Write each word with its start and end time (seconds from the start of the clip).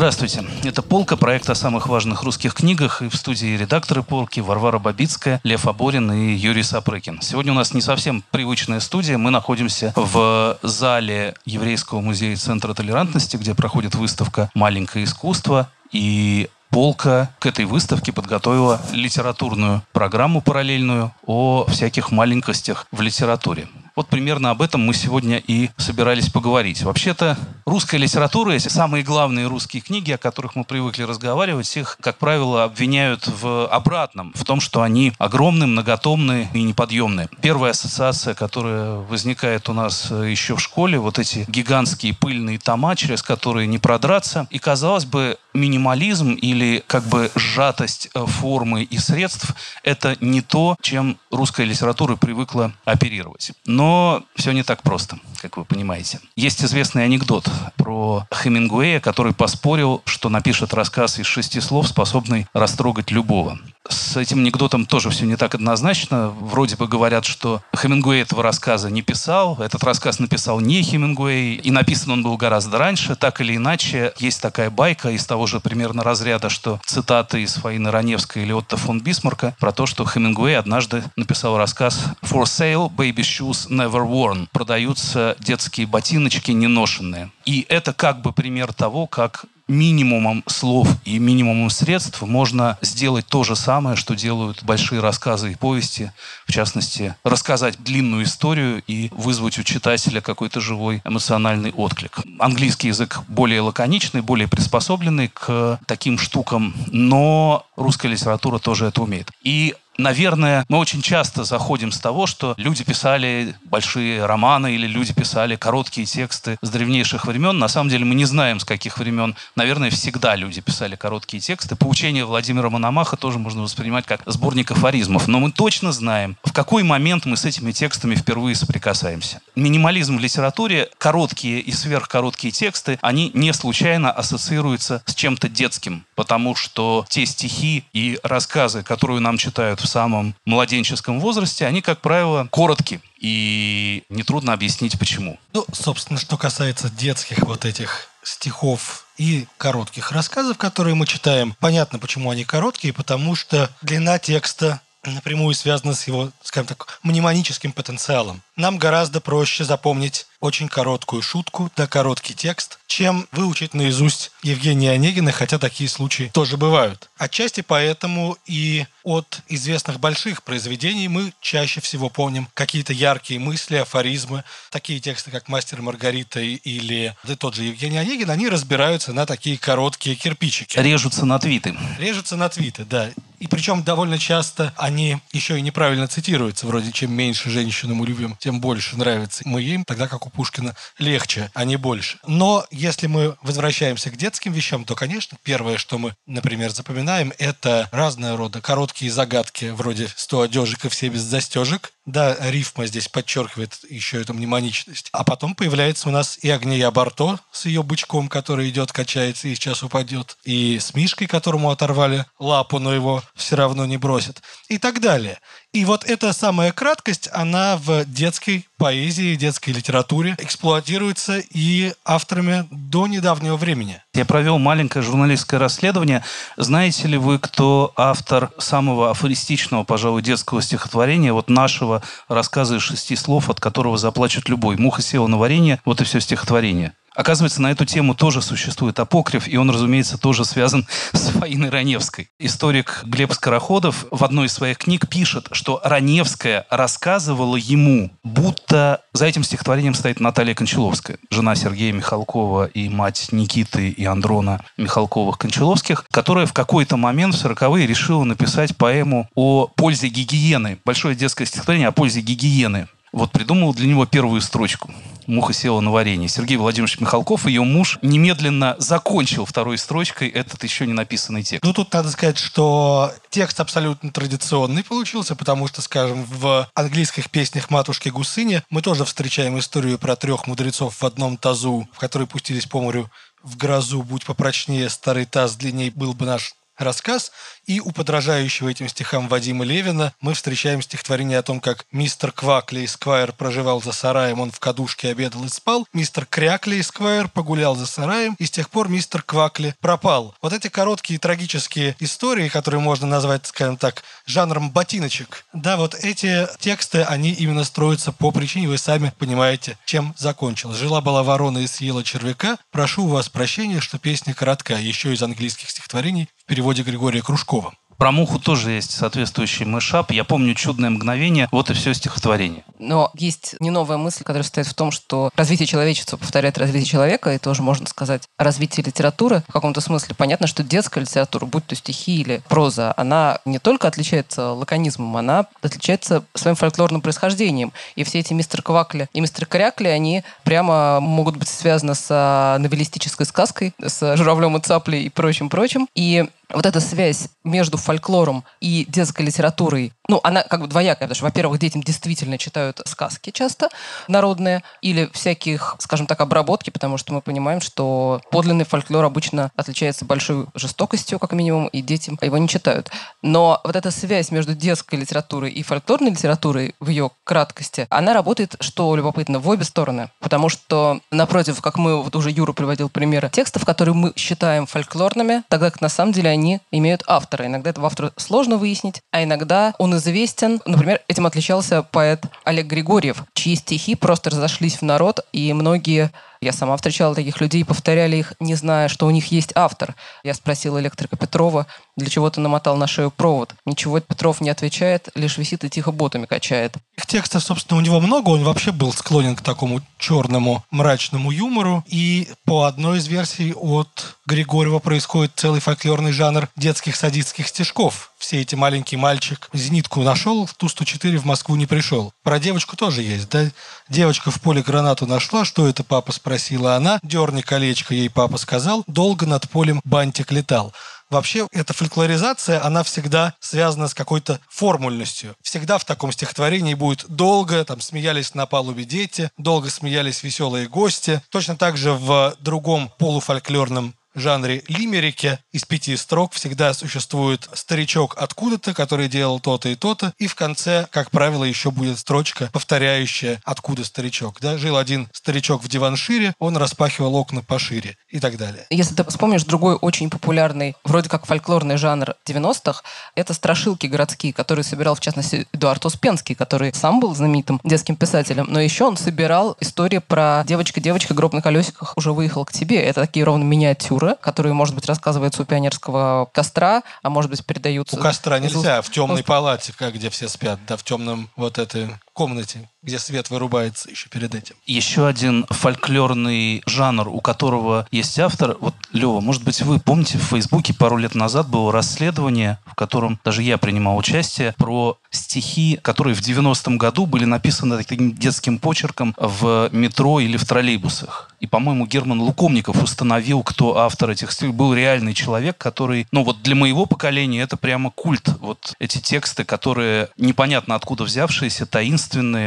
Здравствуйте. 0.00 0.46
Это 0.64 0.80
«Полка», 0.80 1.18
проект 1.18 1.50
о 1.50 1.54
самых 1.54 1.86
важных 1.86 2.22
русских 2.22 2.54
книгах. 2.54 3.02
И 3.02 3.10
в 3.10 3.14
студии 3.14 3.54
редакторы 3.54 4.02
«Полки» 4.02 4.40
Варвара 4.40 4.78
Бабицкая, 4.78 5.42
Лев 5.44 5.66
Аборин 5.66 6.10
и 6.10 6.32
Юрий 6.32 6.62
Сапрыкин. 6.62 7.20
Сегодня 7.20 7.52
у 7.52 7.54
нас 7.54 7.74
не 7.74 7.82
совсем 7.82 8.24
привычная 8.30 8.80
студия. 8.80 9.18
Мы 9.18 9.30
находимся 9.30 9.92
в 9.94 10.58
зале 10.62 11.34
Еврейского 11.44 12.00
музея 12.00 12.34
Центра 12.36 12.72
толерантности, 12.72 13.36
где 13.36 13.54
проходит 13.54 13.94
выставка 13.94 14.48
«Маленькое 14.54 15.04
искусство». 15.04 15.68
И 15.92 16.48
Полка 16.70 17.34
к 17.40 17.46
этой 17.46 17.64
выставке 17.64 18.12
подготовила 18.12 18.80
литературную 18.92 19.82
программу 19.92 20.40
параллельную 20.40 21.12
о 21.26 21.66
всяких 21.68 22.10
маленькостях 22.10 22.86
в 22.92 23.02
литературе. 23.02 23.68
Вот 23.96 24.06
примерно 24.06 24.50
об 24.50 24.62
этом 24.62 24.80
мы 24.80 24.94
сегодня 24.94 25.42
и 25.44 25.70
собирались 25.76 26.30
поговорить. 26.30 26.82
Вообще-то 26.82 27.36
русская 27.70 27.98
литература, 27.98 28.52
если 28.52 28.68
самые 28.68 29.04
главные 29.04 29.46
русские 29.46 29.80
книги, 29.80 30.10
о 30.10 30.18
которых 30.18 30.56
мы 30.56 30.64
привыкли 30.64 31.04
разговаривать, 31.04 31.76
их, 31.76 31.96
как 32.00 32.18
правило, 32.18 32.64
обвиняют 32.64 33.28
в 33.28 33.68
обратном, 33.68 34.32
в 34.34 34.44
том, 34.44 34.60
что 34.60 34.82
они 34.82 35.12
огромные, 35.18 35.68
многотомные 35.68 36.50
и 36.52 36.64
неподъемные. 36.64 37.28
Первая 37.40 37.70
ассоциация, 37.70 38.34
которая 38.34 38.94
возникает 38.96 39.68
у 39.68 39.72
нас 39.72 40.08
э, 40.10 40.30
еще 40.30 40.56
в 40.56 40.60
школе, 40.60 40.98
вот 40.98 41.20
эти 41.20 41.44
гигантские 41.46 42.12
пыльные 42.12 42.58
тома, 42.58 42.96
через 42.96 43.22
которые 43.22 43.68
не 43.68 43.78
продраться. 43.78 44.48
И, 44.50 44.58
казалось 44.58 45.04
бы, 45.04 45.38
минимализм 45.54 46.32
или 46.32 46.82
как 46.88 47.04
бы 47.04 47.30
сжатость 47.36 48.10
э, 48.14 48.26
формы 48.26 48.82
и 48.82 48.98
средств– 48.98 49.54
это 49.84 50.16
не 50.20 50.42
то, 50.42 50.76
чем 50.82 51.18
русская 51.30 51.64
литература 51.64 52.16
привыкла 52.16 52.72
оперировать. 52.84 53.52
Но 53.64 54.24
все 54.34 54.50
не 54.50 54.64
так 54.64 54.82
просто, 54.82 55.20
как 55.40 55.56
вы 55.56 55.64
понимаете. 55.64 56.18
Есть 56.34 56.64
известный 56.64 57.04
анекдот 57.04 57.48
про 57.76 58.26
Хемингуэя, 58.32 59.00
который 59.00 59.32
поспорил, 59.32 60.02
что 60.04 60.28
напишет 60.28 60.74
рассказ 60.74 61.18
из 61.18 61.26
шести 61.26 61.60
слов, 61.60 61.88
способный 61.88 62.46
растрогать 62.52 63.10
любого. 63.10 63.58
С 63.88 64.16
этим 64.16 64.38
анекдотом 64.38 64.86
тоже 64.86 65.10
все 65.10 65.24
не 65.24 65.36
так 65.36 65.54
однозначно. 65.54 66.28
Вроде 66.28 66.76
бы 66.76 66.86
говорят, 66.86 67.24
что 67.24 67.62
Хемингуэй 67.74 68.22
этого 68.22 68.42
рассказа 68.42 68.88
не 68.90 69.02
писал, 69.02 69.56
этот 69.60 69.82
рассказ 69.82 70.20
написал 70.20 70.60
не 70.60 70.82
Хемингуэй, 70.82 71.54
и 71.54 71.70
написан 71.70 72.12
он 72.12 72.22
был 72.22 72.36
гораздо 72.36 72.78
раньше. 72.78 73.16
Так 73.16 73.40
или 73.40 73.56
иначе, 73.56 74.12
есть 74.18 74.40
такая 74.40 74.70
байка 74.70 75.10
из 75.10 75.26
того 75.26 75.46
же 75.46 75.60
примерно 75.60 76.04
разряда, 76.04 76.50
что 76.50 76.80
цитаты 76.84 77.42
из 77.42 77.54
Фаины 77.54 77.90
Раневской 77.90 78.42
или 78.42 78.52
Отто 78.52 78.76
фон 78.76 79.00
Бисмарка 79.00 79.56
про 79.58 79.72
то, 79.72 79.86
что 79.86 80.04
Хемингуэй 80.04 80.58
однажды 80.58 81.02
написал 81.16 81.56
рассказ 81.56 82.04
«For 82.22 82.44
sale, 82.44 82.94
baby 82.94 83.22
shoes 83.22 83.68
never 83.68 84.06
worn». 84.06 84.46
Продаются 84.52 85.36
детские 85.40 85.86
ботиночки 85.86 86.52
неношенные. 86.52 87.30
И 87.50 87.66
это 87.68 87.92
как 87.92 88.22
бы 88.22 88.32
пример 88.32 88.72
того, 88.72 89.08
как 89.08 89.44
минимумом 89.66 90.44
слов 90.46 90.88
и 91.04 91.18
минимумом 91.18 91.68
средств 91.68 92.22
можно 92.22 92.78
сделать 92.80 93.26
то 93.26 93.42
же 93.42 93.56
самое, 93.56 93.96
что 93.96 94.14
делают 94.14 94.62
большие 94.62 95.00
рассказы 95.00 95.50
и 95.50 95.56
повести. 95.56 96.12
В 96.46 96.52
частности, 96.52 97.16
рассказать 97.24 97.82
длинную 97.82 98.22
историю 98.22 98.84
и 98.86 99.08
вызвать 99.10 99.58
у 99.58 99.64
читателя 99.64 100.20
какой-то 100.20 100.60
живой 100.60 101.02
эмоциональный 101.04 101.72
отклик. 101.72 102.20
Английский 102.38 102.86
язык 102.86 103.22
более 103.26 103.62
лаконичный, 103.62 104.20
более 104.20 104.46
приспособленный 104.46 105.26
к 105.26 105.80
таким 105.86 106.18
штукам, 106.18 106.72
но 106.86 107.66
русская 107.74 108.06
литература 108.06 108.60
тоже 108.60 108.86
это 108.86 109.02
умеет. 109.02 109.32
И 109.42 109.74
Наверное, 110.00 110.64
мы 110.68 110.78
очень 110.78 111.02
часто 111.02 111.44
заходим 111.44 111.92
с 111.92 111.98
того, 111.98 112.26
что 112.26 112.54
люди 112.56 112.84
писали 112.84 113.54
большие 113.64 114.24
романы 114.24 114.74
или 114.74 114.86
люди 114.86 115.12
писали 115.12 115.56
короткие 115.56 116.06
тексты 116.06 116.56
с 116.62 116.70
древнейших 116.70 117.26
времен. 117.26 117.58
На 117.58 117.68
самом 117.68 117.90
деле 117.90 118.06
мы 118.06 118.14
не 118.14 118.24
знаем, 118.24 118.60
с 118.60 118.64
каких 118.64 118.98
времен. 118.98 119.36
Наверное, 119.56 119.90
всегда 119.90 120.36
люди 120.36 120.62
писали 120.62 120.96
короткие 120.96 121.40
тексты. 121.40 121.76
Поучение 121.76 122.24
Владимира 122.24 122.70
Мономаха 122.70 123.16
тоже 123.18 123.38
можно 123.38 123.62
воспринимать 123.62 124.06
как 124.06 124.22
сборник 124.24 124.70
афоризмов. 124.70 125.28
Но 125.28 125.38
мы 125.38 125.52
точно 125.52 125.92
знаем, 125.92 126.36
в 126.44 126.52
какой 126.52 126.82
момент 126.82 127.26
мы 127.26 127.36
с 127.36 127.44
этими 127.44 127.72
текстами 127.72 128.14
впервые 128.14 128.54
соприкасаемся. 128.54 129.40
Минимализм 129.60 130.16
в 130.16 130.20
литературе, 130.20 130.88
короткие 130.96 131.60
и 131.60 131.70
сверхкороткие 131.70 132.50
тексты, 132.50 132.98
они 133.02 133.30
не 133.34 133.52
случайно 133.52 134.10
ассоциируются 134.10 135.02
с 135.04 135.14
чем-то 135.14 135.50
детским, 135.50 136.06
потому 136.14 136.54
что 136.54 137.04
те 137.10 137.26
стихи 137.26 137.84
и 137.92 138.18
рассказы, 138.22 138.82
которые 138.82 139.20
нам 139.20 139.36
читают 139.36 139.80
в 139.80 139.86
самом 139.86 140.34
младенческом 140.46 141.20
возрасте, 141.20 141.66
они, 141.66 141.82
как 141.82 142.00
правило, 142.00 142.48
короткие. 142.50 143.02
И 143.18 144.02
нетрудно 144.08 144.54
объяснить, 144.54 144.98
почему. 144.98 145.38
Ну, 145.52 145.66
собственно, 145.72 146.18
что 146.18 146.38
касается 146.38 146.88
детских 146.88 147.40
вот 147.40 147.66
этих 147.66 148.08
стихов 148.22 149.06
и 149.18 149.46
коротких 149.58 150.12
рассказов, 150.12 150.56
которые 150.56 150.94
мы 150.94 151.06
читаем, 151.06 151.54
понятно, 151.60 151.98
почему 151.98 152.30
они 152.30 152.44
короткие, 152.44 152.94
потому 152.94 153.34
что 153.34 153.70
длина 153.82 154.18
текста 154.18 154.80
напрямую 155.04 155.54
связана 155.54 155.94
с 155.94 156.06
его, 156.06 156.30
скажем 156.42 156.66
так, 156.66 156.98
мнемоническим 157.02 157.72
потенциалом. 157.72 158.42
Нам 158.56 158.78
гораздо 158.78 159.20
проще 159.20 159.64
запомнить 159.64 160.26
очень 160.40 160.68
короткую 160.68 161.22
шутку, 161.22 161.70
да 161.76 161.86
короткий 161.86 162.34
текст, 162.34 162.78
чем 162.86 163.28
выучить 163.30 163.74
наизусть 163.74 164.32
Евгения 164.42 164.92
Онегина, 164.92 165.32
хотя 165.32 165.58
такие 165.58 165.88
случаи 165.88 166.30
тоже 166.32 166.56
бывают. 166.56 167.10
Отчасти 167.18 167.60
поэтому 167.60 168.36
и 168.46 168.86
от 169.02 169.42
известных 169.48 170.00
больших 170.00 170.42
произведений 170.42 171.08
мы 171.08 171.32
чаще 171.40 171.80
всего 171.80 172.08
помним 172.08 172.48
какие-то 172.54 172.92
яркие 172.92 173.38
мысли, 173.38 173.76
афоризмы. 173.76 174.44
Такие 174.70 175.00
тексты, 175.00 175.30
как 175.30 175.48
«Мастер 175.48 175.78
и 175.78 175.82
Маргарита» 175.82 176.40
или 176.40 177.14
да, 177.24 177.36
тот 177.36 177.54
же 177.54 177.64
Евгений 177.64 177.98
Онегин, 177.98 178.30
они 178.30 178.48
разбираются 178.48 179.12
на 179.12 179.26
такие 179.26 179.58
короткие 179.58 180.16
кирпичики. 180.16 180.78
Режутся 180.78 181.26
на 181.26 181.38
твиты. 181.38 181.76
Режутся 181.98 182.36
на 182.36 182.48
твиты, 182.48 182.84
да. 182.84 183.10
И 183.38 183.46
причем 183.46 183.82
довольно 183.82 184.18
часто 184.18 184.74
они 184.76 185.18
еще 185.32 185.58
и 185.58 185.62
неправильно 185.62 186.06
цитируются, 186.06 186.66
вроде 186.66 186.92
«чем 186.92 187.12
меньше 187.12 187.48
женщину 187.50 187.94
мы 187.94 188.06
любим, 188.06 188.36
тем 188.38 188.60
больше 188.60 188.96
нравится 188.96 189.42
мы 189.46 189.62
им», 189.62 189.84
тогда 189.84 190.08
как 190.08 190.26
у 190.26 190.29
Пушкина 190.30 190.74
легче, 190.98 191.50
а 191.54 191.64
не 191.64 191.76
больше. 191.76 192.18
Но 192.26 192.64
если 192.70 193.06
мы 193.06 193.36
возвращаемся 193.42 194.10
к 194.10 194.16
детским 194.16 194.52
вещам, 194.52 194.84
то, 194.84 194.94
конечно, 194.94 195.36
первое, 195.42 195.76
что 195.76 195.98
мы, 195.98 196.14
например, 196.26 196.70
запоминаем, 196.70 197.32
это 197.38 197.88
разного 197.92 198.36
рода 198.36 198.60
короткие 198.60 199.10
загадки, 199.10 199.66
вроде 199.66 200.08
«сто 200.16 200.42
одежек 200.42 200.84
и 200.84 200.88
все 200.88 201.08
без 201.08 201.20
застежек». 201.20 201.92
Да, 202.06 202.36
рифма 202.50 202.86
здесь 202.86 203.08
подчеркивает 203.08 203.78
еще 203.88 204.20
эту 204.20 204.34
мнемоничность. 204.34 205.10
А 205.12 205.22
потом 205.22 205.54
появляется 205.54 206.08
у 206.08 206.12
нас 206.12 206.38
и 206.42 206.50
Агния 206.50 206.90
Барто 206.90 207.38
с 207.52 207.66
ее 207.66 207.82
бычком, 207.82 208.28
который 208.28 208.68
идет, 208.70 208.90
качается 208.90 209.48
и 209.48 209.54
сейчас 209.54 209.82
упадет, 209.82 210.36
и 210.44 210.78
с 210.80 210.94
Мишкой, 210.94 211.26
которому 211.26 211.70
оторвали 211.70 212.24
лапу, 212.38 212.78
но 212.78 212.92
его 212.92 213.22
все 213.34 213.54
равно 213.56 213.86
не 213.86 213.96
бросят, 213.96 214.42
и 214.68 214.78
так 214.78 215.00
далее. 215.00 215.38
И 215.72 215.84
вот 215.84 216.04
эта 216.04 216.32
самая 216.32 216.72
краткость, 216.72 217.28
она 217.32 217.76
в 217.76 218.04
детской 218.04 218.66
поэзии, 218.76 219.36
детской 219.36 219.70
литературе 219.70 220.34
эксплуатируется 220.38 221.38
и 221.38 221.92
авторами 222.04 222.66
до 222.72 223.06
недавнего 223.06 223.56
времени. 223.56 224.02
Я 224.12 224.24
провел 224.24 224.58
маленькое 224.58 225.04
журналистское 225.04 225.60
расследование. 225.60 226.24
Знаете 226.56 227.06
ли 227.06 227.16
вы, 227.16 227.38
кто 227.38 227.92
автор 227.96 228.50
самого 228.58 229.10
афористичного, 229.10 229.84
пожалуй, 229.84 230.20
детского 230.20 230.62
стихотворения, 230.62 231.32
вот 231.32 231.48
нашего 231.48 232.02
рассказа 232.28 232.76
из 232.76 232.82
шести 232.82 233.14
слов, 233.14 233.48
от 233.50 233.60
которого 233.60 233.98
заплачет 233.98 234.48
любой? 234.48 234.76
«Муха 234.76 235.00
села 235.00 235.28
на 235.28 235.38
варенье», 235.38 235.80
вот 235.84 236.00
и 236.00 236.04
все 236.04 236.18
стихотворение. 236.18 236.92
Оказывается, 237.14 237.60
на 237.60 237.72
эту 237.72 237.84
тему 237.84 238.14
тоже 238.14 238.40
существует 238.40 238.98
апокриф, 239.00 239.48
и 239.48 239.56
он, 239.56 239.68
разумеется, 239.70 240.16
тоже 240.16 240.44
связан 240.44 240.86
с 241.12 241.30
Фаиной 241.30 241.68
Раневской. 241.68 242.30
Историк 242.38 243.02
Глеб 243.04 243.32
Скороходов 243.32 244.06
в 244.10 244.24
одной 244.24 244.46
из 244.46 244.52
своих 244.52 244.78
книг 244.78 245.08
пишет, 245.08 245.48
что 245.52 245.80
Раневская 245.82 246.66
рассказывала 246.70 247.56
ему, 247.56 248.10
будто 248.22 249.02
за 249.12 249.26
этим 249.26 249.42
стихотворением 249.42 249.94
стоит 249.94 250.20
Наталья 250.20 250.54
Кончаловская, 250.54 251.18
жена 251.30 251.56
Сергея 251.56 251.92
Михалкова 251.92 252.66
и 252.66 252.88
мать 252.88 253.28
Никиты 253.32 253.92
и 254.00 254.06
Андрона 254.06 254.60
Михалковых-Кончаловских, 254.78 256.04
которая 256.10 256.46
в 256.46 256.54
какой-то 256.54 256.96
момент 256.96 257.34
в 257.34 257.44
40-е 257.44 257.86
решила 257.86 258.24
написать 258.24 258.74
поэму 258.74 259.28
о 259.34 259.66
пользе 259.76 260.08
гигиены. 260.08 260.78
Большое 260.86 261.14
детское 261.14 261.44
стихотворение 261.44 261.88
о 261.88 261.92
пользе 261.92 262.22
гигиены. 262.22 262.88
Вот 263.12 263.32
придумал 263.32 263.74
для 263.74 263.86
него 263.86 264.06
первую 264.06 264.40
строчку. 264.40 264.90
Муха 265.26 265.52
села 265.52 265.80
на 265.80 265.90
варенье. 265.90 266.28
Сергей 266.28 266.56
Владимирович 266.56 266.98
Михалков, 267.00 267.46
ее 267.46 267.62
муж, 267.62 267.98
немедленно 268.02 268.76
закончил 268.78 269.44
второй 269.44 269.78
строчкой 269.78 270.28
этот 270.28 270.62
еще 270.64 270.86
не 270.86 270.92
написанный 270.92 271.42
текст. 271.42 271.64
Ну, 271.64 271.72
тут 271.72 271.92
надо 271.92 272.10
сказать, 272.10 272.38
что 272.38 273.12
текст 273.30 273.60
абсолютно 273.60 274.10
традиционный 274.10 274.82
получился, 274.84 275.36
потому 275.36 275.68
что, 275.68 275.82
скажем, 275.82 276.24
в 276.24 276.68
английских 276.74 277.30
песнях 277.30 277.70
«Матушки 277.70 278.08
Гусыни» 278.08 278.62
мы 278.70 278.82
тоже 278.82 279.04
встречаем 279.04 279.58
историю 279.58 279.98
про 279.98 280.16
трех 280.16 280.46
мудрецов 280.46 281.00
в 281.00 281.04
одном 281.04 281.36
тазу, 281.36 281.88
в 281.92 281.98
которые 281.98 282.26
пустились 282.26 282.66
по 282.66 282.80
морю 282.80 283.10
в 283.42 283.56
грозу, 283.56 284.02
будь 284.02 284.24
попрочнее, 284.24 284.88
старый 284.88 285.24
таз 285.24 285.56
длинней 285.56 285.90
был 285.90 286.14
бы 286.14 286.26
наш 286.26 286.54
рассказ. 286.76 287.32
И 287.70 287.78
у 287.78 287.92
подражающего 287.92 288.68
этим 288.68 288.88
стихам 288.88 289.28
Вадима 289.28 289.64
Левина 289.64 290.12
мы 290.20 290.34
встречаем 290.34 290.82
стихотворение 290.82 291.38
о 291.38 291.44
том, 291.44 291.60
как 291.60 291.86
мистер 291.92 292.32
Квакли 292.32 292.84
Сквайр 292.86 293.32
проживал 293.32 293.80
за 293.80 293.92
сараем, 293.92 294.40
он 294.40 294.50
в 294.50 294.58
кадушке 294.58 295.10
обедал 295.10 295.44
и 295.44 295.48
спал, 295.48 295.86
мистер 295.92 296.26
Крякли 296.26 296.80
Сквайр 296.80 297.28
погулял 297.28 297.76
за 297.76 297.86
сараем, 297.86 298.34
и 298.40 298.44
с 298.44 298.50
тех 298.50 298.70
пор 298.70 298.88
мистер 298.88 299.22
Квакли 299.22 299.76
пропал. 299.80 300.34
Вот 300.42 300.52
эти 300.52 300.66
короткие 300.66 301.20
трагические 301.20 301.94
истории, 302.00 302.48
которые 302.48 302.80
можно 302.80 303.06
назвать, 303.06 303.46
скажем 303.46 303.76
так, 303.76 304.02
жанром 304.26 304.72
ботиночек, 304.72 305.44
да, 305.52 305.76
вот 305.76 305.94
эти 305.94 306.48
тексты, 306.58 307.04
они 307.04 307.30
именно 307.30 307.62
строятся 307.62 308.10
по 308.10 308.32
причине, 308.32 308.66
вы 308.66 308.78
сами 308.78 309.12
понимаете, 309.16 309.78
чем 309.84 310.12
закончилось. 310.18 310.76
Жила-была 310.76 311.22
ворона 311.22 311.58
и 311.58 311.68
съела 311.68 312.02
червяка. 312.02 312.58
Прошу 312.72 313.04
у 313.04 313.08
вас 313.10 313.28
прощения, 313.28 313.80
что 313.80 314.00
песня 314.00 314.34
коротка, 314.34 314.74
еще 314.74 315.14
из 315.14 315.22
английских 315.22 315.70
стихотворений 315.70 316.28
в 316.36 316.46
переводе 316.46 316.82
Григория 316.82 317.22
Кружкова. 317.22 317.59
Про 318.00 318.12
муху 318.12 318.38
тоже 318.38 318.70
есть 318.70 318.92
соответствующий 318.92 319.66
мышап. 319.66 320.10
Я 320.10 320.24
помню 320.24 320.54
«Чудное 320.54 320.88
мгновение». 320.88 321.50
Вот 321.52 321.68
и 321.68 321.74
все 321.74 321.92
стихотворение. 321.92 322.64
Но 322.78 323.10
есть 323.12 323.56
не 323.60 323.68
новая 323.68 323.98
мысль, 323.98 324.24
которая 324.24 324.42
состоит 324.42 324.68
в 324.68 324.72
том, 324.72 324.90
что 324.90 325.28
развитие 325.36 325.66
человечества 325.66 326.16
повторяет 326.16 326.56
развитие 326.56 326.86
человека, 326.86 327.34
и 327.34 327.36
тоже 327.36 327.60
можно 327.60 327.86
сказать 327.86 328.22
развитие 328.38 328.86
литературы. 328.86 329.42
В 329.48 329.52
каком-то 329.52 329.82
смысле 329.82 330.14
понятно, 330.14 330.46
что 330.46 330.62
детская 330.62 331.00
литература, 331.00 331.44
будь 331.44 331.66
то 331.66 331.74
стихи 331.74 332.22
или 332.22 332.40
проза, 332.48 332.94
она 332.96 333.40
не 333.44 333.58
только 333.58 333.86
отличается 333.86 334.52
лаконизмом, 334.52 335.18
она 335.18 335.44
отличается 335.60 336.24
своим 336.32 336.56
фольклорным 336.56 337.02
происхождением. 337.02 337.70
И 337.96 338.04
все 338.04 338.20
эти 338.20 338.32
мистер 338.32 338.62
Квакли 338.62 339.10
и 339.12 339.20
мистер 339.20 339.44
Крякли, 339.44 339.88
они 339.88 340.24
прямо 340.42 341.00
могут 341.00 341.36
быть 341.36 341.48
связаны 341.48 341.94
с 341.94 342.06
а, 342.08 342.56
новеллистической 342.56 343.26
сказкой, 343.26 343.74
с 343.78 344.16
журавлем 344.16 344.56
и 344.56 344.60
цаплей 344.62 345.02
и 345.02 345.10
прочим-прочим. 345.10 345.86
И 345.94 346.26
вот 346.52 346.66
эта 346.66 346.80
связь 346.80 347.28
между 347.44 347.76
фольклором 347.76 348.44
и 348.60 348.84
детской 348.88 349.22
литературой, 349.22 349.92
ну, 350.10 350.20
она 350.24 350.42
как 350.42 350.60
бы 350.60 350.66
двоякая, 350.66 351.06
потому 351.06 351.14
что, 351.14 351.24
во-первых, 351.24 351.60
детям 351.60 351.82
действительно 351.84 352.36
читают 352.36 352.80
сказки 352.84 353.30
часто 353.30 353.68
народные 354.08 354.64
или 354.82 355.08
всяких, 355.12 355.76
скажем 355.78 356.08
так, 356.08 356.20
обработки, 356.20 356.70
потому 356.70 356.98
что 356.98 357.12
мы 357.12 357.20
понимаем, 357.20 357.60
что 357.60 358.20
подлинный 358.32 358.64
фольклор 358.64 359.04
обычно 359.04 359.52
отличается 359.54 360.04
большой 360.04 360.46
жестокостью, 360.54 361.20
как 361.20 361.32
минимум, 361.32 361.68
и 361.68 361.80
детям 361.80 362.18
его 362.20 362.38
не 362.38 362.48
читают. 362.48 362.90
Но 363.22 363.60
вот 363.62 363.76
эта 363.76 363.92
связь 363.92 364.32
между 364.32 364.54
детской 364.54 364.96
литературой 364.96 365.52
и 365.52 365.62
фольклорной 365.62 366.10
литературой 366.10 366.74
в 366.80 366.88
ее 366.88 367.12
краткости, 367.22 367.86
она 367.88 368.12
работает, 368.12 368.56
что 368.58 368.96
любопытно, 368.96 369.38
в 369.38 369.48
обе 369.48 369.62
стороны. 369.62 370.10
Потому 370.18 370.48
что, 370.48 371.00
напротив, 371.12 371.62
как 371.62 371.78
мы, 371.78 372.02
вот 372.02 372.16
уже 372.16 372.32
Юра 372.32 372.52
приводил 372.52 372.88
примеры 372.88 373.30
текстов, 373.30 373.64
которые 373.64 373.94
мы 373.94 374.12
считаем 374.16 374.66
фольклорными, 374.66 375.44
тогда 375.48 375.70
как 375.70 375.80
на 375.80 375.88
самом 375.88 376.10
деле 376.10 376.30
они 376.30 376.58
имеют 376.72 377.04
автора. 377.06 377.46
Иногда 377.46 377.70
этого 377.70 377.86
автора 377.86 378.12
сложно 378.16 378.56
выяснить, 378.56 379.02
а 379.12 379.22
иногда 379.22 379.72
он 379.78 379.99
известен. 380.00 380.60
Например, 380.66 381.00
этим 381.06 381.26
отличался 381.26 381.82
поэт 381.82 382.24
Олег 382.44 382.66
Григорьев, 382.66 383.24
чьи 383.34 383.54
стихи 383.54 383.94
просто 383.94 384.30
разошлись 384.30 384.76
в 384.76 384.82
народ, 384.82 385.20
и 385.32 385.52
многие 385.52 386.10
я 386.40 386.52
сама 386.52 386.76
встречала 386.76 387.14
таких 387.14 387.40
людей, 387.40 387.64
повторяли 387.64 388.16
их, 388.16 388.32
не 388.40 388.54
зная, 388.54 388.88
что 388.88 389.06
у 389.06 389.10
них 389.10 389.30
есть 389.30 389.52
автор. 389.54 389.94
Я 390.24 390.32
спросила 390.32 390.80
электрика 390.80 391.16
Петрова, 391.16 391.66
для 392.00 392.10
чего 392.10 392.30
ты 392.30 392.40
намотал 392.40 392.76
на 392.76 392.86
шею 392.86 393.10
провод? 393.10 393.54
Ничего 393.66 394.00
Петров 394.00 394.40
не 394.40 394.50
отвечает, 394.50 395.08
лишь 395.14 395.38
висит 395.38 395.64
и 395.64 395.70
тихо 395.70 395.92
ботами 395.92 396.26
качает. 396.26 396.74
Их 396.96 397.06
текстов, 397.06 397.42
собственно, 397.42 397.78
у 397.78 397.82
него 397.82 398.00
много. 398.00 398.30
Он 398.30 398.42
вообще 398.42 398.72
был 398.72 398.92
склонен 398.92 399.36
к 399.36 399.42
такому 399.42 399.80
черному, 399.98 400.64
мрачному 400.70 401.30
юмору. 401.30 401.84
И 401.86 402.28
по 402.44 402.64
одной 402.64 402.98
из 402.98 403.06
версий 403.06 403.54
от 403.54 404.16
Григорьева 404.26 404.78
происходит 404.78 405.32
целый 405.36 405.60
фольклорный 405.60 406.12
жанр 406.12 406.48
детских 406.56 406.96
садистских 406.96 407.48
стишков. 407.48 408.12
Все 408.18 408.40
эти 408.40 408.54
маленький 408.54 408.96
мальчик 408.96 409.48
зенитку 409.52 410.02
нашел, 410.02 410.46
в 410.46 410.54
Ту-104 410.54 411.16
в 411.16 411.24
Москву 411.24 411.56
не 411.56 411.66
пришел. 411.66 412.12
Про 412.22 412.38
девочку 412.38 412.76
тоже 412.76 413.02
есть, 413.02 413.28
да? 413.30 413.50
Девочка 413.88 414.30
в 414.30 414.40
поле 414.40 414.62
гранату 414.62 415.06
нашла, 415.06 415.44
что 415.44 415.66
это 415.66 415.84
папа 415.84 416.12
спросила 416.12 416.76
она. 416.76 417.00
Дерни 417.02 417.40
колечко, 417.40 417.94
ей 417.94 418.10
папа 418.10 418.36
сказал. 418.36 418.84
Долго 418.86 419.26
над 419.26 419.48
полем 419.50 419.80
бантик 419.84 420.32
летал. 420.32 420.72
Вообще, 421.10 421.48
эта 421.50 421.72
фольклоризация, 421.72 422.64
она 422.64 422.84
всегда 422.84 423.34
связана 423.40 423.88
с 423.88 423.94
какой-то 423.94 424.40
формульностью. 424.48 425.34
Всегда 425.42 425.78
в 425.78 425.84
таком 425.84 426.12
стихотворении 426.12 426.74
будет 426.74 427.04
долго, 427.08 427.64
там 427.64 427.80
смеялись 427.80 428.34
на 428.34 428.46
палубе 428.46 428.84
дети, 428.84 429.30
долго 429.36 429.70
смеялись 429.70 430.22
веселые 430.22 430.68
гости. 430.68 431.20
Точно 431.30 431.56
так 431.56 431.76
же 431.76 431.92
в 431.92 432.36
другом 432.40 432.92
полуфольклорном 432.98 433.94
жанре 434.14 434.62
лимерики 434.68 435.38
из 435.52 435.64
пяти 435.64 435.96
строк 435.96 436.32
всегда 436.32 436.74
существует 436.74 437.48
старичок 437.54 438.16
откуда-то, 438.18 438.74
который 438.74 439.08
делал 439.08 439.40
то-то 439.40 439.68
и 439.68 439.76
то-то, 439.76 440.12
и 440.18 440.26
в 440.26 440.34
конце, 440.34 440.86
как 440.90 441.10
правило, 441.10 441.44
еще 441.44 441.70
будет 441.70 441.98
строчка, 441.98 442.50
повторяющая 442.52 443.40
«откуда 443.44 443.84
старичок». 443.84 444.40
Да? 444.40 444.58
Жил 444.58 444.76
один 444.76 445.08
старичок 445.12 445.62
в 445.62 445.68
диваншире, 445.68 446.34
он 446.38 446.56
распахивал 446.56 447.14
окна 447.14 447.42
пошире 447.42 447.96
и 448.08 448.18
так 448.18 448.36
далее. 448.36 448.66
Если 448.70 448.94
ты 448.94 449.04
вспомнишь 449.04 449.44
другой 449.44 449.76
очень 449.76 450.10
популярный, 450.10 450.74
вроде 450.84 451.08
как 451.08 451.26
фольклорный 451.26 451.76
жанр 451.76 452.14
90-х, 452.26 452.82
это 453.14 453.32
страшилки 453.32 453.86
городские, 453.86 454.32
которые 454.32 454.64
собирал, 454.64 454.94
в 454.96 455.00
частности, 455.00 455.46
Эдуард 455.52 455.84
Успенский, 455.86 456.34
который 456.34 456.74
сам 456.74 457.00
был 457.00 457.14
знаменитым 457.14 457.60
детским 457.64 457.96
писателем, 457.96 458.46
но 458.48 458.60
еще 458.60 458.84
он 458.84 458.96
собирал 458.96 459.56
истории 459.60 459.98
про 459.98 460.42
девочка-девочка, 460.46 461.14
гроб 461.14 461.32
на 461.32 461.42
колесиках 461.42 461.94
уже 461.96 462.12
выехал 462.12 462.44
к 462.44 462.52
тебе. 462.52 462.80
Это 462.82 463.02
такие 463.02 463.24
ровно 463.24 463.44
миниатюры 463.44 463.99
культуры, 464.00 464.16
которые, 464.20 464.52
может 464.52 464.74
быть, 464.74 464.86
рассказываются 464.86 465.42
у 465.42 465.44
пионерского 465.44 466.28
костра, 466.32 466.82
а 467.02 467.10
может 467.10 467.30
быть, 467.30 467.44
передаются... 467.44 467.96
У 467.96 468.00
костра 468.00 468.38
нельзя, 468.38 468.82
в 468.82 468.90
темной 468.90 469.22
палате, 469.22 469.72
как 469.76 469.94
где 469.94 470.10
все 470.10 470.28
спят, 470.28 470.58
да, 470.66 470.76
в 470.76 470.82
темном 470.82 471.30
вот 471.36 471.58
этой 471.58 471.88
комнате, 472.12 472.68
где 472.82 472.98
свет 472.98 473.30
вырубается 473.30 473.90
еще 473.90 474.08
перед 474.08 474.34
этим. 474.34 474.54
Еще 474.66 475.06
один 475.06 475.46
фольклорный 475.50 476.62
жанр, 476.66 477.08
у 477.08 477.20
которого 477.20 477.86
есть 477.90 478.18
автор. 478.18 478.56
Вот, 478.60 478.74
Лева, 478.92 479.20
может 479.20 479.42
быть, 479.42 479.60
вы 479.62 479.78
помните, 479.78 480.18
в 480.18 480.22
Фейсбуке 480.22 480.74
пару 480.74 480.96
лет 480.96 481.14
назад 481.14 481.48
было 481.48 481.72
расследование, 481.72 482.58
в 482.66 482.74
котором 482.74 483.18
даже 483.24 483.42
я 483.42 483.58
принимал 483.58 483.96
участие, 483.96 484.54
про 484.56 484.98
стихи, 485.10 485.78
которые 485.82 486.14
в 486.14 486.20
90-м 486.20 486.78
году 486.78 487.06
были 487.06 487.24
написаны 487.24 487.82
таким 487.82 488.14
детским 488.14 488.58
почерком 488.58 489.14
в 489.18 489.68
метро 489.72 490.20
или 490.20 490.36
в 490.36 490.44
троллейбусах. 490.44 491.30
И, 491.40 491.46
по-моему, 491.46 491.86
Герман 491.86 492.20
Лукомников 492.20 492.82
установил, 492.82 493.42
кто 493.42 493.78
автор 493.78 494.10
этих 494.10 494.30
стихов. 494.30 494.54
Был 494.54 494.74
реальный 494.74 495.14
человек, 495.14 495.56
который, 495.58 496.06
ну 496.12 496.22
вот 496.22 496.42
для 496.42 496.54
моего 496.54 496.86
поколения 496.86 497.40
это 497.40 497.56
прямо 497.56 497.90
культ. 497.90 498.28
Вот 498.40 498.74
эти 498.78 498.98
тексты, 498.98 499.44
которые 499.44 500.08
непонятно 500.16 500.74
откуда 500.74 501.04
взявшиеся, 501.04 501.66
таинственные, 501.66 501.99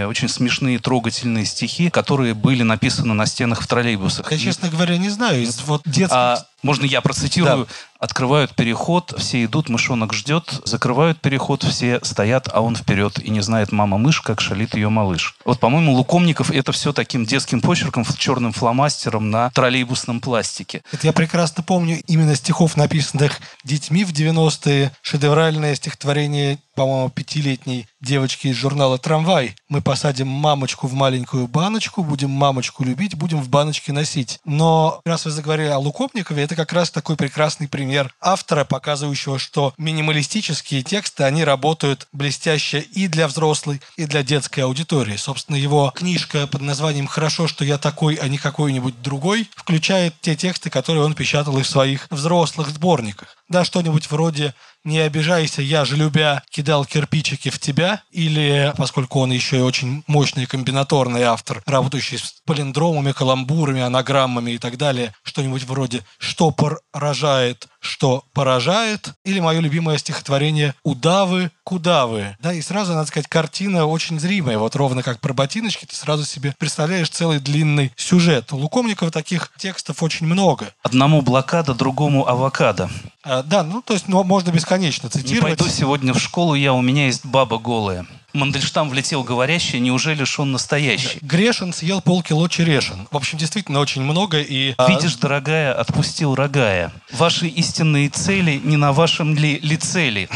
очень 0.08 0.30
смешные, 0.30 0.80
трогательные 0.80 1.46
стихи, 1.46 1.90
которые 1.90 2.34
были 2.34 2.64
написаны 2.64 3.14
на 3.14 3.26
стенах 3.26 3.62
в 3.62 3.68
троллейбусах. 3.68 4.32
Я, 4.32 4.38
честно 4.38 4.70
говоря, 4.70 4.98
не 4.98 5.10
знаю. 5.10 5.44
Из 5.44 5.62
вот 5.62 5.82
детских 5.86 6.16
а 6.16 6.46
можно 6.64 6.86
я 6.86 7.02
процитирую? 7.02 7.66
Да. 7.66 7.74
Открывают 8.00 8.56
переход, 8.56 9.14
все 9.18 9.46
идут, 9.46 9.70
мышонок 9.70 10.14
ждет. 10.14 10.62
Закрывают 10.66 11.22
переход, 11.22 11.64
все 11.64 12.00
стоят, 12.04 12.50
а 12.52 12.62
он 12.62 12.76
вперед. 12.76 13.20
И 13.20 13.30
не 13.30 13.42
знает 13.42 13.72
мама 13.72 13.98
мышь, 13.98 14.22
как 14.22 14.42
шалит 14.42 14.76
ее 14.76 14.90
малыш. 14.90 15.36
Вот, 15.46 15.60
по-моему, 15.60 15.94
Лукомников 15.94 16.52
это 16.52 16.72
все 16.72 16.92
таким 16.94 17.26
детским 17.26 17.62
почерком, 17.62 18.06
черным 18.18 18.52
фломастером 18.54 19.30
на 19.30 19.50
троллейбусном 19.52 20.20
пластике. 20.20 20.84
Это 20.92 21.08
я 21.08 21.14
прекрасно 21.14 21.64
помню 21.64 22.02
именно 22.08 22.36
стихов, 22.36 22.76
написанных 22.78 23.40
детьми 23.64 24.04
в 24.04 24.12
90-е. 24.12 24.92
Шедевральное 25.02 25.76
стихотворение 25.76 26.60
по-моему, 26.76 27.10
пятилетней 27.10 27.88
девочки 28.02 28.48
из 28.48 28.56
журнала 28.56 28.98
«Трамвай». 28.98 29.56
Мы 29.70 29.82
посадим 29.82 30.28
мамочку 30.28 30.88
в 30.88 30.94
маленькую 30.94 31.48
баночку, 31.48 32.04
будем 32.04 32.30
мамочку 32.30 32.84
любить, 32.84 33.16
будем 33.16 33.42
в 33.42 33.50
баночке 33.50 33.94
носить. 33.94 34.40
Но 34.46 35.02
раз 35.06 35.26
вы 35.26 35.32
заговорили 35.32 35.68
о 35.68 35.80
Лукопникове, 35.80 36.44
это 36.44 36.56
как 36.56 36.74
раз 36.74 36.92
такой 36.92 37.16
прекрасный 37.16 37.68
пример 37.68 38.14
автора, 38.22 38.66
показывающего, 38.66 39.40
что 39.40 39.74
минималистические 39.78 40.84
тексты, 40.84 41.24
они 41.24 41.44
работают 41.44 42.08
блестяще 42.12 42.80
и 42.80 43.08
для 43.08 43.28
взрослой, 43.28 43.82
и 43.98 44.06
для 44.06 44.24
детской 44.24 44.62
аудитории. 44.62 45.16
Собственно, 45.16 45.56
его 45.56 45.92
книжка 45.96 46.48
под 46.48 46.62
названием 46.62 47.08
«Хорошо, 47.08 47.48
что 47.48 47.64
я 47.66 47.78
такой, 47.78 48.16
а 48.16 48.28
не 48.28 48.38
какой-нибудь 48.38 49.02
другой» 49.02 49.50
включает 49.56 50.14
те 50.22 50.36
тексты, 50.36 50.70
которые 50.70 51.06
он 51.06 51.14
печатал 51.14 51.58
и 51.58 51.64
в 51.64 51.68
своих 51.68 52.08
взрослых 52.10 52.70
сборниках. 52.70 53.38
Да, 53.54 53.64
что-нибудь 53.64 54.10
вроде 54.10 54.56
«Не 54.84 54.98
обижайся, 54.98 55.62
я 55.62 55.86
же 55.86 55.96
любя 55.96 56.42
кидал 56.50 56.86
кирпичики 56.86 57.52
в 57.52 57.60
тебя», 57.60 58.02
или, 58.10 58.74
поскольку 58.78 59.20
он 59.20 59.32
еще 59.32 59.60
и 59.60 59.62
очень 59.62 60.04
мощный 60.08 60.48
комбинаторный 60.48 61.22
автор, 61.22 61.62
работающий 61.68 62.18
с 62.18 62.42
палиндромами, 62.48 63.12
каламбурами, 63.12 63.82
анаграммами 63.82 64.52
и 64.54 64.58
так 64.58 64.78
далее, 64.78 65.14
что-нибудь 65.22 65.66
вроде 65.66 66.02
«Штопор 66.18 66.82
рожает 66.94 67.68
что 67.84 68.24
поражает, 68.34 69.14
или 69.26 69.40
мое 69.40 69.60
любимое 69.60 69.98
стихотворение 69.98 70.74
«Удавы, 70.84 71.52
кудавы». 71.64 72.38
Да, 72.40 72.54
и 72.54 72.62
сразу, 72.62 72.94
надо 72.94 73.08
сказать, 73.08 73.28
картина 73.28 73.86
очень 73.86 74.20
зримая. 74.20 74.58
Вот 74.58 74.76
ровно 74.76 75.04
как 75.04 75.20
про 75.20 75.34
ботиночки, 75.34 75.86
ты 75.86 75.96
сразу 75.96 76.24
себе 76.24 76.56
представляешь 76.58 77.10
целый 77.10 77.40
длинный 77.40 77.92
сюжет. 77.98 78.54
У 78.54 78.58
Лукомникова 78.58 79.12
таких 79.12 79.52
текстов 79.58 80.02
очень 80.02 80.26
много. 80.26 80.74
Одному 80.82 81.22
блокада, 81.22 81.74
другому 81.74 82.28
авокадо. 82.28 82.90
А, 83.24 83.44
да, 83.44 83.64
ну, 83.64 83.82
то 83.82 83.94
есть 83.94 84.08
ну, 84.08 84.24
можно 84.24 84.52
бесконечно 84.52 85.08
Не 85.08 85.12
цитировать. 85.22 85.58
пойду 85.58 85.72
сегодня 85.72 86.14
в 86.14 86.20
школу, 86.20 86.56
я, 86.56 86.74
у 86.74 86.82
меня 86.82 87.08
есть 87.08 87.26
баба 87.26 87.58
голая. 87.58 88.06
Мандельштам 88.34 88.90
влетел 88.90 89.24
говорящий, 89.24 89.80
неужели 89.80 90.24
ж 90.24 90.40
он 90.40 90.52
настоящий? 90.52 91.20
Грешин 91.22 91.72
съел 91.72 92.02
полкило 92.02 92.50
черешин. 92.50 93.08
В 93.12 93.18
общем, 93.18 93.38
действительно 93.38 93.80
очень 93.80 94.02
много. 94.02 94.42
И, 94.42 94.74
а, 94.78 94.90
Видишь, 94.90 95.16
дорогая, 95.16 95.74
отпустил 95.74 96.34
рогая. 96.34 96.92
Ваши 97.12 97.48
истинные 97.48 98.10
цели 98.10 98.60
не 98.64 98.76
на 98.76 98.92
вашем 98.92 99.36
ли 99.36 99.60
лице 99.60 100.10
ли? 100.10 100.30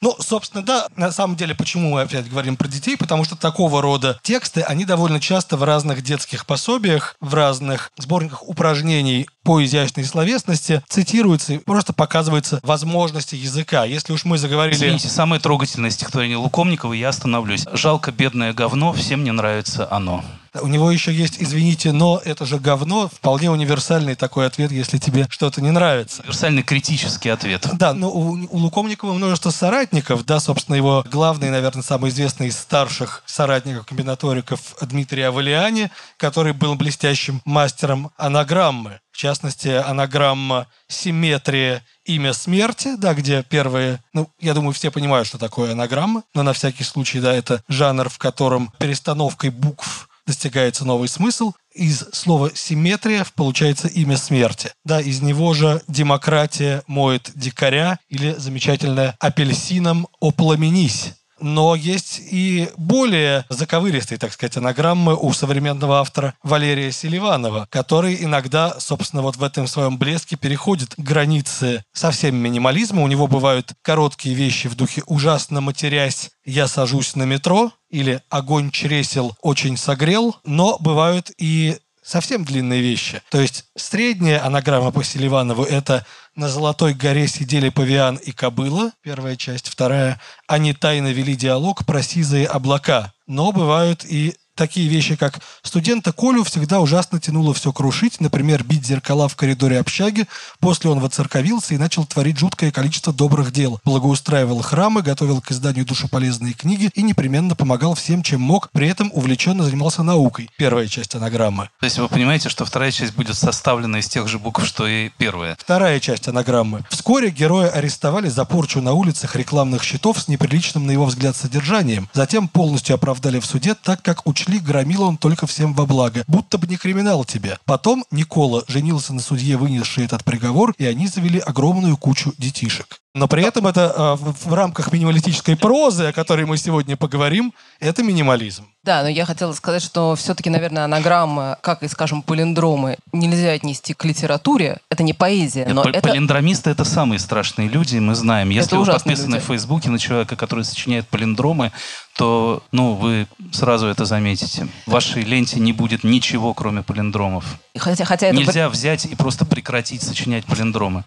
Ну, 0.00 0.14
собственно, 0.20 0.64
да, 0.64 0.86
на 0.96 1.10
самом 1.10 1.36
деле, 1.36 1.54
почему 1.54 1.90
мы 1.90 2.02
опять 2.02 2.30
говорим 2.30 2.56
про 2.56 2.68
детей? 2.68 2.96
Потому 2.96 3.24
что 3.24 3.34
такого 3.34 3.82
рода 3.82 4.18
тексты, 4.22 4.60
они 4.62 4.84
довольно 4.84 5.20
часто 5.20 5.56
в 5.56 5.64
разных 5.64 6.02
детских 6.02 6.46
пособиях, 6.46 7.16
в 7.20 7.34
разных 7.34 7.90
сборниках 7.98 8.48
упражнений 8.48 9.28
по 9.42 9.64
изящной 9.64 10.04
словесности 10.04 10.82
цитируются 10.88 11.54
и 11.54 11.58
просто 11.58 11.92
показываются 11.92 12.60
возможности 12.62 13.34
языка. 13.34 13.84
Если 13.84 14.12
уж 14.12 14.24
мы 14.24 14.38
заговорили... 14.38 14.76
Извините, 14.76 15.08
самое 15.08 15.40
трогательное 15.40 15.90
стихотворение 15.90 16.36
Лукомникова, 16.36 16.92
я 16.92 17.08
остановлюсь. 17.08 17.64
Жалко 17.72 18.12
бедное 18.12 18.52
говно, 18.52 18.92
всем 18.92 19.24
не 19.24 19.32
нравится 19.32 19.88
оно. 19.90 20.24
У 20.60 20.66
него 20.66 20.90
еще 20.90 21.12
есть, 21.12 21.36
извините, 21.38 21.92
но 21.92 22.20
это 22.24 22.46
же 22.46 22.58
говно, 22.58 23.08
вполне 23.08 23.50
универсальный 23.50 24.14
такой 24.14 24.46
ответ, 24.46 24.72
если 24.72 24.98
тебе 24.98 25.26
что-то 25.30 25.60
не 25.60 25.70
нравится. 25.70 26.22
Универсальный 26.22 26.62
критический 26.62 27.28
ответ. 27.28 27.66
Да, 27.74 27.94
ну 27.94 28.08
у, 28.08 28.32
у 28.50 28.58
Лукомникова 28.58 29.12
множество 29.12 29.50
соратников, 29.50 30.24
да, 30.24 30.40
собственно, 30.40 30.76
его 30.76 31.04
главный, 31.10 31.50
наверное, 31.50 31.82
самый 31.82 32.10
известный 32.10 32.48
из 32.48 32.58
старших 32.58 33.22
соратников 33.26 33.86
комбинаториков 33.86 34.60
Дмитрий 34.82 35.22
Авалиани, 35.22 35.90
который 36.16 36.52
был 36.52 36.74
блестящим 36.74 37.40
мастером 37.44 38.10
анаграммы. 38.16 39.00
В 39.10 39.16
частности, 39.16 39.68
анаграмма 39.68 40.68
«Симметрия. 40.86 41.82
Имя 42.04 42.32
смерти», 42.32 42.94
да, 42.96 43.12
где 43.12 43.42
первые, 43.42 44.02
ну, 44.14 44.30
я 44.40 44.54
думаю, 44.54 44.72
все 44.72 44.90
понимают, 44.90 45.28
что 45.28 45.36
такое 45.36 45.72
анаграмма, 45.72 46.22
но 46.34 46.42
на 46.42 46.54
всякий 46.54 46.84
случай, 46.84 47.20
да, 47.20 47.34
это 47.34 47.62
жанр, 47.68 48.08
в 48.08 48.16
котором 48.16 48.72
перестановкой 48.78 49.50
букв 49.50 50.07
достигается 50.28 50.84
новый 50.84 51.08
смысл. 51.08 51.54
Из 51.74 52.04
слова 52.12 52.50
«симметрия» 52.54 53.26
получается 53.34 53.88
имя 53.88 54.18
смерти. 54.18 54.70
Да, 54.84 55.00
из 55.00 55.22
него 55.22 55.54
же 55.54 55.82
«демократия 55.88 56.82
моет 56.86 57.32
дикаря» 57.34 57.98
или 58.08 58.34
замечательное 58.34 59.16
«апельсином 59.20 60.06
опламенись». 60.20 61.14
Но 61.40 61.74
есть 61.74 62.20
и 62.20 62.68
более 62.76 63.44
заковыристые, 63.48 64.18
так 64.18 64.32
сказать, 64.32 64.56
анаграммы 64.56 65.16
у 65.16 65.32
современного 65.32 66.00
автора 66.00 66.34
Валерия 66.42 66.92
Селиванова, 66.92 67.66
который 67.70 68.22
иногда, 68.22 68.78
собственно, 68.78 69.22
вот 69.22 69.36
в 69.36 69.42
этом 69.42 69.66
своем 69.66 69.98
блеске 69.98 70.36
переходит 70.36 70.94
границы 70.96 71.84
совсем 71.92 72.36
минимализма. 72.36 73.02
У 73.02 73.08
него 73.08 73.26
бывают 73.26 73.72
короткие 73.82 74.34
вещи 74.34 74.68
в 74.68 74.74
духе 74.74 75.02
«ужасно 75.06 75.60
матерясь, 75.60 76.30
я 76.44 76.68
сажусь 76.68 77.14
на 77.16 77.24
метро» 77.24 77.72
или 77.90 78.20
«огонь 78.28 78.70
чресел 78.70 79.36
очень 79.42 79.76
согрел», 79.76 80.36
но 80.44 80.78
бывают 80.78 81.30
и 81.38 81.78
совсем 82.08 82.44
длинные 82.44 82.80
вещи. 82.80 83.22
То 83.30 83.40
есть 83.40 83.66
средняя 83.76 84.44
анаграмма 84.44 84.90
по 84.90 85.04
Селиванову– 85.04 85.62
это 85.64 86.06
«На 86.38 86.48
золотой 86.48 86.94
горе 86.94 87.26
сидели 87.26 87.68
павиан 87.68 88.14
и 88.14 88.30
кобыла», 88.30 88.92
первая 89.02 89.34
часть. 89.34 89.66
Вторая 89.66 90.20
«Они 90.46 90.72
тайно 90.72 91.08
вели 91.08 91.34
диалог 91.34 91.84
про 91.84 92.00
сизые 92.00 92.46
облака». 92.46 93.12
Но 93.26 93.50
бывают 93.50 94.04
и 94.04 94.36
такие 94.58 94.88
вещи, 94.88 95.16
как 95.16 95.38
студента 95.62 96.12
Колю 96.12 96.44
всегда 96.44 96.80
ужасно 96.80 97.18
тянуло 97.20 97.54
все 97.54 97.72
крушить, 97.72 98.20
например, 98.20 98.64
бить 98.64 98.84
зеркала 98.84 99.28
в 99.28 99.36
коридоре 99.36 99.78
общаги. 99.78 100.26
После 100.60 100.90
он 100.90 101.00
воцерковился 101.00 101.74
и 101.74 101.78
начал 101.78 102.04
творить 102.04 102.38
жуткое 102.38 102.70
количество 102.70 103.12
добрых 103.12 103.52
дел. 103.52 103.80
Благоустраивал 103.84 104.60
храмы, 104.60 105.02
готовил 105.02 105.40
к 105.40 105.52
изданию 105.52 105.86
душеполезные 105.86 106.52
книги 106.52 106.90
и 106.94 107.02
непременно 107.02 107.54
помогал 107.54 107.94
всем, 107.94 108.22
чем 108.22 108.40
мог, 108.40 108.70
при 108.72 108.88
этом 108.88 109.10
увлеченно 109.14 109.64
занимался 109.64 110.02
наукой. 110.02 110.50
Первая 110.56 110.88
часть 110.88 111.14
анаграммы. 111.14 111.70
То 111.78 111.84
есть 111.84 111.98
вы 111.98 112.08
понимаете, 112.08 112.48
что 112.48 112.64
вторая 112.64 112.90
часть 112.90 113.14
будет 113.14 113.36
составлена 113.36 114.00
из 114.00 114.08
тех 114.08 114.26
же 114.26 114.38
букв, 114.38 114.66
что 114.66 114.86
и 114.86 115.10
первая. 115.16 115.56
Вторая 115.58 116.00
часть 116.00 116.26
анаграммы. 116.26 116.84
Вскоре 116.90 117.30
героя 117.30 117.68
арестовали 117.68 118.28
за 118.28 118.44
порчу 118.44 118.82
на 118.82 118.92
улицах 118.92 119.36
рекламных 119.36 119.84
щитов 119.84 120.20
с 120.20 120.26
неприличным, 120.26 120.86
на 120.86 120.90
его 120.90 121.04
взгляд, 121.04 121.36
содержанием. 121.36 122.08
Затем 122.12 122.48
полностью 122.48 122.96
оправдали 122.96 123.38
в 123.38 123.46
суде, 123.46 123.74
так 123.74 124.02
как 124.02 124.26
учли, 124.26 124.47
громил 124.56 125.02
он 125.02 125.18
только 125.18 125.46
всем 125.46 125.74
во 125.74 125.84
благо. 125.84 126.24
Будто 126.26 126.56
бы 126.56 126.66
не 126.66 126.78
криминал 126.78 127.26
тебе. 127.26 127.58
Потом 127.66 128.04
Никола 128.10 128.64
женился 128.66 129.12
на 129.12 129.20
судье, 129.20 129.58
вынесший 129.58 130.06
этот 130.06 130.24
приговор, 130.24 130.74
и 130.78 130.86
они 130.86 131.06
завели 131.06 131.38
огромную 131.38 131.98
кучу 131.98 132.32
детишек. 132.38 133.00
Но 133.18 133.26
при 133.26 133.44
этом 133.44 133.66
это 133.66 133.92
а, 133.94 134.16
в, 134.16 134.54
рамках 134.54 134.92
минималистической 134.92 135.56
прозы, 135.56 136.04
о 136.04 136.12
которой 136.12 136.46
мы 136.46 136.56
сегодня 136.56 136.96
поговорим, 136.96 137.52
это 137.80 138.02
минимализм. 138.04 138.64
Да, 138.84 139.02
но 139.02 139.08
я 139.08 139.26
хотела 139.26 139.52
сказать, 139.52 139.82
что 139.82 140.14
все-таки, 140.14 140.48
наверное, 140.48 140.84
анаграммы, 140.84 141.56
как 141.60 141.82
и, 141.82 141.88
скажем, 141.88 142.22
палиндромы, 142.22 142.96
нельзя 143.12 143.50
отнести 143.50 143.92
к 143.92 144.04
литературе. 144.04 144.78
Это 144.88 145.02
не 145.02 145.12
поэзия, 145.12 145.66
Нет, 145.66 145.74
но 145.74 145.82
пал- 145.82 145.92
это... 145.92 146.08
Палиндромисты 146.08 146.70
это 146.70 146.84
самые 146.84 147.18
страшные 147.18 147.68
люди, 147.68 147.98
мы 147.98 148.14
знаем. 148.14 148.50
Если 148.50 148.70
Это 148.70 148.78
вы 148.78 148.86
подписаны 148.86 149.34
люди. 149.34 149.44
в 149.44 149.48
Фейсбуке 149.48 149.90
на 149.90 149.98
человека, 149.98 150.36
который 150.36 150.64
сочиняет 150.64 151.06
палиндромы, 151.08 151.72
то 152.16 152.62
ну, 152.72 152.94
вы 152.94 153.26
сразу 153.52 153.88
это 153.88 154.04
заметите. 154.04 154.68
В 154.86 154.92
вашей 154.92 155.22
ленте 155.22 155.58
не 155.58 155.72
будет 155.72 156.04
ничего, 156.04 156.54
кроме 156.54 156.82
палиндромов. 156.82 157.44
Хотя, 157.76 158.04
хотя 158.04 158.28
это... 158.28 158.36
Нельзя 158.36 158.68
взять 158.68 159.06
и 159.06 159.14
просто 159.16 159.44
прекратить 159.44 160.02
сочинять 160.02 160.46
палиндромы. 160.46 161.04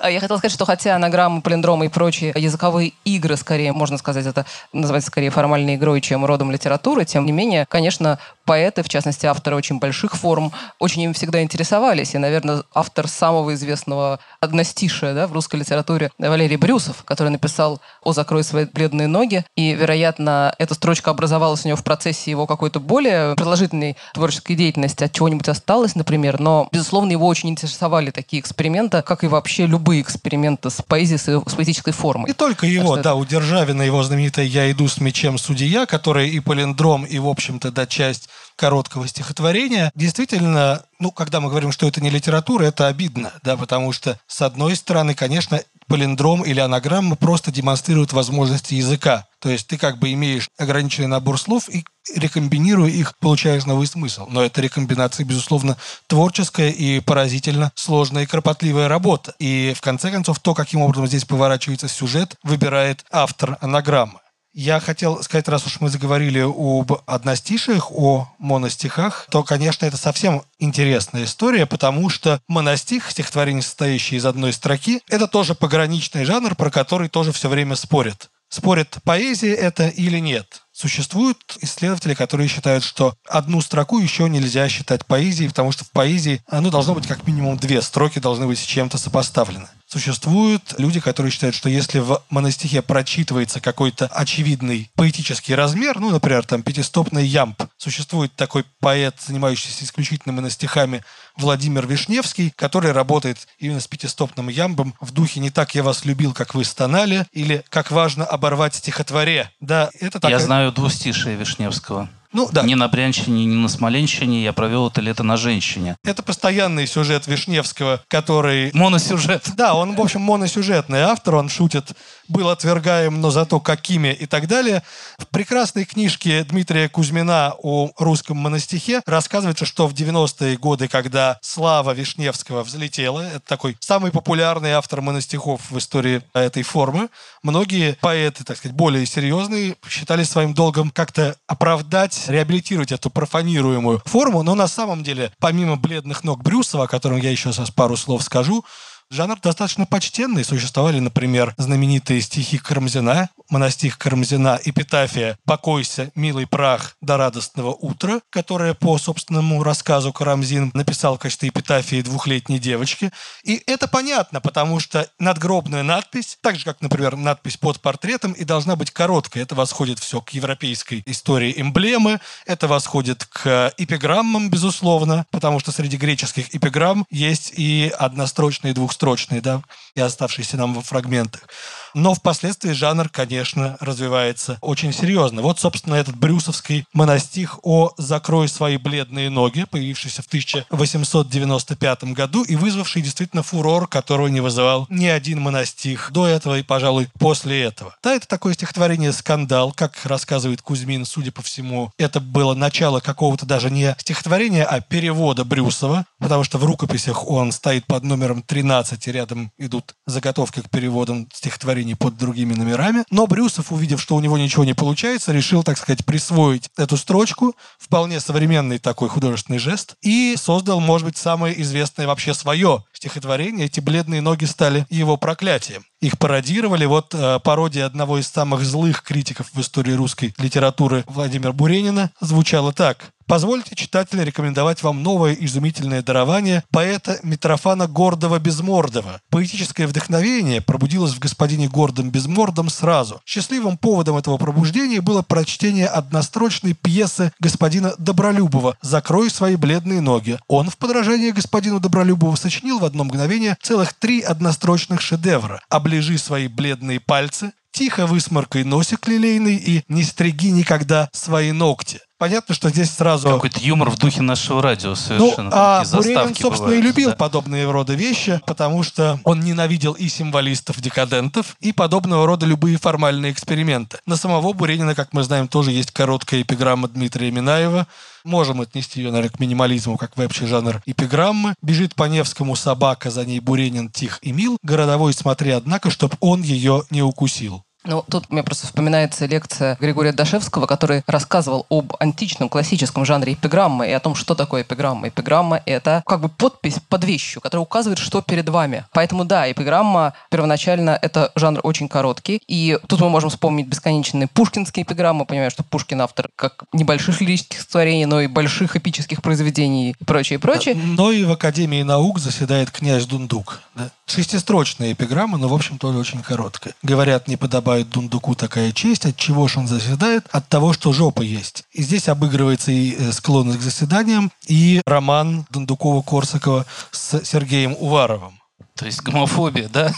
А 0.00 0.10
Я 0.10 0.20
хотела 0.20 0.38
сказать, 0.38 0.54
что 0.54 0.64
хотя 0.64 0.96
анаграммы, 0.96 1.42
палиндромы 1.42 1.86
и 1.86 1.88
прочие 1.88 2.32
языковые 2.36 2.92
игры, 3.04 3.36
скорее, 3.36 3.72
можно 3.72 3.98
сказать, 3.98 4.26
это 4.26 4.46
называется 4.72 5.08
скорее 5.08 5.30
формальной 5.30 5.76
игрой, 5.76 6.00
чем 6.00 6.24
родом 6.24 6.50
литературы, 6.50 7.04
тем 7.04 7.26
не 7.26 7.32
менее, 7.32 7.66
конечно, 7.68 8.18
поэты, 8.44 8.82
в 8.82 8.88
частности, 8.88 9.26
авторы 9.26 9.56
очень 9.56 9.78
больших 9.78 10.14
форм, 10.14 10.52
очень 10.78 11.02
им 11.02 11.14
всегда 11.14 11.42
интересовались. 11.42 12.14
И, 12.14 12.18
наверное, 12.18 12.62
автор 12.74 13.08
самого 13.08 13.54
известного 13.54 14.20
одностишия 14.40 15.14
да, 15.14 15.26
в 15.26 15.32
русской 15.32 15.56
литературе 15.56 16.10
Валерий 16.18 16.56
Брюсов, 16.56 17.04
который 17.04 17.28
написал 17.28 17.80
«О, 18.02 18.12
закрой 18.12 18.44
свои 18.44 18.64
бледные 18.64 19.08
ноги». 19.08 19.44
И, 19.56 19.72
вероятно, 19.72 20.54
эта 20.58 20.74
строчка 20.74 21.10
образовалась 21.10 21.64
у 21.64 21.68
него 21.68 21.76
в 21.76 21.84
процессе 21.84 22.30
его 22.30 22.46
какой-то 22.46 22.80
более 22.80 23.34
продолжительной 23.36 23.96
творческой 24.14 24.54
деятельности, 24.54 25.04
от 25.04 25.12
чего-нибудь 25.12 25.48
осталось, 25.48 25.94
например. 25.94 26.40
Но, 26.40 26.68
безусловно, 26.72 27.12
его 27.12 27.26
очень 27.26 27.50
интересовали 27.50 28.10
такие 28.10 28.40
эксперименты, 28.40 29.02
как 29.02 29.24
и 29.24 29.26
вообще 29.26 29.66
любые 29.66 30.02
эксперименты 30.02 30.70
с 30.70 30.82
поэзией, 30.82 31.18
с 31.18 31.54
поэтической 31.54 31.92
формой. 31.92 32.28
Не 32.28 32.34
только 32.34 32.66
его, 32.66 32.94
что 32.94 33.02
да, 33.02 33.14
у 33.14 33.24
Державина 33.24 33.82
его 33.82 34.02
знаменитая 34.02 34.44
«Я 34.44 34.70
иду 34.70 34.88
с 34.88 35.00
мечем 35.00 35.38
судья», 35.38 35.86
которая 35.86 36.26
и 36.26 36.40
палиндром, 36.40 37.04
и, 37.04 37.18
в 37.18 37.28
общем-то, 37.28 37.70
да, 37.70 37.86
часть 37.86 38.28
короткого 38.62 39.08
стихотворения. 39.08 39.90
Действительно, 39.96 40.84
ну, 41.00 41.10
когда 41.10 41.40
мы 41.40 41.48
говорим, 41.48 41.72
что 41.72 41.88
это 41.88 42.00
не 42.00 42.10
литература, 42.10 42.62
это 42.62 42.86
обидно, 42.86 43.32
да, 43.42 43.56
потому 43.56 43.90
что, 43.90 44.20
с 44.28 44.40
одной 44.40 44.76
стороны, 44.76 45.16
конечно, 45.16 45.60
палиндром 45.88 46.42
или 46.42 46.60
анаграмма 46.60 47.16
просто 47.16 47.50
демонстрируют 47.50 48.12
возможности 48.12 48.74
языка. 48.74 49.26
То 49.40 49.48
есть 49.48 49.66
ты 49.66 49.78
как 49.78 49.98
бы 49.98 50.12
имеешь 50.12 50.48
ограниченный 50.56 51.08
набор 51.08 51.40
слов 51.40 51.68
и 51.68 51.84
рекомбинируя 52.14 52.88
их, 52.88 53.18
получаешь 53.18 53.66
новый 53.66 53.88
смысл. 53.88 54.26
Но 54.30 54.44
эта 54.44 54.60
рекомбинация, 54.60 55.26
безусловно, 55.26 55.76
творческая 56.06 56.70
и 56.70 57.00
поразительно 57.00 57.72
сложная 57.74 58.22
и 58.22 58.26
кропотливая 58.26 58.86
работа. 58.86 59.34
И 59.40 59.74
в 59.76 59.80
конце 59.80 60.12
концов, 60.12 60.38
то, 60.38 60.54
каким 60.54 60.82
образом 60.82 61.08
здесь 61.08 61.24
поворачивается 61.24 61.88
сюжет, 61.88 62.36
выбирает 62.44 63.04
автор 63.10 63.58
анаграммы. 63.60 64.20
Я 64.54 64.80
хотел 64.80 65.22
сказать, 65.22 65.48
раз 65.48 65.66
уж 65.66 65.80
мы 65.80 65.88
заговорили 65.88 66.40
об 66.40 66.92
одностишиях, 67.06 67.90
о 67.90 68.28
моностихах, 68.38 69.26
то, 69.30 69.42
конечно, 69.42 69.86
это 69.86 69.96
совсем 69.96 70.42
интересная 70.58 71.24
история, 71.24 71.64
потому 71.64 72.10
что 72.10 72.38
моностих, 72.48 73.10
стихотворение, 73.10 73.62
состоящее 73.62 74.18
из 74.18 74.26
одной 74.26 74.52
строки, 74.52 75.00
это 75.08 75.26
тоже 75.26 75.54
пограничный 75.54 76.24
жанр, 76.24 76.54
про 76.54 76.70
который 76.70 77.08
тоже 77.08 77.32
все 77.32 77.48
время 77.48 77.76
спорят. 77.76 78.28
Спорят, 78.50 78.98
поэзия 79.04 79.54
это 79.54 79.88
или 79.88 80.18
нет. 80.18 80.64
Существуют 80.82 81.38
исследователи, 81.60 82.12
которые 82.14 82.48
считают, 82.48 82.82
что 82.82 83.14
одну 83.28 83.60
строку 83.60 84.00
еще 84.00 84.28
нельзя 84.28 84.68
считать 84.68 85.06
поэзией, 85.06 85.48
потому 85.48 85.70
что 85.70 85.84
в 85.84 85.92
поэзии 85.92 86.42
оно 86.48 86.70
должно 86.70 86.94
быть 86.94 87.06
как 87.06 87.24
минимум 87.24 87.56
две 87.56 87.80
строки 87.82 88.18
должны 88.18 88.48
быть 88.48 88.58
с 88.58 88.64
чем-то 88.64 88.98
сопоставлены. 88.98 89.68
Существуют 89.92 90.74
люди, 90.78 91.00
которые 91.00 91.30
считают, 91.30 91.54
что 91.54 91.68
если 91.68 91.98
в 91.98 92.22
моностихе 92.30 92.80
прочитывается 92.80 93.60
какой-то 93.60 94.06
очевидный 94.06 94.90
поэтический 94.94 95.54
размер, 95.54 96.00
ну, 96.00 96.10
например, 96.10 96.46
там 96.46 96.62
пятистопный 96.62 97.26
ямб, 97.26 97.62
существует 97.76 98.34
такой 98.34 98.64
поэт, 98.80 99.16
занимающийся 99.20 99.84
исключительно 99.84 100.32
моностихами, 100.32 101.04
Владимир 101.36 101.86
Вишневский, 101.86 102.52
который 102.56 102.92
работает 102.92 103.46
именно 103.58 103.80
с 103.80 103.86
пятистопным 103.86 104.48
ямбом 104.48 104.94
в 105.00 105.12
духе 105.12 105.40
«Не 105.40 105.50
так 105.50 105.74
я 105.74 105.82
вас 105.82 106.06
любил, 106.06 106.32
как 106.32 106.54
вы 106.54 106.64
стонали» 106.64 107.26
или 107.32 107.62
«Как 107.68 107.90
важно 107.90 108.24
оборвать 108.24 108.74
стихотворе». 108.74 109.50
Да, 109.60 109.90
это 110.00 110.20
такая... 110.20 110.38
Я 110.38 110.44
знаю 110.44 110.71
двустишие 110.72 111.36
Вишневского. 111.36 112.08
Ну, 112.32 112.48
да. 112.50 112.62
Ни 112.62 112.74
на 112.74 112.88
Брянщине, 112.88 113.44
ни 113.44 113.54
на 113.54 113.68
Смоленщине 113.68 114.42
я 114.42 114.52
провел 114.52 114.88
это 114.88 115.00
лето 115.00 115.22
на 115.22 115.36
женщине. 115.36 115.96
Это 116.02 116.22
постоянный 116.22 116.86
сюжет 116.86 117.26
Вишневского, 117.26 118.02
который... 118.08 118.70
Моносюжет. 118.72 119.50
Да, 119.54 119.74
он, 119.74 119.94
в 119.94 120.00
общем, 120.00 120.22
моносюжетный 120.22 121.00
автор, 121.00 121.36
он 121.36 121.50
шутит 121.50 121.92
«был 122.28 122.48
отвергаем, 122.48 123.20
но 123.20 123.30
зато 123.30 123.60
какими» 123.60 124.08
и 124.08 124.24
так 124.24 124.48
далее. 124.48 124.82
В 125.18 125.26
прекрасной 125.26 125.84
книжке 125.84 126.42
Дмитрия 126.44 126.88
Кузьмина 126.88 127.54
о 127.58 127.90
русском 127.98 128.38
моностихе 128.38 129.02
рассказывается, 129.04 129.66
что 129.66 129.86
в 129.86 129.92
90-е 129.92 130.56
годы, 130.56 130.88
когда 130.88 131.38
слава 131.42 131.92
Вишневского 131.92 132.62
взлетела, 132.62 133.20
это 133.20 133.40
такой 133.40 133.76
самый 133.80 134.10
популярный 134.10 134.72
автор 134.72 135.02
моностихов 135.02 135.70
в 135.70 135.76
истории 135.76 136.22
этой 136.32 136.62
формы, 136.62 137.10
многие 137.42 137.96
поэты, 138.00 138.44
так 138.44 138.56
сказать, 138.56 138.76
более 138.76 139.04
серьезные, 139.06 139.76
считали 139.88 140.24
своим 140.24 140.54
долгом 140.54 140.90
как-то 140.90 141.36
оправдать 141.46 142.24
реабилитировать 142.28 142.92
эту 142.92 143.10
профанируемую 143.10 144.02
форму, 144.06 144.42
но 144.42 144.54
на 144.54 144.68
самом 144.68 145.02
деле, 145.02 145.32
помимо 145.38 145.76
бледных 145.76 146.24
ног 146.24 146.42
Брюсова, 146.42 146.84
о 146.84 146.88
котором 146.88 147.18
я 147.18 147.30
еще 147.30 147.52
сейчас 147.52 147.70
пару 147.70 147.96
слов 147.96 148.22
скажу, 148.22 148.64
Жанр 149.12 149.38
достаточно 149.42 149.84
почтенный. 149.84 150.42
Существовали, 150.42 150.98
например, 150.98 151.52
знаменитые 151.58 152.22
стихи 152.22 152.56
Карамзина, 152.56 153.28
монастих 153.50 153.98
Карамзина, 153.98 154.58
эпитафия 154.64 155.36
«Покойся, 155.44 156.10
милый 156.14 156.46
прах, 156.46 156.96
до 157.02 157.18
радостного 157.18 157.74
утра», 157.74 158.22
которая 158.30 158.72
по 158.72 158.96
собственному 158.96 159.62
рассказу 159.62 160.14
Карамзин 160.14 160.70
написал 160.72 161.16
в 161.16 161.18
качестве 161.18 161.50
эпитафии 161.50 162.00
двухлетней 162.00 162.58
девочки. 162.58 163.12
И 163.44 163.62
это 163.66 163.86
понятно, 163.86 164.40
потому 164.40 164.80
что 164.80 165.06
надгробная 165.18 165.82
надпись, 165.82 166.38
так 166.40 166.56
же, 166.56 166.64
как, 166.64 166.80
например, 166.80 167.14
надпись 167.14 167.58
под 167.58 167.82
портретом, 167.82 168.32
и 168.32 168.44
должна 168.44 168.76
быть 168.76 168.92
короткой. 168.92 169.42
Это 169.42 169.54
восходит 169.54 169.98
все 169.98 170.22
к 170.22 170.30
европейской 170.30 171.02
истории 171.04 171.52
эмблемы, 171.58 172.18
это 172.46 172.66
восходит 172.66 173.26
к 173.26 173.74
эпиграммам, 173.76 174.48
безусловно, 174.48 175.26
потому 175.30 175.60
что 175.60 175.70
среди 175.70 175.98
греческих 175.98 176.54
эпиграмм 176.54 177.04
есть 177.10 177.52
и 177.54 177.92
однострочные, 177.98 178.70
и 178.70 178.74
двухстрочные 178.74 179.01
строчные, 179.02 179.40
да, 179.40 179.62
и 179.96 180.00
оставшиеся 180.00 180.56
нам 180.56 180.74
во 180.74 180.80
фрагментах. 180.80 181.48
Но 181.94 182.14
впоследствии 182.14 182.72
жанр, 182.72 183.08
конечно, 183.08 183.76
развивается 183.80 184.58
очень 184.60 184.92
серьезно. 184.92 185.42
Вот, 185.42 185.60
собственно, 185.60 185.94
этот 185.94 186.16
брюсовский 186.16 186.86
монастих 186.92 187.58
о 187.62 187.92
«Закрой 187.98 188.48
свои 188.48 188.76
бледные 188.76 189.30
ноги», 189.30 189.64
появившийся 189.70 190.22
в 190.22 190.26
1895 190.26 192.04
году 192.04 192.44
и 192.44 192.56
вызвавший 192.56 193.02
действительно 193.02 193.42
фурор, 193.42 193.86
которого 193.86 194.28
не 194.28 194.40
вызывал 194.40 194.86
ни 194.88 195.06
один 195.06 195.40
монастих 195.40 196.10
до 196.12 196.26
этого 196.26 196.58
и, 196.58 196.62
пожалуй, 196.62 197.08
после 197.18 197.62
этого. 197.62 197.94
Да, 198.02 198.14
это 198.14 198.26
такое 198.26 198.54
стихотворение 198.54 199.12
«Скандал», 199.12 199.72
как 199.72 199.98
рассказывает 200.04 200.62
Кузьмин, 200.62 201.04
судя 201.04 201.32
по 201.32 201.42
всему, 201.42 201.92
это 201.98 202.20
было 202.20 202.54
начало 202.54 203.00
какого-то 203.00 203.46
даже 203.46 203.70
не 203.70 203.94
стихотворения, 203.98 204.64
а 204.64 204.80
перевода 204.80 205.44
Брюсова, 205.44 206.06
потому 206.18 206.44
что 206.44 206.58
в 206.58 206.64
рукописях 206.64 207.26
он 207.26 207.52
стоит 207.52 207.86
под 207.86 208.04
номером 208.04 208.42
13, 208.42 209.06
и 209.06 209.12
рядом 209.12 209.52
идут 209.58 209.94
заготовки 210.06 210.60
к 210.60 210.70
переводам 210.70 211.28
стихотворений 211.32 211.81
стихотворений 211.82 211.94
под 211.94 212.16
другими 212.16 212.54
номерами. 212.54 213.04
Но 213.10 213.26
Брюсов, 213.26 213.72
увидев, 213.72 214.00
что 214.00 214.16
у 214.16 214.20
него 214.20 214.38
ничего 214.38 214.64
не 214.64 214.74
получается, 214.74 215.32
решил, 215.32 215.62
так 215.62 215.78
сказать, 215.78 216.04
присвоить 216.04 216.70
эту 216.76 216.96
строчку, 216.96 217.54
вполне 217.78 218.20
современный 218.20 218.78
такой 218.78 219.08
художественный 219.08 219.58
жест, 219.58 219.96
и 220.02 220.34
создал, 220.36 220.80
может 220.80 221.06
быть, 221.06 221.16
самое 221.16 221.60
известное 221.62 222.06
вообще 222.06 222.34
свое 222.34 222.84
стихотворение. 223.02 223.66
Эти 223.66 223.80
бледные 223.80 224.20
ноги 224.20 224.44
стали 224.44 224.86
его 224.88 225.16
проклятием. 225.16 225.84
Их 226.00 226.18
пародировали. 226.18 226.84
Вот 226.84 227.14
э, 227.14 227.40
пародия 227.40 227.84
одного 227.84 228.18
из 228.18 228.28
самых 228.28 228.62
злых 228.64 229.02
критиков 229.02 229.50
в 229.52 229.60
истории 229.60 229.92
русской 229.92 230.32
литературы 230.38 231.02
Владимира 231.08 231.52
Буренина 231.52 232.12
звучала 232.20 232.72
так. 232.72 233.12
Позвольте, 233.26 233.74
читателя, 233.74 234.24
рекомендовать 234.24 234.82
вам 234.82 235.02
новое 235.02 235.32
изумительное 235.32 236.02
дарование 236.02 236.64
поэта 236.70 237.18
Митрофана 237.22 237.84
Гордова-Безмордова. 237.84 239.20
Поэтическое 239.30 239.86
вдохновение 239.86 240.60
пробудилось 240.60 241.14
в 241.14 241.18
господине 241.18 241.68
Гордом 241.68 242.10
Безмордом 242.10 242.68
сразу. 242.68 243.20
Счастливым 243.24 243.78
поводом 243.78 244.16
этого 244.16 244.36
пробуждения 244.36 245.00
было 245.00 245.22
прочтение 245.22 245.86
однострочной 245.86 246.74
пьесы 246.74 247.32
господина 247.40 247.94
Добролюбова 247.96 248.76
«Закрой 248.82 249.30
свои 249.30 249.56
бледные 249.56 250.00
ноги». 250.00 250.38
Он 250.48 250.68
в 250.68 250.76
подражании 250.76 251.30
господину 251.30 251.80
Добролюбову 251.80 252.36
сочинил 252.36 252.80
в 252.80 252.84
одно 252.92 253.04
мгновение 253.04 253.56
целых 253.62 253.94
три 253.94 254.20
однострочных 254.20 255.00
шедевра. 255.00 255.62
«Оближи 255.70 256.18
свои 256.18 256.46
бледные 256.48 257.00
пальцы», 257.00 257.52
«Тихо 257.72 258.06
высморкай 258.06 258.64
носик 258.64 259.08
лилейный» 259.08 259.56
и 259.56 259.82
«Не 259.88 260.04
стриги 260.04 260.48
никогда 260.48 261.08
свои 261.14 261.52
ногти» 261.52 262.00
понятно, 262.22 262.54
что 262.54 262.68
здесь 262.68 262.88
сразу... 262.92 263.28
Какой-то 263.28 263.58
юмор 263.58 263.90
в 263.90 263.98
духе 263.98 264.22
нашего 264.22 264.62
радио 264.62 264.94
совершенно. 264.94 265.50
Ну, 265.50 265.56
а 265.56 265.84
Буренин, 265.92 266.36
собственно, 266.36 266.50
бывают, 266.50 266.84
и 266.84 266.86
любил 266.86 267.10
да. 267.10 267.16
подобные 267.16 267.68
рода 267.68 267.94
вещи, 267.94 268.40
потому 268.46 268.84
что 268.84 269.18
он 269.24 269.40
ненавидел 269.40 269.94
и 269.94 270.06
символистов-декадентов, 270.06 271.56
и 271.58 271.72
подобного 271.72 272.24
рода 272.24 272.46
любые 272.46 272.78
формальные 272.78 273.32
эксперименты. 273.32 273.98
На 274.06 274.14
самого 274.14 274.52
Буренина, 274.52 274.94
как 274.94 275.12
мы 275.12 275.24
знаем, 275.24 275.48
тоже 275.48 275.72
есть 275.72 275.90
короткая 275.90 276.42
эпиграмма 276.42 276.86
Дмитрия 276.86 277.32
Минаева. 277.32 277.88
Можем 278.22 278.60
отнести 278.60 279.00
ее, 279.00 279.10
наверное, 279.10 279.36
к 279.36 279.40
минимализму, 279.40 279.98
как 279.98 280.16
вообще 280.16 280.46
жанр 280.46 280.80
эпиграммы. 280.86 281.54
Бежит 281.60 281.96
по 281.96 282.04
Невскому 282.04 282.54
собака, 282.54 283.10
за 283.10 283.24
ней 283.24 283.40
Буренин 283.40 283.88
тих 283.88 284.20
и 284.22 284.30
мил. 284.30 284.58
Городовой 284.62 285.12
смотри, 285.12 285.50
однако, 285.50 285.90
чтоб 285.90 286.14
он 286.20 286.42
ее 286.42 286.84
не 286.90 287.02
укусил. 287.02 287.64
Ну, 287.84 288.04
тут 288.08 288.30
мне 288.30 288.42
просто 288.42 288.66
вспоминается 288.66 289.26
лекция 289.26 289.76
Григория 289.80 290.12
Дашевского, 290.12 290.66
который 290.66 291.02
рассказывал 291.06 291.66
об 291.68 291.94
античном 291.98 292.48
классическом 292.48 293.04
жанре 293.04 293.32
эпиграммы 293.32 293.88
и 293.88 293.92
о 293.92 294.00
том, 294.00 294.14
что 294.14 294.34
такое 294.34 294.62
эпиграмма. 294.62 295.08
Эпиграмма— 295.08 295.60
это 295.66 296.02
как 296.06 296.20
бы 296.20 296.28
подпись 296.28 296.76
под 296.88 297.04
вещью, 297.04 297.40
которая 297.40 297.62
указывает, 297.62 297.98
что 297.98 298.22
перед 298.22 298.48
вами. 298.48 298.84
Поэтому, 298.92 299.24
да, 299.24 299.50
эпиграмма 299.50 300.14
первоначально— 300.30 300.98
это 301.02 301.32
жанр 301.34 301.60
очень 301.64 301.88
короткий. 301.88 302.40
И 302.46 302.78
тут 302.86 303.00
мы 303.00 303.10
можем 303.10 303.30
вспомнить 303.30 303.66
бесконечные 303.66 304.28
пушкинские 304.28 304.84
эпиграммы, 304.84 305.26
понимая, 305.26 305.50
что 305.50 305.64
Пушкин 305.64 306.02
автор 306.02 306.28
как 306.36 306.64
небольших 306.72 307.20
лирических 307.20 307.66
творений, 307.66 308.04
но 308.04 308.20
и 308.20 308.28
больших 308.28 308.76
эпических 308.76 309.22
произведений 309.22 309.96
и 309.98 310.04
прочее, 310.04 310.38
и 310.38 310.40
прочее. 310.40 310.76
Но 310.76 311.10
и 311.10 311.24
в 311.24 311.32
Академии 311.32 311.82
наук 311.82 312.20
заседает 312.20 312.70
князь 312.70 313.06
Дундук. 313.06 313.60
Да? 313.74 313.90
Шестистрочная 314.06 314.92
эпиграмма, 314.92 315.38
но, 315.38 315.48
в 315.48 315.54
общем, 315.54 315.78
тоже 315.78 315.98
очень 315.98 316.22
короткая. 316.22 316.74
Говорят, 316.82 317.26
не 317.26 317.36
подобает 317.36 317.71
Дундуку 317.80 318.34
такая 318.34 318.72
честь. 318.72 319.06
От 319.06 319.16
чего 319.16 319.48
же 319.48 319.60
он 319.60 319.68
заседает? 319.68 320.26
От 320.30 320.48
того, 320.48 320.72
что 320.72 320.92
жопа 320.92 321.22
есть. 321.22 321.64
И 321.72 321.82
здесь 321.82 322.08
обыгрывается 322.08 322.70
и 322.70 322.94
э, 322.94 323.12
склонность 323.12 323.58
к 323.58 323.62
заседаниям, 323.62 324.30
и 324.46 324.80
роман 324.86 325.46
Дундукова-Корсакова 325.50 326.66
с 326.90 327.24
Сергеем 327.24 327.76
Уваровым. 327.78 328.38
То 328.74 328.86
есть 328.86 329.02
гомофобия, 329.02 329.68
да? 329.68 329.92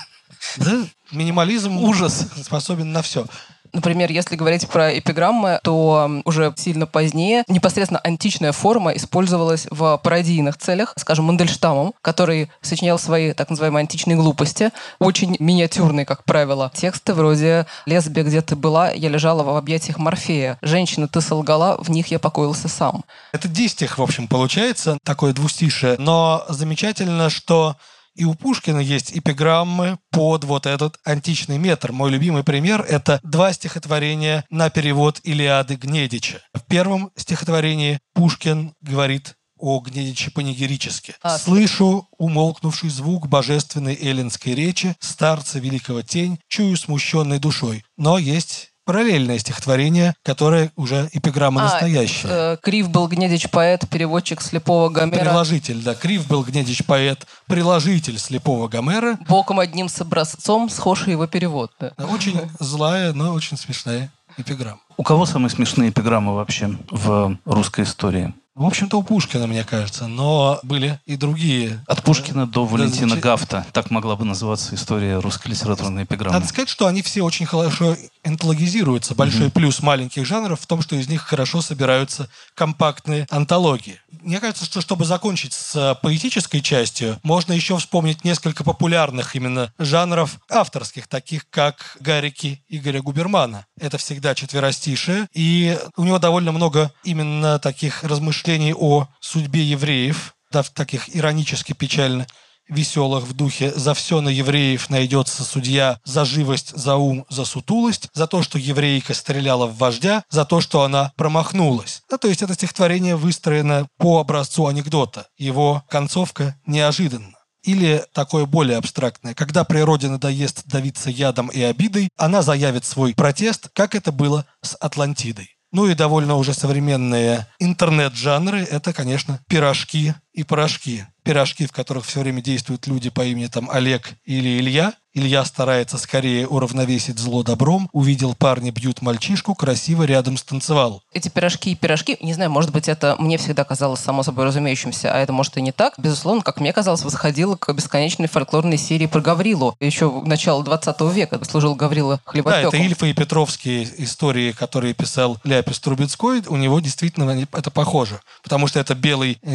Да, 0.58 0.86
минимализм 1.10 1.76
ужас 1.78 2.26
способен 2.42 2.92
на 2.92 3.02
все. 3.02 3.26
Например, 3.74 4.10
если 4.10 4.36
говорить 4.36 4.68
про 4.68 4.96
эпиграммы, 4.96 5.58
то 5.62 6.22
уже 6.24 6.54
сильно 6.56 6.86
позднее 6.86 7.42
непосредственно 7.48 8.00
античная 8.00 8.52
форма 8.52 8.92
использовалась 8.92 9.66
в 9.70 10.00
пародийных 10.02 10.56
целях, 10.56 10.94
скажем, 10.96 11.24
Мандельштамом, 11.24 11.92
который 12.00 12.50
сочинял 12.62 12.98
свои 12.98 13.32
так 13.32 13.50
называемые 13.50 13.80
античные 13.82 14.16
глупости, 14.16 14.70
очень 15.00 15.36
миниатюрные, 15.40 16.06
как 16.06 16.24
правило, 16.24 16.70
тексты 16.72 17.14
вроде 17.14 17.66
«Лесбия, 17.84 18.22
где 18.22 18.40
ты 18.42 18.54
была, 18.54 18.90
я 18.92 19.08
лежала 19.08 19.42
в 19.42 19.56
объятиях 19.56 19.98
Морфея», 19.98 20.56
«Женщина, 20.62 21.08
ты 21.08 21.20
солгала, 21.20 21.76
в 21.82 21.90
них 21.90 22.08
я 22.08 22.20
покоился 22.20 22.68
сам». 22.68 23.04
Это 23.32 23.48
дистих, 23.48 23.98
в 23.98 24.02
общем, 24.02 24.28
получается, 24.28 24.98
такое 25.02 25.32
двустишее, 25.32 25.96
но 25.98 26.44
замечательно, 26.48 27.28
что 27.28 27.76
и 28.14 28.24
у 28.24 28.34
Пушкина 28.34 28.78
есть 28.78 29.16
эпиграммы 29.16 29.98
под 30.10 30.44
вот 30.44 30.66
этот 30.66 30.98
античный 31.04 31.58
метр. 31.58 31.92
Мой 31.92 32.10
любимый 32.10 32.44
пример— 32.44 32.80
это 32.88 33.20
два 33.22 33.52
стихотворения 33.52 34.44
на 34.50 34.70
перевод 34.70 35.20
Илиады 35.24 35.76
Гнедича. 35.76 36.40
В 36.52 36.60
первом 36.62 37.10
стихотворении 37.16 37.98
Пушкин 38.14 38.74
говорит 38.80 39.34
о 39.58 39.80
Гнедиче 39.80 40.30
панигерически. 40.30 41.14
А, 41.22 41.38
«Слышу 41.38 42.08
умолкнувший 42.18 42.90
звук 42.90 43.28
божественной 43.28 43.94
эллинской 43.94 44.54
речи, 44.54 44.94
старца 45.00 45.58
великого 45.58 46.02
тень, 46.02 46.38
чую 46.48 46.76
смущенной 46.76 47.38
душой». 47.38 47.84
Но 47.96 48.18
есть 48.18 48.73
параллельное 48.84 49.38
стихотворение, 49.38 50.14
которое 50.22 50.70
уже 50.76 51.08
эпиграмма 51.12 51.62
А, 51.62 51.64
настоящая. 51.64 52.28
э, 52.28 52.56
Крив 52.62 52.90
был 52.90 53.08
Гнедич 53.08 53.50
поэт, 53.50 53.88
переводчик 53.88 54.40
слепого 54.40 54.88
Гомера. 54.88 55.20
Приложитель, 55.24 55.82
да. 55.82 55.94
Крив 55.94 56.26
был 56.26 56.42
Гнедич 56.44 56.84
поэт, 56.84 57.26
приложитель 57.46 58.18
слепого 58.18 58.68
Гомера. 58.68 59.18
Боком 59.28 59.60
одним 59.60 59.88
с 59.88 60.00
образцом 60.00 60.68
схож 60.68 61.06
его 61.06 61.26
перевод. 61.26 61.72
да. 61.80 61.92
Очень 62.06 62.40
злая, 62.60 63.12
но 63.12 63.32
очень 63.32 63.56
смешная 63.56 64.10
эпиграмма. 64.36 64.80
У 64.96 65.02
кого 65.02 65.26
самые 65.26 65.50
смешные 65.50 65.90
эпиграммы 65.90 66.34
вообще 66.34 66.76
в 66.90 67.36
русской 67.44 67.84
истории? 67.84 68.32
В 68.54 68.64
общем-то, 68.66 68.98
у 68.98 69.02
Пушкина, 69.02 69.48
мне 69.48 69.64
кажется, 69.64 70.06
но 70.06 70.60
были 70.62 71.00
и 71.06 71.16
другие. 71.16 71.82
От 71.88 72.04
Пушкина 72.04 72.46
до 72.46 72.64
Валентина 72.64 73.16
Гафта. 73.16 73.66
Так 73.72 73.90
могла 73.90 74.14
бы 74.14 74.24
называться 74.24 74.76
история 74.76 75.18
русской 75.18 75.48
литературной 75.48 76.04
эпиграммы. 76.04 76.34
Надо 76.34 76.46
сказать, 76.46 76.68
что 76.68 76.86
они 76.86 77.02
все 77.02 77.22
очень 77.22 77.46
хорошо 77.46 77.96
энтологизируются. 78.22 79.16
Большой 79.16 79.50
плюс 79.50 79.82
маленьких 79.82 80.24
жанров 80.24 80.60
в 80.60 80.66
том, 80.68 80.82
что 80.82 80.94
из 80.94 81.08
них 81.08 81.22
хорошо 81.22 81.62
собираются 81.62 82.28
компактные 82.54 83.26
антологии. 83.28 83.98
Мне 84.22 84.38
кажется, 84.38 84.64
что 84.64 84.80
чтобы 84.80 85.04
закончить 85.04 85.52
с 85.52 85.98
поэтической 86.00 86.60
частью, 86.60 87.18
можно 87.24 87.52
еще 87.52 87.76
вспомнить 87.76 88.24
несколько 88.24 88.62
популярных 88.62 89.34
именно 89.34 89.72
жанров 89.80 90.38
авторских, 90.48 91.08
таких 91.08 91.50
как 91.50 91.96
Гарики 91.98 92.62
Игоря 92.68 93.02
Губермана. 93.02 93.66
Это 93.80 93.98
всегда 93.98 94.36
четверостишие, 94.36 95.26
и 95.34 95.76
у 95.96 96.04
него 96.04 96.20
довольно 96.20 96.52
много 96.52 96.92
именно 97.02 97.58
таких 97.58 98.04
размышлений 98.04 98.43
о 98.48 99.08
судьбе 99.20 99.62
евреев, 99.62 100.34
да, 100.52 100.62
в 100.62 100.70
таких 100.70 101.14
иронически 101.14 101.72
печально 101.72 102.26
веселых 102.68 103.24
в 103.24 103.34
духе 103.34 103.72
«За 103.74 103.94
все 103.94 104.20
на 104.20 104.28
евреев 104.28 104.88
найдется 104.90 105.44
судья, 105.44 105.98
за 106.04 106.24
живость, 106.24 106.76
за 106.76 106.96
ум, 106.96 107.26
за 107.28 107.44
сутулость, 107.44 108.08
за 108.14 108.26
то, 108.26 108.42
что 108.42 108.58
еврейка 108.58 109.14
стреляла 109.14 109.66
в 109.66 109.76
вождя, 109.76 110.24
за 110.30 110.44
то, 110.44 110.60
что 110.60 110.82
она 110.82 111.12
промахнулась». 111.16 112.02
Ну, 112.10 112.18
то 112.18 112.28
есть 112.28 112.42
это 112.42 112.54
стихотворение 112.54 113.16
выстроено 113.16 113.86
по 113.98 114.20
образцу 114.20 114.66
анекдота. 114.66 115.26
Его 115.36 115.84
концовка 115.88 116.56
неожиданна. 116.66 117.34
Или 117.62 118.04
такое 118.12 118.44
более 118.44 118.76
абстрактное. 118.76 119.34
Когда 119.34 119.64
природе 119.64 120.08
надоест 120.08 120.66
давиться 120.66 121.08
ядом 121.08 121.48
и 121.48 121.62
обидой, 121.62 122.10
она 122.16 122.42
заявит 122.42 122.84
свой 122.84 123.14
протест, 123.14 123.70
как 123.72 123.94
это 123.94 124.12
было 124.12 124.44
с 124.60 124.76
Атлантидой. 124.76 125.53
Ну 125.74 125.88
и 125.88 125.94
довольно 125.94 126.36
уже 126.36 126.54
современные 126.54 127.48
интернет-жанры– 127.58 128.60
это, 128.70 128.92
конечно, 128.92 129.40
пирожки 129.48 130.14
и 130.34 130.42
порошки. 130.42 131.06
Пирожки, 131.22 131.66
в 131.66 131.72
которых 131.72 132.04
все 132.04 132.20
время 132.20 132.42
действуют 132.42 132.86
люди 132.86 133.08
по 133.08 133.24
имени 133.24 133.46
там 133.46 133.70
Олег 133.70 134.12
или 134.26 134.58
Илья. 134.58 134.92
Илья 135.16 135.44
старается 135.44 135.96
скорее 135.96 136.46
уравновесить 136.48 137.20
зло 137.20 137.44
добром. 137.44 137.88
Увидел 137.92 138.34
парня 138.34 138.72
бьют 138.72 139.00
мальчишку, 139.00 139.54
красиво 139.54 140.02
рядом 140.02 140.36
станцевал. 140.36 141.02
Эти 141.12 141.28
пирожки 141.28 141.70
и 141.70 141.76
пирожки, 141.76 142.18
не 142.20 142.34
знаю, 142.34 142.50
может 142.50 142.72
быть, 142.72 142.88
это 142.88 143.14
мне 143.20 143.38
всегда 143.38 143.62
казалось 143.62 144.00
само 144.00 144.24
собой 144.24 144.44
разумеющимся, 144.46 145.14
а 145.14 145.18
это, 145.18 145.32
может, 145.32 145.56
и 145.56 145.62
не 145.62 145.70
так. 145.70 145.94
Безусловно, 145.98 146.42
как 146.42 146.58
мне 146.60 146.72
казалось, 146.72 147.04
восходило 147.04 147.54
к 147.54 147.72
бесконечной 147.72 148.26
фольклорной 148.26 148.76
серии 148.76 149.06
про 149.06 149.20
Гаврилу. 149.20 149.76
Еще 149.78 150.10
начало 150.26 150.64
20 150.64 151.00
века 151.14 151.42
служил 151.44 151.76
Гаврила 151.76 152.16
Да, 152.16 152.22
хлебопеком. 152.32 152.68
это 152.68 152.76
Ильфа 152.76 153.06
и 153.06 153.12
Петровские 153.12 153.88
истории, 154.02 154.50
которые 154.50 154.94
писал 154.94 155.38
Ляпис 155.44 155.78
Трубецкой. 155.78 156.42
У 156.48 156.56
него 156.56 156.80
действительно 156.80 157.30
это 157.52 157.70
похоже. 157.70 158.20
Потому 158.42 158.66
что 158.66 158.80
это 158.80 158.96
белый 158.96 159.38
э, 159.42 159.54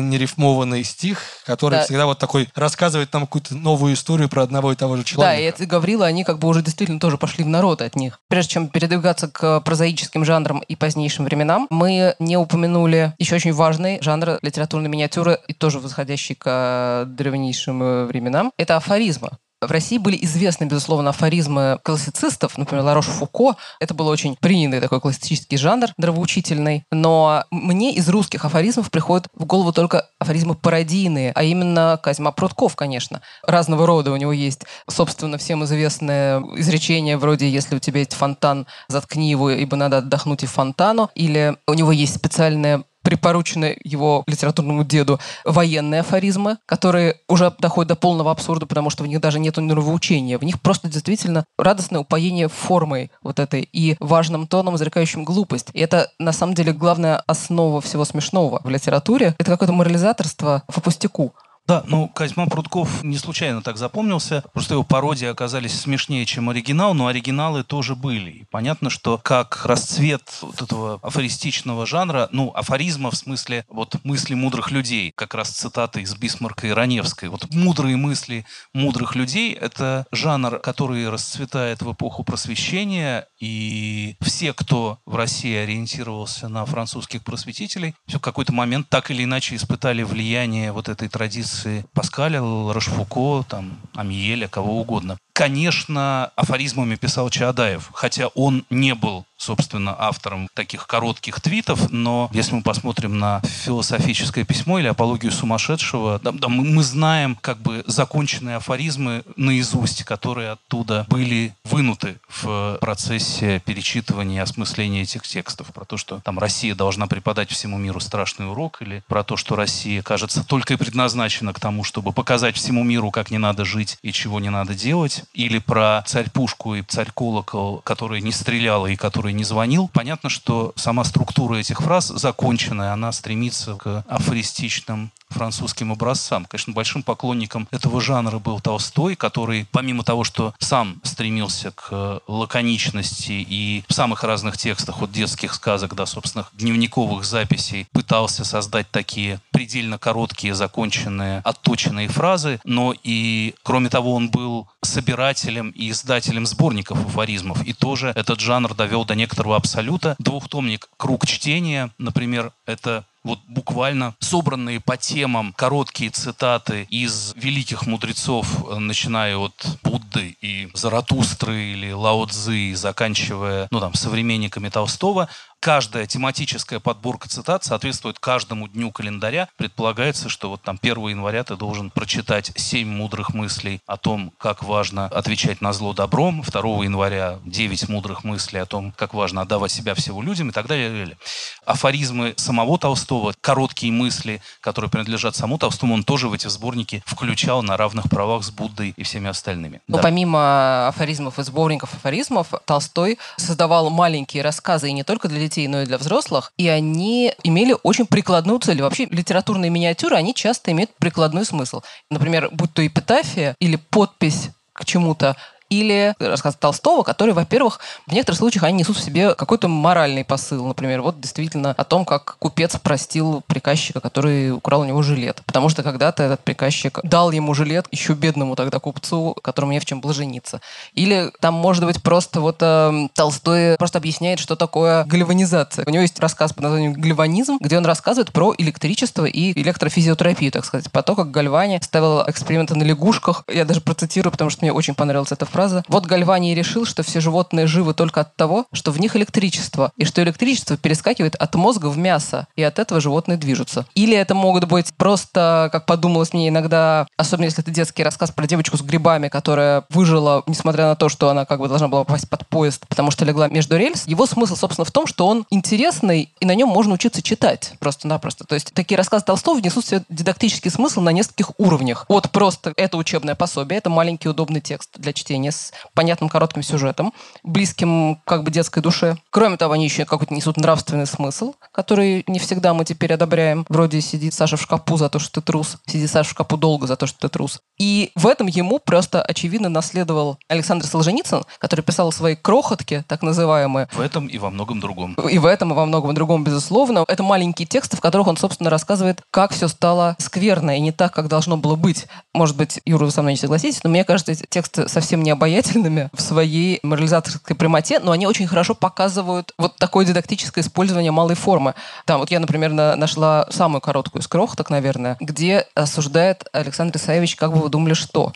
нерифмованный 0.69 0.83
стих, 0.83 1.19
который 1.45 1.75
Да. 1.75 1.83
всегда 1.83 2.05
вот 2.05 2.19
такой 2.19 2.49
рассказывает 2.55 3.11
нам 3.13 3.23
какую-то 3.25 3.55
новую 3.55 3.93
историю 3.93 4.29
про 4.29 4.43
одного 4.43 4.71
и 4.71 4.75
того 4.75 4.95
же 4.97 5.03
Да, 5.03 5.07
и 5.07 5.11
человека. 5.11 5.55
эти 5.57 5.67
Гаврилы, 5.67 6.05
они 6.05 6.23
как 6.23 6.39
бы 6.39 6.47
уже 6.47 6.61
действительно 6.61 6.99
тоже 6.99 7.17
пошли 7.17 7.43
в 7.43 7.47
народ 7.47 7.81
от 7.81 7.95
них. 7.95 8.19
Прежде 8.29 8.53
чем 8.53 8.67
передвигаться 8.67 9.27
к 9.27 9.61
прозаическим 9.61 10.25
жанрам 10.25 10.59
и 10.59 10.75
позднейшим 10.75 11.25
временам, 11.25 11.67
мы 11.69 12.15
не 12.19 12.37
упомянули 12.37 13.13
еще 13.17 13.35
очень 13.35 13.53
важный 13.53 13.99
жанр 14.01 14.39
литературной 14.41 14.89
миниатюры 14.89 15.39
и 15.47 15.53
тоже 15.53 15.79
восходящий 15.79 16.35
к 16.35 16.43
э, 16.45 17.05
древнейшим 17.07 17.83
э, 17.83 18.05
временам. 18.05 18.51
Это 18.57 18.75
афоризмы. 18.77 19.29
В 19.61 19.71
России 19.71 19.97
были 19.97 20.17
известны, 20.21 20.65
безусловно, 20.65 21.09
афоризмы 21.09 21.79
классицистов, 21.83 22.57
например, 22.57 22.85
Ларош 22.85 23.07
Фуко. 23.07 23.57
Это 23.81 23.93
был 23.93 24.07
очень 24.07 24.37
принятый 24.39 24.79
такой 24.79 25.01
классический 25.01 25.57
жанр, 25.57 25.89
нравоучительный. 25.97 26.85
Но 26.91 27.43
мне 27.51 27.93
из 27.93 28.07
русских 28.07 28.45
афоризмов 28.45 28.89
приходят 28.89 29.27
в 29.33 29.43
голову 29.43 29.73
только 29.73 30.07
афоризмы 30.17 30.55
пародийные, 30.55 31.33
а 31.35 31.43
именно 31.43 31.99
Козьма 32.01 32.31
Прутков, 32.31 32.77
конечно. 32.77 33.21
Разного 33.45 33.85
рода 33.85 34.13
у 34.13 34.15
него 34.15 34.31
есть, 34.31 34.61
собственно, 34.89 35.37
всем 35.37 35.65
известное 35.65 36.41
изречение 36.55 37.17
вроде 37.17 37.49
«Если 37.49 37.75
у 37.75 37.79
тебя 37.79 37.99
есть 37.99 38.13
фонтан, 38.13 38.65
заткни 38.87 39.29
его, 39.29 39.51
ибо 39.51 39.75
надо 39.75 39.97
отдохнуть 39.97 40.43
и 40.43 40.47
фонтану». 40.47 41.09
Или 41.15 41.57
у 41.67 41.73
него 41.73 41.91
есть 41.91 42.15
специальное 42.15 42.83
припоручены 43.03 43.77
его 43.83 44.23
литературному 44.27 44.83
деду 44.83 45.19
военные 45.45 46.01
афоризмы, 46.01 46.57
которые 46.65 47.17
уже 47.27 47.53
доходят 47.59 47.89
до 47.89 47.95
полного 47.95 48.31
абсурда, 48.31 48.65
потому 48.65 48.89
что 48.89 49.03
в 49.03 49.07
них 49.07 49.19
даже 49.21 49.39
нет 49.39 49.57
нравоучения. 49.57 50.37
В 50.37 50.43
них 50.43 50.61
просто 50.61 50.87
действительно 50.87 51.45
радостное 51.57 52.01
упоение 52.01 52.47
формой 52.47 53.11
вот 53.21 53.39
этой 53.39 53.67
и 53.71 53.95
важным 53.99 54.47
тоном, 54.47 54.75
изрекающим 54.75 55.23
глупость. 55.23 55.69
И 55.73 55.79
это, 55.79 56.11
на 56.19 56.31
самом 56.31 56.53
деле, 56.53 56.73
главная 56.73 57.23
основа 57.27 57.81
всего 57.81 58.05
смешного 58.05 58.61
в 58.63 58.69
литературе. 58.69 59.35
Это 59.37 59.51
какое-то 59.51 59.73
морализаторство 59.73 60.63
по 60.67 60.81
пустяку. 60.81 61.33
Да, 61.69 61.83
ну 61.85 62.07
Козьма 62.07 62.47
Прутков 62.47 63.03
не 63.03 63.19
случайно 63.19 63.61
так 63.61 63.77
запомнился. 63.77 64.43
Просто 64.53 64.73
его 64.73 64.83
пародии 64.83 65.27
оказались 65.27 65.79
смешнее, 65.79 66.25
чем 66.25 66.49
оригинал, 66.49 66.95
но 66.95 67.05
оригиналы 67.05 67.63
тоже 67.63 67.95
были. 67.95 68.31
И 68.31 68.45
понятно, 68.49 68.89
что 68.89 69.19
как 69.19 69.67
расцвет 69.67 70.23
вот 70.41 70.63
этого 70.63 70.99
афористичного 71.03 71.85
жанра, 71.85 72.27
ну, 72.31 72.51
афоризма 72.55 73.11
в 73.11 73.15
смысле 73.15 73.65
вот 73.69 74.03
мысли 74.03 74.33
мудрых 74.33 74.71
людей, 74.71 75.11
как 75.13 75.35
раз 75.35 75.51
цитаты 75.51 76.01
из 76.01 76.15
Бисмарка 76.15 76.65
и 76.65 76.71
Раневской. 76.71 77.29
Вот 77.29 77.53
мудрые 77.53 77.97
мысли 77.97 78.47
мудрых 78.73 79.15
людей— 79.15 79.53
это 79.61 80.07
жанр, 80.11 80.57
который 80.57 81.07
расцветает 81.07 81.83
в 81.83 81.93
эпоху 81.93 82.23
просвещения, 82.23 83.27
и 83.39 84.15
все, 84.21 84.53
кто 84.53 84.97
в 85.05 85.15
России 85.15 85.55
ориентировался 85.55 86.47
на 86.47 86.65
французских 86.65 87.23
просветителей, 87.23 87.93
все 88.07 88.17
в 88.17 88.21
какой-то 88.21 88.53
момент 88.53 88.89
так 88.89 89.11
или 89.11 89.23
иначе 89.23 89.55
испытали 89.55 90.01
влияние 90.01 90.71
вот 90.71 90.89
этой 90.89 91.09
традиции 91.09 91.58
Паскаля, 91.93 92.39
Рошфуко, 92.41 93.43
там, 93.47 93.77
Амиеля, 93.95 94.47
кого 94.47 94.79
угодно. 94.79 95.17
Конечно, 95.39 96.33
афоризмами 96.35 96.97
писал 96.97 97.29
Чаадаев, 97.29 97.91
хотя 97.93 98.27
он 98.27 98.65
не 98.69 98.93
был 98.93 99.25
собственно, 99.39 99.95
автором 99.97 100.49
таких 100.53 100.85
коротких 100.85 101.39
твитов, 101.39 101.89
но 101.91 102.29
если 102.33 102.55
мы 102.55 102.61
посмотрим 102.61 103.17
на 103.17 103.41
философическое 103.41 104.43
письмо 104.43 104.79
или 104.79 104.87
апологию 104.87 105.31
сумасшедшего, 105.31 106.19
да, 106.21 106.31
да, 106.31 106.49
мы, 106.49 106.63
мы 106.63 106.83
знаем 106.83 107.37
как 107.39 107.57
бы 107.59 107.83
законченные 107.87 108.57
афоризмы 108.57 109.23
наизусть, 109.37 110.03
которые 110.03 110.51
оттуда 110.51 111.05
были 111.09 111.55
вынуты 111.63 112.17
в 112.27 112.77
процессе 112.81 113.61
перечитывания 113.65 114.37
и 114.37 114.43
осмысления 114.43 115.03
этих 115.03 115.23
текстов. 115.23 115.67
Про 115.67 115.85
то, 115.85 115.95
что 115.95 116.19
там 116.19 116.37
Россия 116.37 116.75
должна 116.75 117.07
преподать 117.07 117.49
всему 117.49 117.77
миру 117.77 118.01
страшный 118.01 118.49
урок, 118.51 118.81
или 118.81 119.03
про 119.07 119.23
то, 119.23 119.37
что 119.37 119.55
Россия, 119.55 120.01
кажется, 120.01 120.43
только 120.43 120.73
и 120.73 120.77
предназначена 120.77 121.53
к 121.53 121.59
тому, 121.61 121.85
чтобы 121.85 122.11
показать 122.11 122.57
всему 122.57 122.83
миру, 122.83 123.09
как 123.09 123.31
не 123.31 123.37
надо 123.37 123.63
жить 123.63 123.97
и 124.01 124.11
чего 124.11 124.41
не 124.41 124.49
надо 124.49 124.75
делать, 124.75 125.23
или 125.33 125.59
про 125.59 126.03
царь-пушку 126.05 126.75
и 126.75 126.81
царь-колокол, 126.81 127.81
который 127.83 128.21
не 128.21 128.31
стрелял 128.31 128.87
и 128.87 128.95
который 128.95 129.33
не 129.33 129.43
звонил. 129.43 129.89
Понятно, 129.93 130.29
что 130.29 130.73
сама 130.75 131.03
структура 131.03 131.55
этих 131.55 131.81
фраз 131.81 132.07
законченная, 132.07 132.93
она 132.93 133.11
стремится 133.11 133.75
к 133.75 134.03
афористичным 134.07 135.11
французским 135.29 135.91
образцам. 135.91 136.45
Конечно, 136.45 136.73
большим 136.73 137.03
поклонником 137.03 137.67
этого 137.71 138.01
жанра 138.01 138.39
был 138.39 138.59
Толстой, 138.59 139.15
который, 139.15 139.67
помимо 139.71 140.03
того, 140.03 140.23
что 140.23 140.53
сам 140.59 140.99
стремился 141.03 141.71
к 141.71 142.21
лаконичности 142.27 143.31
и 143.31 143.83
в 143.87 143.93
самых 143.93 144.23
разных 144.23 144.57
текстах, 144.57 145.01
от 145.01 145.11
детских 145.11 145.53
сказок 145.53 145.95
до 145.95 146.05
собственных 146.05 146.51
дневниковых 146.53 147.23
записей, 147.23 147.87
пытался 147.91 148.43
создать 148.43 148.89
такие 148.91 149.39
предельно 149.51 149.97
короткие, 149.97 150.53
законченные, 150.53 151.41
отточенные 151.43 152.07
фразы, 152.07 152.59
но 152.63 152.93
и, 153.03 153.53
кроме 153.63 153.89
того, 153.89 154.13
он 154.13 154.29
был 154.29 154.67
собирателем 154.81 155.69
и 155.71 155.89
издателем 155.91 156.45
сборников 156.45 157.05
афоризмов. 157.05 157.63
И 157.65 157.73
тоже 157.73 158.13
этот 158.15 158.39
жанр 158.39 158.73
довел 158.73 159.05
до 159.05 159.15
некоторого 159.15 159.55
абсолюта. 159.55 160.15
Двухтомник 160.19 160.89
«Круг 160.97 161.25
чтения», 161.25 161.91
например, 161.97 162.51
это 162.65 163.05
вот 163.23 163.39
буквально 163.47 164.15
собранные 164.19 164.79
по 164.79 164.97
темам 164.97 165.53
короткие 165.53 166.11
цитаты 166.11 166.87
из 166.89 167.33
великих 167.35 167.85
мудрецов, 167.85 168.47
э, 168.69 168.79
начиная 168.79 169.37
от 169.37 169.53
Будды 169.83 170.37
и 170.41 170.69
Заратустры 170.73 171.73
или 171.73 171.91
Лао 171.91 172.25
Цзы, 172.25 172.75
заканчивая, 172.75 173.67
ну 173.71 173.79
там, 173.79 173.93
современниками 173.93 174.69
Толстого, 174.69 175.29
каждая 175.59 176.05
тематическая 176.05 176.79
подборка 176.79 177.27
цитат 177.27 177.63
соответствует 177.63 178.19
каждому 178.19 178.67
дню 178.67 178.91
календаря. 178.91 179.49
Предполагается, 179.57 180.29
что 180.29 180.49
вот 180.49 180.61
там 180.61 180.79
1 180.81 181.07
января 181.09 181.43
ты 181.43 181.55
должен 181.55 181.89
прочитать 181.89 182.51
7 182.55 182.87
мудрых 182.87 183.33
мыслей 183.33 183.81
о 183.85 183.97
том, 183.97 184.31
как 184.37 184.63
важно 184.63 185.05
отвечать 185.07 185.61
на 185.61 185.73
зло 185.73 185.93
добром, 185.93 186.41
2 186.41 186.61
января 186.83 187.39
9 187.45 187.89
мудрых 187.89 188.23
мыслей 188.23 188.59
о 188.59 188.65
том, 188.65 188.93
как 188.95 189.13
важно 189.13 189.41
отдавать 189.41 189.71
себя 189.71 189.95
всего 189.95 190.21
людям 190.21 190.49
и 190.49 190.51
так 190.51 190.67
далее. 190.67 191.17
Афоризмы 191.65 192.33
самого 192.37 192.77
Толстого, 192.77 193.33
короткие 193.41 193.91
мысли, 193.91 194.41
которые 194.61 194.89
принадлежат 194.89 195.35
самому 195.35 195.57
Толстому, 195.57 195.93
он 195.93 196.03
тоже 196.03 196.29
в 196.29 196.33
эти 196.33 196.47
сборники 196.47 197.03
включал 197.05 197.63
на 197.63 197.77
равных 197.77 198.09
правах 198.09 198.43
с 198.43 198.51
Буддой 198.51 198.93
и 198.95 199.03
всеми 199.03 199.29
остальными. 199.29 199.81
Но 199.87 199.97
да. 199.97 200.03
помимо 200.03 200.87
афоризмов 200.87 201.39
и 201.39 201.43
сборников 201.43 201.93
афоризмов, 201.93 202.53
Толстой 202.65 203.17
создавал 203.37 203.89
маленькие 203.89 204.43
рассказы 204.43 204.89
и 204.89 204.93
не 204.93 205.03
только 205.03 205.27
для 205.27 205.39
детей, 205.49 205.67
но 205.67 205.81
и 205.81 205.85
для 205.85 205.97
взрослых, 205.97 206.53
и 206.57 206.67
они 206.67 207.33
имели 207.43 207.75
очень 207.83 208.05
прикладную 208.05 208.59
цель. 208.59 208.81
Вообще 208.81 209.05
литературные 209.05 209.69
миниатюры, 209.69 210.15
они 210.15 210.33
часто 210.33 210.71
имеют 210.71 210.93
прикладной 210.95 211.45
смысл. 211.45 211.81
Например, 212.09 212.49
будь 212.51 212.73
то 212.73 212.85
эпитафия 212.85 213.55
или 213.59 213.75
подпись 213.75 214.49
к 214.73 214.85
чему-то, 214.85 215.35
или 215.69 216.15
рассказ 216.19 216.55
Толстого, 216.55 217.03
который, 217.03 217.33
во-первых, 217.33 217.79
в 218.07 218.11
некоторых 218.11 218.39
случаях 218.39 218.63
они 218.63 218.79
несут 218.79 218.97
в 218.97 219.03
себе 219.03 219.35
какой-то 219.35 219.67
моральный 219.67 220.23
посыл. 220.23 220.65
Например, 220.65 221.01
вот 221.01 221.19
действительно 221.19 221.71
о 221.77 221.83
том, 221.83 222.05
как 222.05 222.37
купец 222.39 222.75
простил 222.77 223.43
приказчика, 223.47 223.99
который 223.99 224.51
украл 224.51 224.81
у 224.81 224.85
него 224.85 225.01
жилет. 225.01 225.41
Потому 225.45 225.69
что 225.69 225.83
когда-то 225.83 226.23
этот 226.23 226.41
приказчик 226.41 226.99
дал 227.03 227.31
ему 227.31 227.53
жилет, 227.53 227.87
еще 227.91 228.13
бедному 228.13 228.55
тогда 228.55 228.79
купцу, 228.79 229.35
которому 229.41 229.71
не 229.71 229.79
в 229.79 229.85
чем 229.85 230.01
было 230.01 230.13
жениться. 230.13 230.61
Или 230.93 231.31
там, 231.39 231.53
может 231.53 231.85
быть, 231.85 232.01
просто 232.01 232.41
вот 232.41 232.57
э, 232.61 233.07
Толстой 233.13 233.77
просто 233.77 233.99
объясняет, 233.99 234.39
что 234.39 234.55
такое 234.55 235.03
гальванизация. 235.05 235.85
У 235.85 235.91
него 235.91 236.01
есть 236.01 236.19
рассказ 236.19 236.53
под 236.53 236.63
названием 236.63 236.93
«Гальванизм», 236.93 237.57
где 237.59 237.77
он 237.77 237.85
рассказывает 237.85 238.31
про 238.31 238.53
электричество 238.57 239.25
и 239.25 239.59
электрофизиотерапию, 239.61 240.51
так 240.51 240.65
сказать, 240.65 240.91
по 240.91 241.03
то, 241.03 241.15
как 241.15 241.31
Гальвани 241.31 241.79
ставил 241.81 242.23
эксперименты 242.27 242.75
на 242.75 242.83
лягушках. 242.83 243.43
Я 243.51 243.65
даже 243.65 243.81
процитирую, 243.81 244.31
потому 244.31 244.49
что 244.49 244.63
мне 244.63 244.73
очень 244.73 244.95
понравилась 244.95 245.31
эта 245.31 245.45
фраза 245.45 245.58
фраза. 245.59 245.83
Вот 245.89 246.05
Гальвани 246.05 246.55
решил, 246.55 246.85
что 246.85 247.03
все 247.03 247.19
животные 247.19 247.67
живы 247.67 247.93
только 247.93 248.21
от 248.21 248.35
того, 248.37 248.65
что 248.71 248.91
в 248.91 248.99
них 248.99 249.17
электричество, 249.17 249.91
и 249.97 250.05
что 250.05 250.23
электричество 250.23 250.77
перескакивает 250.77 251.35
от 251.35 251.53
мозга 251.55 251.87
в 251.87 251.97
мясо, 251.97 252.47
и 252.55 252.63
от 252.63 252.79
этого 252.79 253.01
животные 253.01 253.37
движутся. 253.37 253.85
Или 253.93 254.15
это 254.15 254.35
могут 254.35 254.65
быть 254.65 254.93
просто, 254.95 255.67
как 255.73 255.85
подумалось 255.85 256.31
мне 256.31 256.47
иногда, 256.47 257.07
особенно 257.17 257.45
если 257.45 257.61
это 257.61 257.71
детский 257.71 258.03
рассказ 258.03 258.31
про 258.31 258.47
девочку 258.47 258.77
с 258.77 258.81
грибами, 258.81 259.27
которая 259.27 259.83
выжила, 259.89 260.43
несмотря 260.47 260.85
на 260.85 260.95
то, 260.95 261.09
что 261.09 261.29
она 261.29 261.43
как 261.43 261.59
бы 261.59 261.67
должна 261.67 261.89
была 261.89 262.05
попасть 262.05 262.29
под 262.29 262.47
поезд, 262.47 262.87
потому 262.87 263.11
что 263.11 263.25
легла 263.25 263.49
между 263.49 263.75
рельс. 263.75 264.07
Его 264.07 264.25
смысл, 264.25 264.55
собственно, 264.55 264.85
в 264.85 264.91
том, 264.91 265.07
что 265.07 265.27
он 265.27 265.45
интересный, 265.49 266.31
и 266.39 266.45
на 266.45 266.55
нем 266.55 266.69
можно 266.69 266.93
учиться 266.93 267.21
читать 267.21 267.73
просто-напросто. 267.79 268.45
То 268.45 268.55
есть 268.55 268.73
такие 268.73 268.97
рассказы 268.97 269.25
Толстого 269.25 269.59
несут 269.59 269.83
в 269.83 269.89
себе 269.89 270.03
дидактический 270.07 270.71
смысл 270.71 271.01
на 271.01 271.09
нескольких 271.09 271.51
уровнях. 271.57 272.05
Вот 272.07 272.31
просто 272.31 272.71
это 272.77 272.95
учебное 272.95 273.35
пособие, 273.35 273.79
это 273.79 273.89
маленький 273.89 274.29
удобный 274.29 274.61
текст 274.61 274.91
для 274.95 275.11
чтения 275.11 275.48
чтения 275.49 275.51
с 275.51 275.71
понятным 275.93 276.29
коротким 276.29 276.63
сюжетом, 276.63 277.13
близким 277.43 278.21
как 278.25 278.43
бы 278.43 278.51
детской 278.51 278.81
душе. 278.81 279.17
Кроме 279.31 279.57
того, 279.57 279.73
они 279.73 279.85
еще 279.85 280.05
какой-то 280.05 280.33
несут 280.33 280.57
нравственный 280.57 281.05
смысл, 281.05 281.53
который 281.71 282.23
не 282.27 282.39
всегда 282.39 282.73
мы 282.73 282.85
теперь 282.85 283.13
одобряем. 283.13 283.65
Вроде 283.69 284.01
сидит 284.01 284.33
Саша 284.33 284.57
в 284.57 284.61
шкапу 284.61 284.97
за 284.97 285.09
то, 285.09 285.19
что 285.19 285.41
ты 285.41 285.45
трус, 285.45 285.77
сидит 285.85 286.09
Саша 286.09 286.29
в 286.29 286.31
шкапу 286.31 286.57
долго 286.57 286.87
за 286.87 286.95
то, 286.95 287.07
что 287.07 287.19
ты 287.19 287.29
трус. 287.29 287.59
И 287.77 288.11
в 288.15 288.27
этом 288.27 288.47
ему 288.47 288.79
просто 288.79 289.21
очевидно 289.21 289.69
наследовал 289.69 290.37
Александр 290.47 290.85
Солженицын, 290.85 291.43
который 291.59 291.81
писал 291.81 292.11
свои 292.11 292.35
крохотки, 292.35 293.03
так 293.07 293.21
называемые. 293.21 293.87
В 293.93 294.01
этом 294.01 294.27
и 294.27 294.37
во 294.37 294.49
многом 294.49 294.79
другом. 294.79 295.13
И 295.13 295.37
в 295.37 295.45
этом 295.45 295.71
и 295.71 295.75
во 295.75 295.85
многом 295.85 296.13
другом, 296.13 296.43
безусловно. 296.43 297.05
Это 297.07 297.23
маленькие 297.23 297.67
тексты, 297.67 297.97
в 297.97 298.01
которых 298.01 298.27
он, 298.27 298.37
собственно, 298.37 298.69
рассказывает, 298.69 299.21
как 299.31 299.51
все 299.51 299.67
стало 299.67 300.15
скверно 300.19 300.77
и 300.77 300.79
не 300.79 300.91
так, 300.91 301.13
как 301.13 301.27
должно 301.27 301.57
было 301.57 301.75
быть. 301.75 302.07
Может 302.33 302.57
быть, 302.57 302.81
Юра, 302.85 303.05
вы 303.05 303.11
со 303.11 303.21
мной 303.21 303.33
не 303.33 303.37
согласитесь, 303.37 303.83
но 303.83 303.89
мне 303.89 304.03
кажется, 304.03 304.31
эти 304.31 304.45
тексты 304.49 304.87
совсем 304.89 305.23
не 305.23 305.31
обаятельными 305.39 306.09
в 306.13 306.21
своей 306.21 306.79
морализаторской 306.83 307.55
прямоте, 307.55 307.99
но 307.99 308.11
они 308.11 308.27
очень 308.27 308.45
хорошо 308.45 308.75
показывают 308.75 309.53
вот 309.57 309.77
такое 309.77 310.05
дидактическое 310.05 310.63
использование 310.63 311.11
малой 311.11 311.35
формы. 311.35 311.75
Там 312.05 312.19
вот 312.19 312.29
я, 312.29 312.41
например, 312.41 312.73
на, 312.73 312.97
нашла 312.97 313.47
самую 313.49 313.79
короткую 313.79 314.21
из 314.21 314.27
крохоток, 314.27 314.69
наверное, 314.69 315.15
где 315.21 315.65
осуждает 315.75 316.43
Александр 316.51 316.97
Исаевич, 316.97 317.37
как 317.37 317.53
бы 317.53 317.59
вы 317.59 317.69
думали, 317.69 317.93
что. 317.93 318.33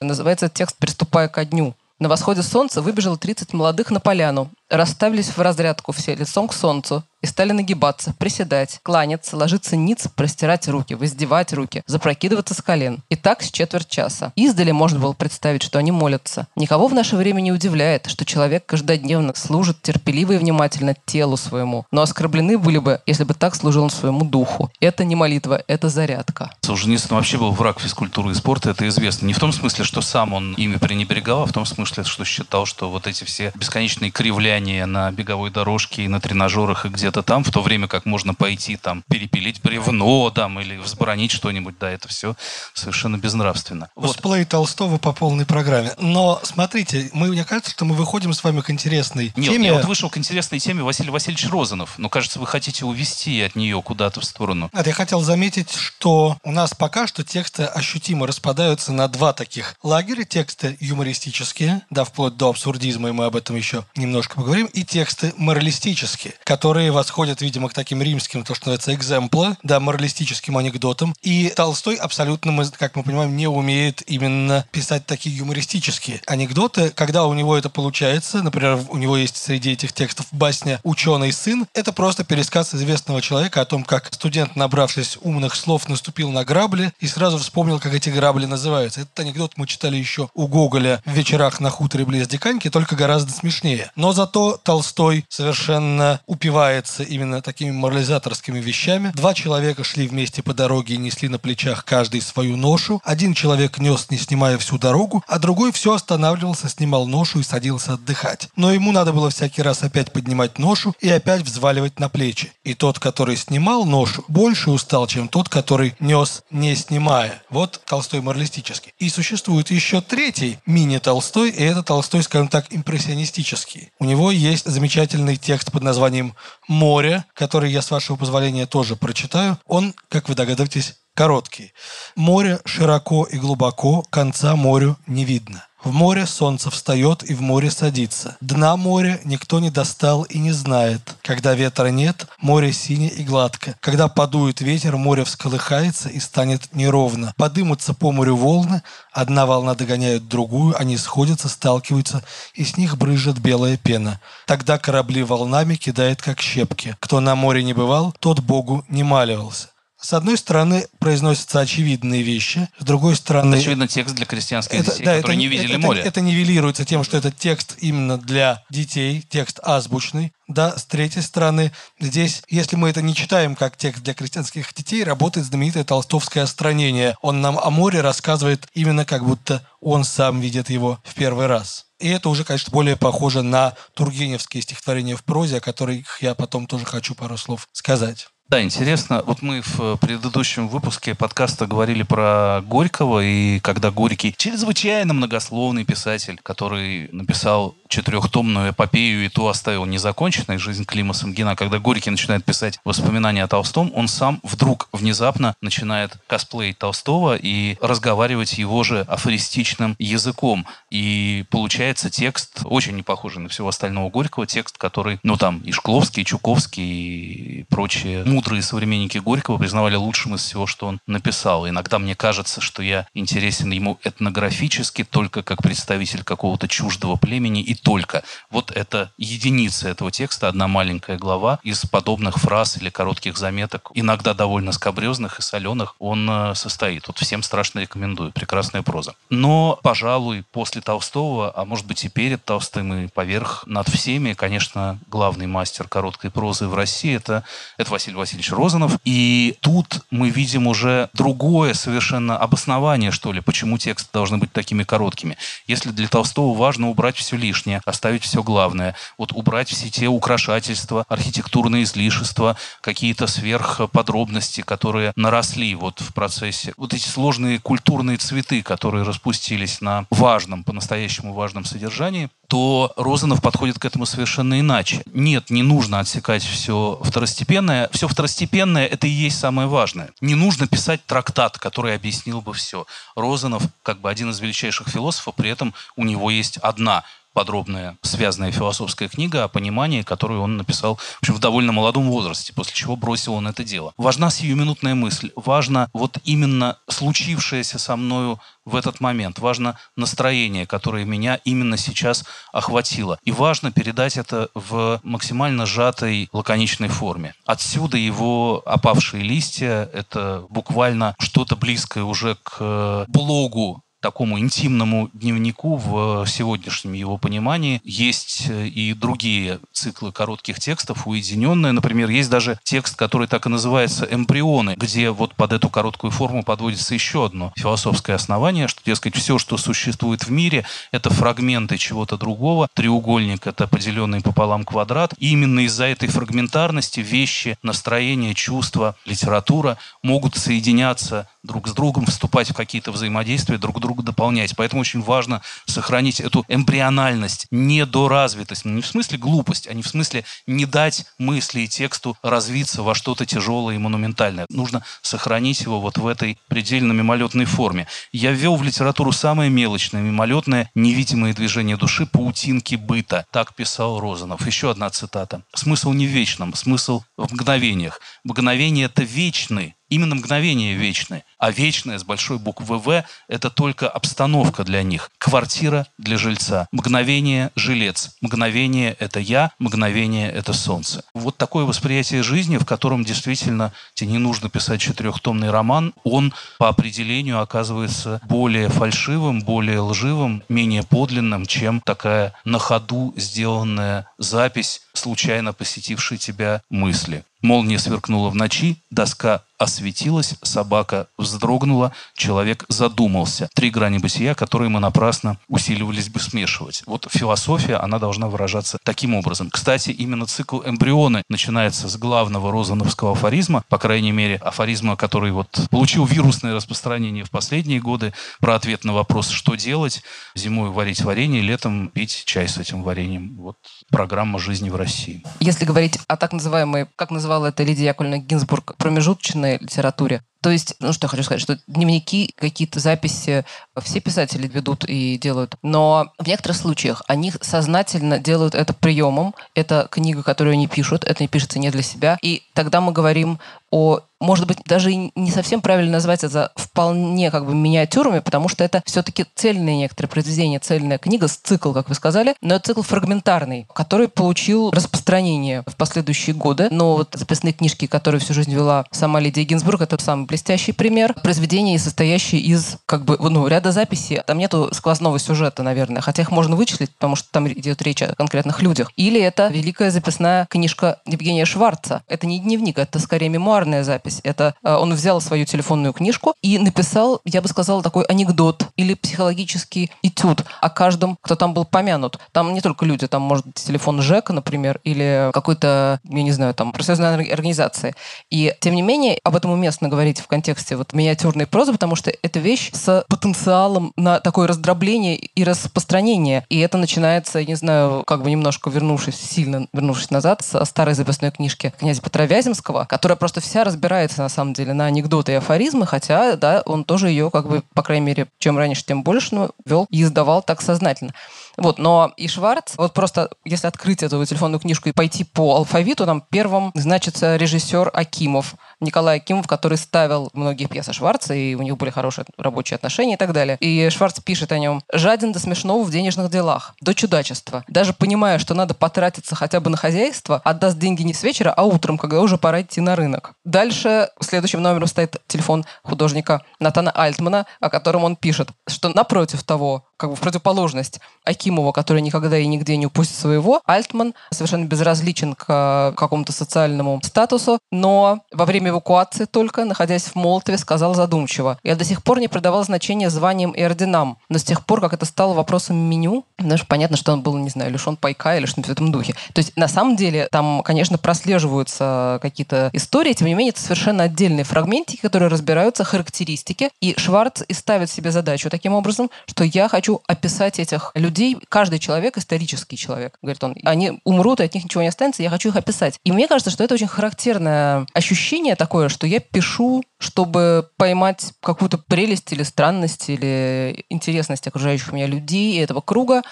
Называется 0.00 0.48
текст 0.48 0.76
«Приступая 0.78 1.26
ко 1.28 1.44
дню». 1.44 1.74
На 1.98 2.08
восходе 2.08 2.42
солнца 2.42 2.82
выбежало 2.82 3.16
30 3.16 3.52
молодых 3.52 3.90
на 3.90 3.98
поляну. 3.98 4.50
Расставились 4.74 5.28
в 5.28 5.40
разрядку 5.40 5.92
все 5.92 6.16
лицом 6.16 6.48
к 6.48 6.52
солнцу 6.52 7.04
и 7.22 7.26
стали 7.26 7.52
нагибаться, 7.52 8.14
приседать, 8.18 8.80
кланяться, 8.82 9.36
ложиться 9.36 9.76
ниц, 9.76 10.08
простирать 10.14 10.68
руки, 10.68 10.94
воздевать 10.94 11.54
руки, 11.54 11.82
запрокидываться 11.86 12.52
с 12.54 12.60
колен. 12.60 13.02
И 13.08 13.16
так 13.16 13.42
с 13.42 13.50
четверть 13.50 13.88
часа. 13.88 14.32
Издали 14.36 14.72
можно 14.72 14.98
было 14.98 15.14
представить, 15.14 15.62
что 15.62 15.78
они 15.78 15.90
молятся. 15.90 16.48
Никого 16.54 16.86
в 16.86 16.92
наше 16.92 17.16
время 17.16 17.40
не 17.40 17.50
удивляет, 17.50 18.08
что 18.08 18.26
человек 18.26 18.66
каждодневно 18.66 19.32
служит 19.36 19.80
терпеливо 19.80 20.32
и 20.32 20.38
внимательно 20.38 20.96
телу 21.06 21.38
своему. 21.38 21.86
Но 21.90 22.02
оскорблены 22.02 22.58
были 22.58 22.76
бы, 22.76 23.00
если 23.06 23.24
бы 23.24 23.32
так 23.32 23.54
служил 23.54 23.84
он 23.84 23.90
своему 23.90 24.24
духу. 24.26 24.70
Это 24.80 25.04
не 25.04 25.14
молитва, 25.14 25.62
это 25.66 25.88
зарядка. 25.88 26.50
Солженицын 26.60 27.16
вообще 27.16 27.38
был 27.38 27.52
враг 27.52 27.80
физкультуры 27.80 28.32
и 28.32 28.34
спорта, 28.34 28.70
это 28.70 28.86
известно. 28.88 29.24
Не 29.24 29.32
в 29.32 29.38
том 29.38 29.52
смысле, 29.52 29.84
что 29.84 30.02
сам 30.02 30.34
он 30.34 30.52
ими 30.54 30.76
пренебрегал, 30.76 31.44
а 31.44 31.46
в 31.46 31.52
том 31.52 31.64
смысле, 31.64 32.04
что 32.04 32.24
считал, 32.24 32.66
что 32.66 32.90
вот 32.90 33.06
эти 33.06 33.24
все 33.24 33.50
бесконечные 33.54 34.10
кривляния 34.10 34.63
на 34.72 35.12
беговой 35.12 35.50
дорожке 35.50 36.04
и 36.04 36.08
на 36.08 36.20
тренажерах 36.20 36.86
и 36.86 36.88
где 36.88 37.04
где-то 37.04 37.22
там, 37.22 37.44
в 37.44 37.50
то 37.50 37.60
время 37.60 37.86
как 37.86 38.06
можно 38.06 38.32
пойти 38.32 38.78
там 38.78 39.04
перепилить 39.10 39.60
бревно 39.62 40.30
там 40.30 40.58
или 40.58 40.78
взборонить 40.78 41.32
что-нибудь, 41.32 41.74
да, 41.78 41.90
это 41.90 42.08
все 42.08 42.34
совершенно 42.72 43.18
безнравственно. 43.18 43.90
Косплей 43.94 44.40
вот. 44.40 44.48
Толстого 44.48 44.96
по 44.96 45.12
полной 45.12 45.44
программе. 45.44 45.92
Но 45.98 46.40
смотрите, 46.42 47.10
мы, 47.12 47.28
мне 47.28 47.44
кажется, 47.44 47.72
что 47.72 47.84
мы 47.84 47.94
выходим 47.94 48.32
с 48.32 48.42
вами 48.42 48.62
к 48.62 48.70
интересной 48.70 49.34
Нет, 49.36 49.52
теме. 49.52 49.66
я 49.66 49.74
вот 49.74 49.84
вышел 49.84 50.08
к 50.08 50.16
интересной 50.16 50.60
теме 50.60 50.82
Василий 50.82 51.10
Васильевич 51.10 51.46
Розанов, 51.50 51.98
но 51.98 52.08
кажется, 52.08 52.40
вы 52.40 52.46
хотите 52.46 52.86
увести 52.86 53.42
от 53.42 53.54
нее 53.54 53.82
куда-то 53.82 54.22
в 54.22 54.24
сторону. 54.24 54.70
Нет, 54.72 54.86
я 54.86 54.94
хотел 54.94 55.20
заметить, 55.20 55.72
что 55.72 56.38
у 56.42 56.52
нас 56.52 56.72
пока 56.72 57.06
что 57.06 57.22
тексты 57.22 57.64
ощутимо 57.64 58.26
распадаются 58.26 58.94
на 58.94 59.08
два 59.08 59.34
таких 59.34 59.74
лагеря. 59.82 60.24
Тексты 60.24 60.78
юмористические, 60.80 61.82
да, 61.90 62.04
вплоть 62.04 62.38
до 62.38 62.48
абсурдизма, 62.48 63.10
и 63.10 63.12
мы 63.12 63.26
об 63.26 63.36
этом 63.36 63.56
еще 63.56 63.84
немножко 63.94 64.40
поговорим, 64.44 64.66
и 64.74 64.84
тексты 64.84 65.32
моралистические, 65.38 66.34
которые 66.44 66.92
восходят, 66.92 67.40
видимо, 67.40 67.70
к 67.70 67.72
таким 67.72 68.02
римским, 68.02 68.44
то, 68.44 68.54
что 68.54 68.66
называется, 68.66 68.92
экземпла, 68.92 69.56
да, 69.62 69.80
моралистическим 69.80 70.58
анекдотам. 70.58 71.14
И 71.22 71.50
Толстой 71.56 71.94
абсолютно, 71.94 72.62
как 72.78 72.94
мы 72.94 73.02
понимаем, 73.04 73.34
не 73.34 73.46
умеет 73.46 74.02
именно 74.06 74.66
писать 74.70 75.06
такие 75.06 75.34
юмористические 75.34 76.20
анекдоты. 76.26 76.90
Когда 76.90 77.24
у 77.24 77.32
него 77.32 77.56
это 77.56 77.70
получается, 77.70 78.42
например, 78.42 78.80
у 78.90 78.98
него 78.98 79.16
есть 79.16 79.38
среди 79.38 79.72
этих 79.72 79.94
текстов 79.94 80.26
басня 80.30 80.78
«Ученый 80.82 81.32
сын», 81.32 81.66
это 81.72 81.94
просто 81.94 82.22
пересказ 82.22 82.74
известного 82.74 83.22
человека 83.22 83.62
о 83.62 83.64
том, 83.64 83.82
как 83.82 84.12
студент, 84.12 84.56
набравшись 84.56 85.16
умных 85.22 85.54
слов, 85.54 85.88
наступил 85.88 86.30
на 86.30 86.44
грабли 86.44 86.92
и 87.00 87.06
сразу 87.06 87.38
вспомнил, 87.38 87.80
как 87.80 87.94
эти 87.94 88.10
грабли 88.10 88.44
называются. 88.44 89.00
Этот 89.00 89.18
анекдот 89.20 89.52
мы 89.56 89.66
читали 89.66 89.96
еще 89.96 90.28
у 90.34 90.48
Гоголя 90.48 91.02
в 91.06 91.12
вечерах 91.12 91.60
на 91.60 91.70
хуторе 91.70 92.04
близ 92.04 92.28
Диканьки, 92.28 92.68
только 92.68 92.94
гораздо 92.94 93.32
смешнее. 93.32 93.90
Но 93.96 94.12
зато 94.12 94.33
Толстой 94.34 95.24
совершенно 95.28 96.20
упивается 96.26 97.04
именно 97.04 97.40
такими 97.40 97.70
морализаторскими 97.70 98.58
вещами. 98.58 99.12
Два 99.14 99.32
человека 99.32 99.84
шли 99.84 100.08
вместе 100.08 100.42
по 100.42 100.52
дороге 100.54 100.94
и 100.94 100.98
несли 100.98 101.28
на 101.28 101.38
плечах 101.38 101.84
каждый 101.84 102.20
свою 102.20 102.56
ношу. 102.56 103.00
Один 103.04 103.34
человек 103.34 103.78
нес, 103.78 104.10
не 104.10 104.18
снимая 104.18 104.58
всю 104.58 104.78
дорогу, 104.78 105.22
а 105.28 105.38
другой 105.38 105.70
все 105.70 105.94
останавливался, 105.94 106.68
снимал 106.68 107.06
ношу 107.06 107.40
и 107.40 107.44
садился 107.44 107.94
отдыхать. 107.94 108.48
Но 108.56 108.72
ему 108.72 108.90
надо 108.90 109.12
было 109.12 109.30
всякий 109.30 109.62
раз 109.62 109.82
опять 109.84 110.12
поднимать 110.12 110.58
ношу 110.58 110.94
и 111.00 111.08
опять 111.08 111.42
взваливать 111.42 112.00
на 112.00 112.08
плечи. 112.08 112.52
И 112.64 112.74
тот, 112.74 112.98
который 112.98 113.36
снимал 113.36 113.84
ношу, 113.84 114.24
больше 114.28 114.70
устал, 114.70 115.06
чем 115.06 115.28
тот, 115.28 115.48
который 115.48 115.94
нес, 116.00 116.42
не 116.50 116.74
снимая. 116.74 117.42
Вот 117.50 117.80
Толстой 117.86 118.20
моралистический. 118.20 118.92
И 118.98 119.08
существует 119.10 119.70
еще 119.70 120.00
третий 120.00 120.58
мини-Толстой, 120.66 121.50
и 121.50 121.62
это 121.62 121.82
Толстой, 121.82 122.22
скажем 122.22 122.48
так, 122.48 122.66
импрессионистический. 122.70 123.90
У 124.00 124.04
него 124.04 124.23
есть 124.30 124.66
замечательный 124.66 125.36
текст 125.36 125.72
под 125.72 125.82
названием 125.82 126.34
море, 126.68 127.24
который 127.34 127.70
я, 127.70 127.82
с 127.82 127.90
вашего 127.90 128.16
позволения, 128.16 128.66
тоже 128.66 128.96
прочитаю, 128.96 129.58
он, 129.66 129.94
как 130.08 130.28
вы 130.28 130.34
догадываетесь, 130.34 130.96
короткий. 131.14 131.72
Море 132.16 132.60
широко 132.64 133.24
и 133.24 133.38
глубоко, 133.38 134.02
конца 134.10 134.56
морю 134.56 134.96
не 135.06 135.24
видно. 135.24 135.66
В 135.84 135.92
море 135.92 136.24
солнце 136.24 136.70
встает 136.70 137.22
и 137.24 137.34
в 137.34 137.42
море 137.42 137.70
садится. 137.70 138.38
Дна 138.40 138.74
моря 138.78 139.20
никто 139.24 139.60
не 139.60 139.68
достал 139.68 140.22
и 140.22 140.38
не 140.38 140.50
знает. 140.50 141.02
Когда 141.20 141.54
ветра 141.54 141.88
нет, 141.88 142.26
море 142.40 142.72
синее 142.72 143.10
и 143.10 143.22
гладко. 143.22 143.76
Когда 143.80 144.08
подует 144.08 144.62
ветер, 144.62 144.96
море 144.96 145.24
всколыхается 145.24 146.08
и 146.08 146.20
станет 146.20 146.74
неровно. 146.74 147.34
Подымутся 147.36 147.92
по 147.92 148.12
морю 148.12 148.36
волны, 148.36 148.82
одна 149.12 149.44
волна 149.44 149.74
догоняет 149.74 150.26
другую, 150.26 150.74
они 150.80 150.96
сходятся, 150.96 151.50
сталкиваются, 151.50 152.24
и 152.54 152.64
с 152.64 152.78
них 152.78 152.96
брызжет 152.96 153.38
белая 153.38 153.76
пена. 153.76 154.22
Тогда 154.46 154.78
корабли 154.78 155.22
волнами 155.22 155.74
кидает, 155.74 156.22
как 156.22 156.40
щепки. 156.40 156.96
Кто 156.98 157.20
на 157.20 157.34
море 157.34 157.62
не 157.62 157.74
бывал, 157.74 158.14
тот 158.20 158.40
Богу 158.40 158.86
не 158.88 159.02
маливался. 159.02 159.68
С 160.04 160.12
одной 160.12 160.36
стороны, 160.36 160.86
произносятся 160.98 161.60
очевидные 161.60 162.20
вещи, 162.20 162.68
с 162.78 162.84
другой 162.84 163.16
стороны... 163.16 163.56
Очевидно, 163.56 163.88
текст 163.88 164.14
для 164.14 164.26
крестьянских 164.26 164.80
это, 164.80 164.90
детей, 164.90 165.02
да, 165.06 165.16
которые 165.16 165.36
это, 165.36 165.36
не 165.36 165.48
видели 165.48 165.70
это, 165.70 165.78
море. 165.78 166.00
Это, 166.00 166.08
это 166.08 166.20
нивелируется 166.20 166.84
тем, 166.84 167.04
что 167.04 167.16
это 167.16 167.30
текст 167.30 167.76
именно 167.78 168.18
для 168.18 168.62
детей, 168.68 169.24
текст 169.26 169.60
азбучный. 169.62 170.34
Да, 170.46 170.76
с 170.76 170.84
третьей 170.84 171.22
стороны, 171.22 171.72
здесь, 171.98 172.42
если 172.50 172.76
мы 172.76 172.90
это 172.90 173.00
не 173.00 173.14
читаем 173.14 173.56
как 173.56 173.78
текст 173.78 174.02
для 174.02 174.12
крестьянских 174.12 174.74
детей, 174.74 175.04
работает 175.04 175.46
знаменитое 175.46 175.84
толстовское 175.84 176.44
остранение. 176.44 177.16
Он 177.22 177.40
нам 177.40 177.58
о 177.58 177.70
море 177.70 178.02
рассказывает 178.02 178.68
именно 178.74 179.06
как 179.06 179.24
будто 179.24 179.66
он 179.80 180.04
сам 180.04 180.38
видит 180.38 180.68
его 180.68 180.98
в 181.02 181.14
первый 181.14 181.46
раз. 181.46 181.86
И 181.98 182.10
это 182.10 182.28
уже, 182.28 182.44
конечно, 182.44 182.70
более 182.70 182.96
похоже 182.96 183.40
на 183.40 183.72
тургеневские 183.94 184.62
стихотворения 184.62 185.16
в 185.16 185.24
прозе, 185.24 185.56
о 185.56 185.60
которых 185.60 186.20
я 186.20 186.34
потом 186.34 186.66
тоже 186.66 186.84
хочу 186.84 187.14
пару 187.14 187.38
слов 187.38 187.68
сказать. 187.72 188.28
Да, 188.46 188.62
интересно. 188.62 189.22
Вот 189.26 189.40
мы 189.40 189.62
в 189.62 189.96
предыдущем 189.96 190.68
выпуске 190.68 191.14
подкаста 191.14 191.66
говорили 191.66 192.02
про 192.02 192.60
Горького, 192.66 193.20
и 193.24 193.58
когда 193.60 193.90
Горький, 193.90 194.34
чрезвычайно 194.36 195.14
многословный 195.14 195.84
писатель, 195.84 196.38
который 196.42 197.08
написал 197.10 197.74
четырехтомную 197.88 198.72
эпопею 198.72 199.24
и 199.24 199.28
то 199.30 199.48
оставил 199.48 199.86
незаконченной 199.86 200.58
«Жизнь 200.58 200.84
Клима 200.84 201.14
Самгина», 201.14 201.56
когда 201.56 201.78
Горький 201.78 202.10
начинает 202.10 202.44
писать 202.44 202.78
воспоминания 202.84 203.44
о 203.44 203.48
Толстом, 203.48 203.90
он 203.94 204.08
сам 204.08 204.40
вдруг 204.42 204.88
внезапно 204.92 205.54
начинает 205.62 206.18
косплеить 206.26 206.76
Толстого 206.76 207.36
и 207.36 207.78
разговаривать 207.80 208.58
его 208.58 208.82
же 208.84 209.02
афористичным 209.08 209.96
языком. 209.98 210.66
И 210.90 211.46
получается 211.50 212.10
текст 212.10 212.60
очень 212.64 212.94
не 212.94 213.02
похожий 213.02 213.40
на 213.40 213.48
всего 213.48 213.68
остального 213.68 214.10
Горького, 214.10 214.46
текст, 214.46 214.76
который, 214.76 215.18
ну 215.22 215.38
там, 215.38 215.60
и 215.60 215.72
Шкловский, 215.72 216.22
и 216.22 216.26
Чуковский, 216.26 216.84
и 216.84 217.62
прочие 217.70 218.22
мудрые 218.34 218.62
современники 218.62 219.18
Горького 219.18 219.58
признавали 219.58 219.94
лучшим 219.94 220.34
из 220.34 220.42
всего, 220.42 220.66
что 220.66 220.88
он 220.88 220.98
написал. 221.06 221.68
Иногда 221.68 222.00
мне 222.00 222.16
кажется, 222.16 222.60
что 222.60 222.82
я 222.82 223.06
интересен 223.14 223.70
ему 223.70 224.00
этнографически 224.02 225.04
только 225.04 225.44
как 225.44 225.62
представитель 225.62 226.24
какого-то 226.24 226.66
чуждого 226.66 227.14
племени 227.14 227.62
и 227.62 227.74
только. 227.74 228.24
Вот 228.50 228.72
это 228.72 229.12
единица 229.18 229.88
этого 229.88 230.10
текста, 230.10 230.48
одна 230.48 230.66
маленькая 230.66 231.16
глава 231.16 231.60
из 231.62 231.86
подобных 231.86 232.38
фраз 232.38 232.76
или 232.76 232.90
коротких 232.90 233.38
заметок, 233.38 233.92
иногда 233.94 234.34
довольно 234.34 234.72
скобрезных 234.72 235.38
и 235.38 235.42
соленых, 235.42 235.94
он 236.00 236.28
э, 236.28 236.54
состоит. 236.56 237.06
Вот 237.06 237.18
всем 237.18 237.44
страшно 237.44 237.80
рекомендую. 237.80 238.32
Прекрасная 238.32 238.82
проза. 238.82 239.14
Но, 239.30 239.78
пожалуй, 239.84 240.44
после 240.50 240.80
Толстого, 240.80 241.52
а 241.54 241.64
может 241.64 241.86
быть 241.86 242.04
и 242.04 242.08
перед 242.08 242.44
Толстым, 242.44 242.94
и 242.94 243.06
поверх 243.06 243.62
над 243.68 243.88
всеми, 243.88 244.32
конечно, 244.32 244.98
главный 245.06 245.46
мастер 245.46 245.86
короткой 245.86 246.32
прозы 246.32 246.66
в 246.66 246.74
России 246.74 247.14
это, 247.14 247.44
это 247.78 247.92
Василий 247.92 248.16
Васильевич 248.24 248.52
Розанов. 248.52 248.98
И 249.04 249.56
тут 249.60 250.00
мы 250.10 250.30
видим 250.30 250.66
уже 250.66 251.10
другое 251.12 251.74
совершенно 251.74 252.38
обоснование, 252.38 253.10
что 253.10 253.32
ли, 253.32 253.42
почему 253.42 253.76
тексты 253.76 254.08
должны 254.12 254.38
быть 254.38 254.50
такими 254.50 254.82
короткими. 254.82 255.36
Если 255.66 255.90
для 255.90 256.08
Толстого 256.08 256.56
важно 256.56 256.88
убрать 256.88 257.16
все 257.16 257.36
лишнее, 257.36 257.82
оставить 257.84 258.22
все 258.22 258.42
главное, 258.42 258.94
вот 259.18 259.32
убрать 259.32 259.68
все 259.68 259.90
те 259.90 260.08
украшательства, 260.08 261.04
архитектурные 261.08 261.82
излишества, 261.82 262.56
какие-то 262.80 263.26
сверхподробности, 263.26 264.62
которые 264.62 265.12
наросли 265.16 265.74
вот 265.74 266.00
в 266.00 266.14
процессе, 266.14 266.72
вот 266.78 266.94
эти 266.94 267.06
сложные 267.06 267.58
культурные 267.58 268.16
цветы, 268.16 268.62
которые 268.62 269.04
распустились 269.04 269.82
на 269.82 270.06
важном, 270.08 270.64
по-настоящему 270.64 271.34
важном 271.34 271.66
содержании, 271.66 272.30
то 272.48 272.92
Розанов 272.96 273.42
подходит 273.42 273.78
к 273.78 273.84
этому 273.84 274.06
совершенно 274.06 274.60
иначе. 274.60 275.02
Нет, 275.12 275.50
не 275.50 275.62
нужно 275.62 276.00
отсекать 276.00 276.42
все 276.42 277.00
второстепенное. 277.02 277.88
Все 277.92 278.08
второстепенное– 278.14 278.86
это 278.94 279.06
и 279.06 279.10
есть 279.10 279.38
самое 279.38 279.66
важное. 279.68 280.10
Не 280.20 280.36
нужно 280.36 280.66
писать 280.66 281.04
трактат, 281.04 281.58
который 281.58 281.94
объяснил 281.94 282.40
бы 282.40 282.54
все. 282.54 282.86
Розанов, 283.16 283.64
как 283.82 284.00
бы 284.00 284.08
один 284.08 284.30
из 284.30 284.40
величайших 284.40 284.88
философов, 284.88 285.34
при 285.34 285.50
этом 285.50 285.74
у 285.96 286.04
него 286.04 286.30
есть 286.30 286.56
одна 286.58 287.04
подробная, 287.34 287.98
связанная 288.02 288.52
философская 288.52 289.08
книга 289.08 289.44
о 289.44 289.48
понимании, 289.48 290.02
которую 290.02 290.40
он 290.40 290.56
написал 290.56 290.96
в, 290.96 291.18
общем, 291.20 291.34
в 291.34 291.40
довольно 291.40 291.72
молодом 291.72 292.08
возрасте, 292.08 292.52
после 292.54 292.74
чего 292.74 292.96
бросил 292.96 293.34
он 293.34 293.48
это 293.48 293.64
дело. 293.64 293.92
Важна 293.98 294.30
сиюминутная 294.30 294.94
мысль, 294.94 295.32
важно 295.36 295.90
вот 295.92 296.18
именно 296.24 296.78
случившееся 296.88 297.78
со 297.78 297.96
мною 297.96 298.40
в 298.64 298.76
этот 298.76 299.00
момент, 299.00 299.40
важно 299.40 299.78
настроение, 299.96 300.66
которое 300.66 301.04
меня 301.04 301.36
именно 301.44 301.76
сейчас 301.76 302.24
охватило. 302.52 303.18
И 303.24 303.32
важно 303.32 303.72
передать 303.72 304.16
это 304.16 304.48
в 304.54 305.00
максимально 305.02 305.66
сжатой, 305.66 306.28
лаконичной 306.32 306.88
форме. 306.88 307.34
Отсюда 307.44 307.98
его 307.98 308.62
опавшие 308.64 309.22
листья, 309.22 309.90
это 309.92 310.46
буквально 310.48 311.14
что-то 311.18 311.56
близкое 311.56 312.04
уже 312.04 312.36
к 312.42 313.04
блогу 313.08 313.82
такому 314.04 314.38
интимному 314.38 315.08
дневнику 315.14 315.76
в 315.76 316.26
сегодняшнем 316.26 316.92
его 316.92 317.16
понимании. 317.16 317.80
Есть 317.84 318.44
э, 318.50 318.66
и 318.66 318.92
другие 318.92 319.60
циклы 319.72 320.12
коротких 320.12 320.60
текстов, 320.60 321.06
уединенные. 321.06 321.72
Например, 321.72 322.10
есть 322.10 322.28
даже 322.28 322.58
текст, 322.64 322.96
который 322.96 323.28
так 323.28 323.46
и 323.46 323.48
называется 323.48 324.04
«Эмбрионы», 324.04 324.74
где 324.76 325.08
вот 325.08 325.34
под 325.34 325.54
эту 325.54 325.70
короткую 325.70 326.10
форму 326.10 326.42
подводится 326.42 326.92
еще 326.92 327.24
одно 327.24 327.54
философское 327.56 328.12
основание, 328.12 328.68
что, 328.68 328.82
дескать, 328.84 329.16
все, 329.16 329.38
что 329.38 329.56
существует 329.56 330.24
в 330.24 330.30
мире, 330.30 330.66
это 330.92 331.08
фрагменты 331.08 331.78
чего-то 331.78 332.18
другого. 332.18 332.68
Треугольник— 332.74 333.46
это 333.48 333.66
поделенный 333.66 334.20
пополам 334.20 334.64
квадрат. 334.64 335.14
И 335.16 335.30
именно 335.30 335.60
из-за 335.60 335.86
этой 335.86 336.10
фрагментарности 336.10 337.00
вещи, 337.00 337.56
настроения, 337.62 338.34
чувства, 338.34 338.96
литература 339.06 339.78
могут 340.02 340.36
соединяться 340.36 341.26
друг 341.44 341.68
с 341.68 341.72
другом, 341.72 342.06
вступать 342.06 342.50
в 342.50 342.54
какие-то 342.54 342.90
взаимодействия, 342.90 343.58
друг 343.58 343.78
друга 343.80 344.02
дополнять. 344.02 344.56
Поэтому 344.56 344.80
очень 344.80 345.02
важно 345.02 345.42
сохранить 345.66 346.20
эту 346.20 346.44
эмбриональность, 346.48 347.46
недоразвитость. 347.50 348.64
Не 348.64 348.82
в 348.82 348.86
смысле 348.86 349.18
глупость, 349.18 349.68
а 349.68 349.74
не 349.74 349.82
в 349.82 349.88
смысле 349.88 350.24
не 350.46 350.66
дать 350.66 351.06
мысли 351.18 351.60
и 351.60 351.68
тексту 351.68 352.16
развиться 352.22 352.82
во 352.82 352.94
что-то 352.94 353.26
тяжелое 353.26 353.76
и 353.76 353.78
монументальное. 353.78 354.46
Нужно 354.48 354.82
сохранить 355.02 355.60
его 355.60 355.80
вот 355.80 355.98
в 355.98 356.06
этой 356.06 356.38
предельно 356.48 356.92
мимолетной 356.92 357.44
форме. 357.44 357.86
Я 358.10 358.32
ввел 358.32 358.56
в 358.56 358.62
литературу 358.62 359.12
самое 359.12 359.50
мелочное, 359.50 360.00
мимолетное, 360.00 360.70
невидимое 360.74 361.34
движение 361.34 361.76
души, 361.76 362.06
паутинки 362.06 362.74
быта. 362.76 363.26
Так 363.30 363.54
писал 363.54 364.00
Розанов. 364.00 364.46
Еще 364.46 364.70
одна 364.70 364.88
цитата. 364.90 365.42
Смысл 365.54 365.92
не 365.92 366.06
в 366.06 366.10
вечном, 366.10 366.54
смысл 366.54 367.02
в 367.16 367.32
мгновениях. 367.32 368.00
Мгновения– 368.24 368.84
это 368.84 369.02
вечный, 369.02 369.74
Именно 369.88 370.14
мгновение 370.16 370.74
вечное. 370.74 371.24
А 371.38 371.50
вечное 371.50 371.98
с 371.98 372.04
большой 372.04 372.38
буквы 372.38 372.78
«В»– 372.78 373.04
это 373.28 373.50
только 373.50 373.88
обстановка 373.88 374.64
для 374.64 374.82
них. 374.82 375.10
Квартира 375.18 375.86
для 375.98 376.16
жильца. 376.16 376.68
Мгновение– 376.72 377.50
жилец. 377.54 378.16
Мгновение– 378.20 378.96
это 378.98 379.20
я, 379.20 379.50
мгновение– 379.58 380.30
это 380.32 380.52
солнце. 380.52 381.04
Вот 381.14 381.36
такое 381.36 381.64
восприятие 381.64 382.22
жизни, 382.22 382.56
в 382.56 382.64
котором 382.64 383.04
действительно 383.04 383.72
тебе 383.92 384.12
не 384.12 384.18
нужно 384.18 384.48
писать 384.48 384.80
четырехтомный 384.80 385.50
роман, 385.50 385.92
он 386.02 386.32
по 386.58 386.68
определению 386.68 387.40
оказывается 387.40 388.20
более 388.24 388.68
фальшивым, 388.68 389.42
более 389.42 389.80
лживым, 389.80 390.42
менее 390.48 390.82
подлинным, 390.82 391.46
чем 391.46 391.80
такая 391.80 392.32
на 392.44 392.58
ходу 392.58 393.12
сделанная 393.16 394.08
запись, 394.18 394.82
случайно 394.94 395.52
посетившей 395.52 396.18
тебя 396.18 396.62
мысли. 396.70 397.24
Молния 397.44 397.78
сверкнула 397.78 398.30
в 398.30 398.34
ночи, 398.34 398.82
доска 398.90 399.42
осветилась, 399.58 400.34
собака 400.42 401.08
вздрогнула, 401.16 401.92
человек 402.16 402.64
задумался. 402.68 403.48
Три 403.54 403.70
грани 403.70 403.98
бытия, 403.98 404.34
которые 404.34 404.68
мы 404.68 404.80
напрасно 404.80 405.38
усиливались 405.48 406.08
бы 406.08 406.20
смешивать. 406.20 406.82
Вот 406.86 407.06
философия, 407.10 407.76
она 407.76 407.98
должна 407.98 408.28
выражаться 408.28 408.78
таким 408.82 409.14
образом. 409.14 409.50
Кстати, 409.50 409.90
именно 409.90 410.26
цикл 410.26 410.60
эмбрионы 410.64 411.22
начинается 411.28 411.88
с 411.88 411.96
главного 411.96 412.50
розановского 412.50 413.12
афоризма, 413.12 413.62
по 413.68 413.78
крайней 413.78 414.12
мере, 414.12 414.36
афоризма, 414.36 414.96
который 414.96 415.30
вот 415.30 415.48
получил 415.70 416.04
вирусное 416.04 416.54
распространение 416.54 417.24
в 417.24 417.30
последние 417.30 417.80
годы, 417.80 418.12
про 418.40 418.56
ответ 418.56 418.84
на 418.84 418.92
вопрос, 418.92 419.28
что 419.28 419.54
делать, 419.54 420.02
зимой 420.34 420.70
варить 420.70 421.02
варенье, 421.02 421.40
летом 421.40 421.88
пить 421.88 422.24
чай 422.24 422.48
с 422.48 422.58
этим 422.58 422.82
вареньем. 422.82 423.36
Вот 423.38 423.56
программа 423.90 424.38
жизни 424.38 424.68
в 424.68 424.76
России. 424.76 425.22
Если 425.40 425.64
говорить 425.64 425.98
о 426.08 426.16
так 426.16 426.32
называемой, 426.32 426.86
как 426.96 427.10
называла 427.34 427.48
это 427.48 427.64
Лидия 427.64 427.86
Яковлевна 427.86 428.18
Гинзбург, 428.18 428.76
промежуточной 428.76 429.58
литературе, 429.58 430.22
То 430.44 430.50
есть, 430.50 430.74
ну 430.78 430.92
что 430.92 431.06
я 431.06 431.08
хочу 431.08 431.22
сказать, 431.22 431.40
что 431.40 431.58
дневники, 431.66 432.34
какие-то 432.36 432.78
записи 432.78 433.46
все 433.80 434.00
писатели 434.00 434.46
ведут 434.46 434.84
и 434.86 435.16
делают, 435.16 435.56
но 435.62 436.12
в 436.18 436.26
некоторых 436.28 436.58
случаях 436.58 437.02
они 437.08 437.32
сознательно 437.40 438.18
делают 438.18 438.54
это 438.54 438.74
приемом. 438.74 439.34
Это 439.54 439.88
книга, 439.90 440.22
которую 440.22 440.52
они 440.52 440.68
пишут, 440.68 441.04
это 441.04 441.22
не 441.22 441.28
пишется 441.28 441.58
не 441.58 441.70
для 441.70 441.80
себя. 441.80 442.18
И 442.20 442.42
тогда 442.52 442.82
мы 442.82 442.92
говорим 442.92 443.38
о 443.70 444.00
может 444.24 444.46
быть, 444.46 444.58
даже 444.64 444.94
не 444.94 445.30
совсем 445.30 445.60
правильно 445.60 445.92
назвать 445.92 446.24
это 446.24 446.50
вполне 446.56 447.30
как 447.30 447.44
бы 447.46 447.54
миниатюрами, 447.54 448.20
потому 448.20 448.48
что 448.48 448.64
это 448.64 448.82
все-таки 448.86 449.26
цельное 449.34 449.76
некоторое 449.76 450.08
произведение, 450.08 450.58
цельная 450.60 450.98
книга, 450.98 451.28
цикл, 451.28 451.72
как 451.72 451.88
вы 451.88 451.94
сказали, 451.94 452.34
но 452.40 452.58
цикл 452.58 452.82
фрагментарный, 452.82 453.66
который 453.74 454.08
получил 454.08 454.70
распространение 454.70 455.62
в 455.66 455.76
последующие 455.76 456.34
годы. 456.34 456.68
Но 456.70 456.96
вот 456.96 457.10
записные 457.12 457.52
книжки, 457.52 457.86
которые 457.86 458.20
всю 458.20 458.34
жизнь 458.34 458.52
вела 458.52 458.86
сама 458.90 459.20
Лидия 459.20 459.44
Гинзбург, 459.44 459.82
это 459.82 460.02
самый 460.02 460.26
блестящий 460.34 460.72
пример. 460.72 461.14
Произведение, 461.22 461.78
состоящее 461.78 462.40
из 462.40 462.78
как 462.86 463.04
бы 463.04 463.16
ну, 463.20 463.46
ряда 463.46 463.70
записей. 463.70 464.20
Там 464.26 464.38
нету 464.38 464.68
сквозного 464.72 465.20
сюжета, 465.20 465.62
наверное, 465.62 466.02
хотя 466.02 466.22
их 466.22 466.32
можно 466.32 466.56
вычислить, 466.56 466.90
потому 466.90 467.14
что 467.14 467.28
там 467.30 467.46
идет 467.46 467.80
речь 467.82 468.02
о 468.02 468.16
конкретных 468.16 468.60
людях. 468.60 468.90
Или 468.96 469.20
это 469.20 469.46
великая 469.46 469.92
записная 469.92 470.46
книжка 470.46 470.98
Евгения 471.06 471.44
Шварца. 471.44 472.02
Это 472.08 472.26
не 472.26 472.40
дневник, 472.40 472.78
это 472.78 472.98
скорее 472.98 473.28
мемуарная 473.28 473.84
запись. 473.84 474.20
Это 474.24 474.56
э, 474.64 474.74
он 474.74 474.92
взял 474.94 475.20
свою 475.20 475.44
телефонную 475.44 475.92
книжку 475.92 476.34
и 476.42 476.58
написал, 476.58 477.20
я 477.24 477.40
бы 477.40 477.46
сказала, 477.46 477.80
такой 477.80 478.04
анекдот 478.06 478.66
или 478.74 478.94
психологический 478.94 479.92
этюд 480.02 480.44
о 480.60 480.68
каждом, 480.68 481.16
кто 481.22 481.36
там 481.36 481.54
был 481.54 481.64
помянут. 481.64 482.18
Там 482.32 482.52
не 482.54 482.60
только 482.60 482.84
люди, 482.84 483.06
там 483.06 483.22
может 483.22 483.46
быть 483.46 483.54
телефон 483.54 484.02
ЖЭКа, 484.02 484.32
например, 484.32 484.80
или 484.82 485.30
какой-то, 485.32 486.00
я 486.02 486.22
не 486.24 486.32
знаю, 486.32 486.54
там, 486.54 486.72
профессиональной 486.72 487.26
организации. 487.26 487.94
И, 488.30 488.52
тем 488.58 488.74
не 488.74 488.82
менее, 488.82 489.20
об 489.22 489.36
этом 489.36 489.52
уместно 489.52 489.88
говорить 489.88 490.23
в 490.24 490.28
контексте 490.28 490.76
вот 490.76 490.92
миниатюрной 490.92 491.46
прозы, 491.46 491.72
потому 491.72 491.94
что 491.96 492.12
это 492.22 492.40
вещь 492.40 492.70
с 492.72 493.04
потенциалом 493.08 493.92
на 493.96 494.20
такое 494.20 494.48
раздробление 494.48 495.16
и 495.16 495.44
распространение. 495.44 496.44
И 496.48 496.58
это 496.58 496.78
начинается, 496.78 497.38
я 497.38 497.44
не 497.44 497.54
знаю, 497.54 498.02
как 498.06 498.22
бы 498.22 498.30
немножко 498.30 498.70
вернувшись, 498.70 499.16
сильно 499.16 499.68
вернувшись 499.72 500.10
назад, 500.10 500.42
со 500.42 500.64
старой 500.64 500.94
записной 500.94 501.30
книжки 501.30 501.72
князя 501.78 502.00
Петра 502.02 502.26
Вяземского, 502.26 502.86
которая 502.86 503.16
просто 503.16 503.40
вся 503.40 503.64
разбирается, 503.64 504.22
на 504.22 504.28
самом 504.28 504.54
деле, 504.54 504.72
на 504.72 504.86
анекдоты 504.86 505.32
и 505.32 505.36
афоризмы, 505.36 505.86
хотя, 505.86 506.36
да, 506.36 506.62
он 506.64 506.84
тоже 506.84 507.08
ее, 507.08 507.30
как 507.30 507.48
бы, 507.48 507.62
по 507.74 507.82
крайней 507.82 508.06
мере, 508.06 508.26
чем 508.38 508.56
раньше, 508.58 508.84
тем 508.84 509.02
больше, 509.02 509.34
но 509.34 509.50
вел 509.64 509.86
и 509.90 510.02
издавал 510.02 510.42
так 510.42 510.62
сознательно. 510.62 511.12
Вот, 511.56 511.78
но 511.78 512.12
и 512.16 512.28
Шварц, 512.28 512.74
вот 512.76 512.94
просто 512.94 513.30
если 513.44 513.66
открыть 513.66 514.02
эту 514.02 514.24
телефонную 514.24 514.60
книжку 514.60 514.88
и 514.88 514.92
пойти 514.92 515.24
по 515.24 515.56
алфавиту, 515.56 516.06
там 516.06 516.22
первым 516.30 516.72
значится 516.74 517.36
режиссер 517.36 517.90
Акимов, 517.92 518.54
Николай 518.80 519.16
Акимов, 519.16 519.46
который 519.46 519.78
ставил 519.78 520.30
многие 520.32 520.66
пьесы 520.66 520.92
Шварца, 520.92 521.34
и 521.34 521.54
у 521.54 521.62
них 521.62 521.76
были 521.76 521.90
хорошие 521.90 522.24
рабочие 522.36 522.76
отношения 522.76 523.14
и 523.14 523.16
так 523.16 523.32
далее. 523.32 523.56
И 523.60 523.88
Шварц 523.90 524.20
пишет 524.20 524.52
о 524.52 524.58
нем 524.58 524.82
«Жаден 524.92 525.32
до 525.32 525.38
смешного 525.38 525.82
в 525.84 525.90
денежных 525.90 526.30
делах, 526.30 526.74
до 526.80 526.94
чудачества. 526.94 527.64
Даже 527.68 527.92
понимая, 527.92 528.38
что 528.38 528.54
надо 528.54 528.74
потратиться 528.74 529.34
хотя 529.34 529.60
бы 529.60 529.70
на 529.70 529.76
хозяйство, 529.76 530.40
отдаст 530.44 530.78
деньги 530.78 531.02
не 531.02 531.14
с 531.14 531.22
вечера, 531.22 531.52
а 531.56 531.64
утром, 531.64 531.98
когда 531.98 532.20
уже 532.20 532.38
пора 532.38 532.62
идти 532.62 532.80
на 532.80 532.96
рынок». 532.96 533.34
Дальше 533.44 534.10
следующим 534.20 534.62
номером 534.62 534.86
стоит 534.86 535.16
телефон 535.26 535.64
художника 535.82 536.42
Натана 536.58 536.90
Альтмана, 536.90 537.46
о 537.60 537.70
котором 537.70 538.04
он 538.04 538.16
пишет, 538.16 538.50
что 538.66 538.88
напротив 538.88 539.42
того, 539.42 539.84
как 539.96 540.10
бы 540.10 540.16
в 540.16 540.20
противоположность 540.20 541.00
Акимова, 541.24 541.72
который 541.72 542.02
никогда 542.02 542.38
и 542.38 542.46
нигде 542.46 542.76
не 542.76 542.86
упустит 542.86 543.16
своего, 543.16 543.60
Альтман 543.66 544.14
совершенно 544.30 544.64
безразличен 544.64 545.34
к 545.34 545.94
какому-то 545.96 546.32
социальному 546.32 547.00
статусу, 547.02 547.58
но 547.70 548.20
во 548.32 548.44
время 548.44 548.70
эвакуации 548.70 549.24
только, 549.24 549.64
находясь 549.64 550.04
в 550.04 550.14
Молотове, 550.14 550.58
сказал 550.58 550.94
задумчиво. 550.94 551.58
Я 551.62 551.76
до 551.76 551.84
сих 551.84 552.02
пор 552.02 552.20
не 552.20 552.28
придавал 552.28 552.64
значения 552.64 553.10
званиям 553.10 553.52
и 553.52 553.62
орденам, 553.62 554.18
но 554.28 554.38
с 554.38 554.44
тех 554.44 554.64
пор, 554.64 554.80
как 554.80 554.92
это 554.92 555.04
стало 555.04 555.34
вопросом 555.34 555.76
меню, 555.76 556.24
знаешь, 556.38 556.66
понятно, 556.66 556.96
что 556.96 557.12
он 557.12 557.22
был, 557.22 557.36
не 557.38 557.50
знаю, 557.50 557.72
лишен 557.72 557.96
пайка 557.96 558.36
или 558.36 558.46
что-то 558.46 558.68
в 558.68 558.72
этом 558.72 558.92
духе. 558.92 559.14
То 559.32 559.40
есть, 559.40 559.56
на 559.56 559.68
самом 559.68 559.96
деле, 559.96 560.28
там, 560.30 560.62
конечно, 560.62 560.98
прослеживаются 560.98 562.18
какие-то 562.22 562.70
истории, 562.72 563.12
тем 563.12 563.28
не 563.28 563.34
менее, 563.34 563.52
это 563.52 563.60
совершенно 563.60 564.04
отдельные 564.04 564.44
фрагментики, 564.44 565.00
которые 565.00 565.28
разбираются, 565.28 565.84
характеристики, 565.84 566.70
и 566.80 566.94
Шварц 566.98 567.42
и 567.46 567.54
ставит 567.54 567.90
себе 567.90 568.10
задачу 568.10 568.50
таким 568.50 568.74
образом, 568.74 569.10
что 569.26 569.44
я 569.44 569.68
хочу 569.68 569.93
описать 570.06 570.58
этих 570.58 570.92
людей, 570.94 571.38
каждый 571.48 571.78
человек 571.78 572.18
исторический 572.18 572.76
человек, 572.76 573.18
говорит 573.22 573.42
он. 573.44 573.56
Они 573.64 574.00
умрут, 574.04 574.40
и 574.40 574.44
от 574.44 574.54
них 574.54 574.64
ничего 574.64 574.82
не 574.82 574.88
останется, 574.88 575.22
я 575.22 575.30
хочу 575.30 575.48
их 575.48 575.56
описать. 575.56 575.98
И 576.04 576.12
мне 576.12 576.28
кажется, 576.28 576.50
что 576.50 576.64
это 576.64 576.74
очень 576.74 576.86
характерное 576.86 577.86
ощущение 577.92 578.56
такое, 578.56 578.88
что 578.88 579.06
я 579.06 579.20
пишу, 579.20 579.82
чтобы 579.98 580.68
поймать 580.76 581.32
какую-то 581.40 581.78
прелесть 581.78 582.32
или 582.32 582.42
странность, 582.42 583.08
или 583.08 583.84
интересность 583.88 584.46
окружающих 584.46 584.92
меня 584.92 585.06
людей 585.06 585.54
и 585.54 585.58
этого 585.58 585.80
круга, 585.80 586.22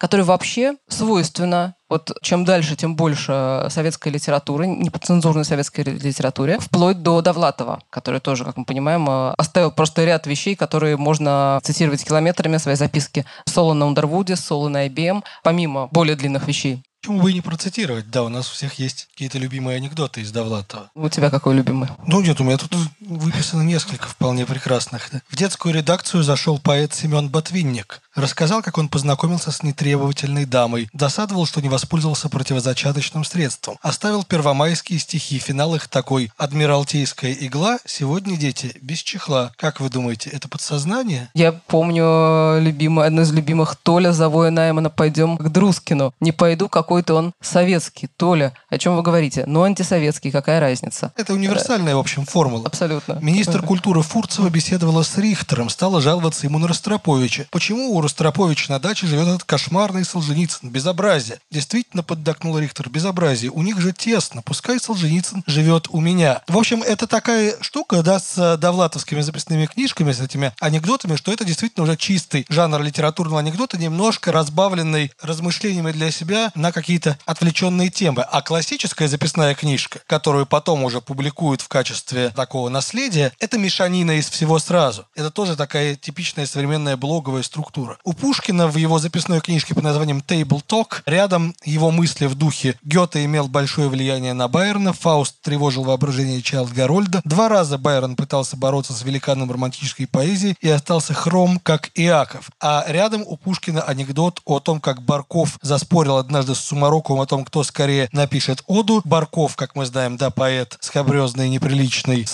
который 0.00 0.24
вообще 0.24 0.76
свойственно 0.88 1.74
вот 1.90 2.16
чем 2.22 2.44
дальше, 2.44 2.76
тем 2.76 2.96
больше 2.96 3.66
советской 3.68 4.10
литературы, 4.10 4.66
неподцензурной 4.66 5.44
советской 5.44 5.82
литературе, 5.82 6.58
вплоть 6.58 7.02
до 7.02 7.20
Довлатова, 7.20 7.82
который 7.90 8.20
тоже, 8.20 8.44
как 8.44 8.56
мы 8.56 8.64
понимаем, 8.64 9.08
э, 9.10 9.34
оставил 9.36 9.72
просто 9.72 10.04
ряд 10.04 10.26
вещей, 10.26 10.54
которые 10.54 10.96
можно 10.96 11.60
цитировать 11.64 12.04
километрами, 12.04 12.58
свои 12.58 12.76
записки 12.76 13.26
соло 13.44 13.74
на 13.74 13.86
Ундервуде, 13.86 14.36
соло 14.36 14.68
на 14.68 14.86
IBM, 14.86 15.22
помимо 15.42 15.88
более 15.90 16.14
длинных 16.14 16.46
вещей. 16.46 16.82
Почему 17.02 17.22
бы 17.22 17.30
и 17.30 17.34
не 17.34 17.40
процитировать? 17.40 18.10
Да, 18.10 18.22
у 18.24 18.28
нас 18.28 18.50
у 18.50 18.54
всех 18.54 18.74
есть 18.74 19.08
какие-то 19.12 19.38
любимые 19.38 19.76
анекдоты 19.76 20.20
из 20.20 20.30
Довлатова. 20.32 20.90
У 20.94 21.08
тебя 21.08 21.30
какой 21.30 21.54
любимый? 21.54 21.88
Ну 22.06 22.20
нет, 22.20 22.38
у 22.40 22.44
меня 22.44 22.58
тут 22.58 22.76
выписано 23.18 23.62
несколько 23.62 24.08
вполне 24.08 24.46
прекрасных. 24.46 25.10
В 25.28 25.36
детскую 25.36 25.74
редакцию 25.74 26.22
зашел 26.22 26.58
поэт 26.58 26.94
Семен 26.94 27.28
Ботвинник. 27.28 28.00
Рассказал, 28.14 28.62
как 28.62 28.78
он 28.78 28.88
познакомился 28.88 29.52
с 29.52 29.62
нетребовательной 29.62 30.44
дамой. 30.44 30.88
Досадовал, 30.92 31.46
что 31.46 31.60
не 31.60 31.68
воспользовался 31.68 32.28
противозачаточным 32.28 33.24
средством. 33.24 33.78
Оставил 33.82 34.24
первомайские 34.24 34.98
стихи. 34.98 35.38
Финал 35.38 35.74
их 35.74 35.88
такой. 35.88 36.30
«Адмиралтейская 36.36 37.32
игла. 37.32 37.78
Сегодня 37.84 38.36
дети 38.36 38.76
без 38.80 38.98
чехла». 38.98 39.52
Как 39.56 39.80
вы 39.80 39.90
думаете, 39.90 40.30
это 40.30 40.48
подсознание? 40.48 41.30
Я 41.34 41.52
помню 41.52 42.60
любимый, 42.60 43.06
одно 43.06 43.22
из 43.22 43.32
любимых 43.32 43.76
Толя 43.76 44.12
Завоя 44.12 44.50
Наймана 44.50 44.90
«Пойдем 44.90 45.36
к 45.36 45.48
Друскину». 45.48 46.12
Не 46.20 46.32
пойду, 46.32 46.68
какой-то 46.68 47.14
он 47.14 47.32
советский. 47.40 48.08
Толя, 48.16 48.54
о 48.68 48.78
чем 48.78 48.96
вы 48.96 49.02
говорите? 49.02 49.44
Ну, 49.46 49.62
антисоветский, 49.62 50.30
какая 50.30 50.60
разница? 50.60 51.12
Это 51.16 51.32
универсальная, 51.32 51.94
в 51.96 52.00
общем, 52.00 52.26
формула. 52.26 52.66
Абсолютно. 52.66 52.99
Министр 53.20 53.62
культуры 53.62 54.02
Фурцева 54.02 54.48
беседовала 54.48 55.02
с 55.02 55.16
Рихтером, 55.18 55.68
стала 55.68 56.00
жаловаться 56.00 56.46
ему 56.46 56.58
на 56.58 56.68
Ростроповича. 56.68 57.46
Почему 57.50 57.94
у 57.94 58.00
Ростроповича 58.00 58.72
на 58.72 58.78
даче 58.78 59.06
живет 59.06 59.28
этот 59.28 59.44
кошмарный 59.44 60.04
Солженицын? 60.04 60.70
Безобразие. 60.70 61.40
Действительно, 61.50 62.02
поддакнул 62.02 62.58
Рихтер, 62.58 62.88
безобразие. 62.88 63.50
У 63.50 63.62
них 63.62 63.80
же 63.80 63.92
тесно. 63.92 64.42
Пускай 64.42 64.78
Солженицын 64.78 65.44
живет 65.46 65.88
у 65.90 66.00
меня. 66.00 66.42
В 66.48 66.56
общем, 66.56 66.82
это 66.82 67.06
такая 67.06 67.54
штука, 67.60 68.02
да, 68.02 68.18
с 68.18 68.56
довлатовскими 68.56 69.20
записными 69.20 69.66
книжками, 69.66 70.12
с 70.12 70.20
этими 70.20 70.52
анекдотами, 70.60 71.16
что 71.16 71.32
это 71.32 71.44
действительно 71.44 71.84
уже 71.84 71.96
чистый 71.96 72.46
жанр 72.48 72.82
литературного 72.82 73.40
анекдота, 73.40 73.78
немножко 73.78 74.32
разбавленный 74.32 75.12
размышлениями 75.20 75.92
для 75.92 76.10
себя 76.10 76.50
на 76.54 76.72
какие-то 76.72 77.18
отвлеченные 77.26 77.90
темы. 77.90 78.22
А 78.22 78.42
классическая 78.42 79.08
записная 79.08 79.54
книжка, 79.54 80.00
которую 80.06 80.46
потом 80.46 80.84
уже 80.84 81.00
публикуют 81.00 81.60
в 81.60 81.68
качестве 81.68 82.30
такого 82.30 82.68
наследия, 82.90 83.32
это 83.38 83.56
мешанина 83.56 84.18
из 84.18 84.28
всего 84.28 84.58
сразу. 84.58 85.06
Это 85.14 85.30
тоже 85.30 85.54
такая 85.54 85.94
типичная 85.94 86.46
современная 86.46 86.96
блоговая 86.96 87.44
структура. 87.44 87.98
У 88.02 88.14
Пушкина 88.14 88.66
в 88.66 88.76
его 88.76 88.98
записной 88.98 89.40
книжке 89.40 89.76
под 89.76 89.84
названием 89.84 90.22
Table 90.26 90.60
Talk 90.66 91.02
рядом 91.06 91.54
его 91.64 91.92
мысли 91.92 92.26
в 92.26 92.34
духе 92.34 92.74
Гёте 92.82 93.24
имел 93.24 93.46
большое 93.46 93.88
влияние 93.88 94.32
на 94.32 94.48
Байрона, 94.48 94.92
Фауст 94.92 95.40
тревожил 95.40 95.84
воображение 95.84 96.42
Чайлд 96.42 96.72
Гарольда, 96.72 97.22
два 97.24 97.48
раза 97.48 97.78
Байрон 97.78 98.16
пытался 98.16 98.56
бороться 98.56 98.92
с 98.92 99.02
великаном 99.02 99.52
романтической 99.52 100.08
поэзии 100.08 100.56
и 100.60 100.68
остался 100.68 101.14
хром, 101.14 101.60
как 101.62 101.90
Иаков. 101.94 102.50
А 102.60 102.84
рядом 102.88 103.22
у 103.24 103.36
Пушкина 103.36 103.82
анекдот 103.82 104.40
о 104.44 104.58
том, 104.58 104.80
как 104.80 105.02
Барков 105.02 105.58
заспорил 105.62 106.16
однажды 106.16 106.56
с 106.56 106.58
Сумароковым 106.58 107.20
о 107.20 107.26
том, 107.26 107.44
кто 107.44 107.62
скорее 107.62 108.08
напишет 108.12 108.64
оду. 108.66 109.00
Барков, 109.04 109.54
как 109.54 109.76
мы 109.76 109.86
знаем, 109.86 110.16
да, 110.16 110.30
поэт 110.30 110.76
скобрезный, 110.80 111.48
неприличный, 111.48 112.26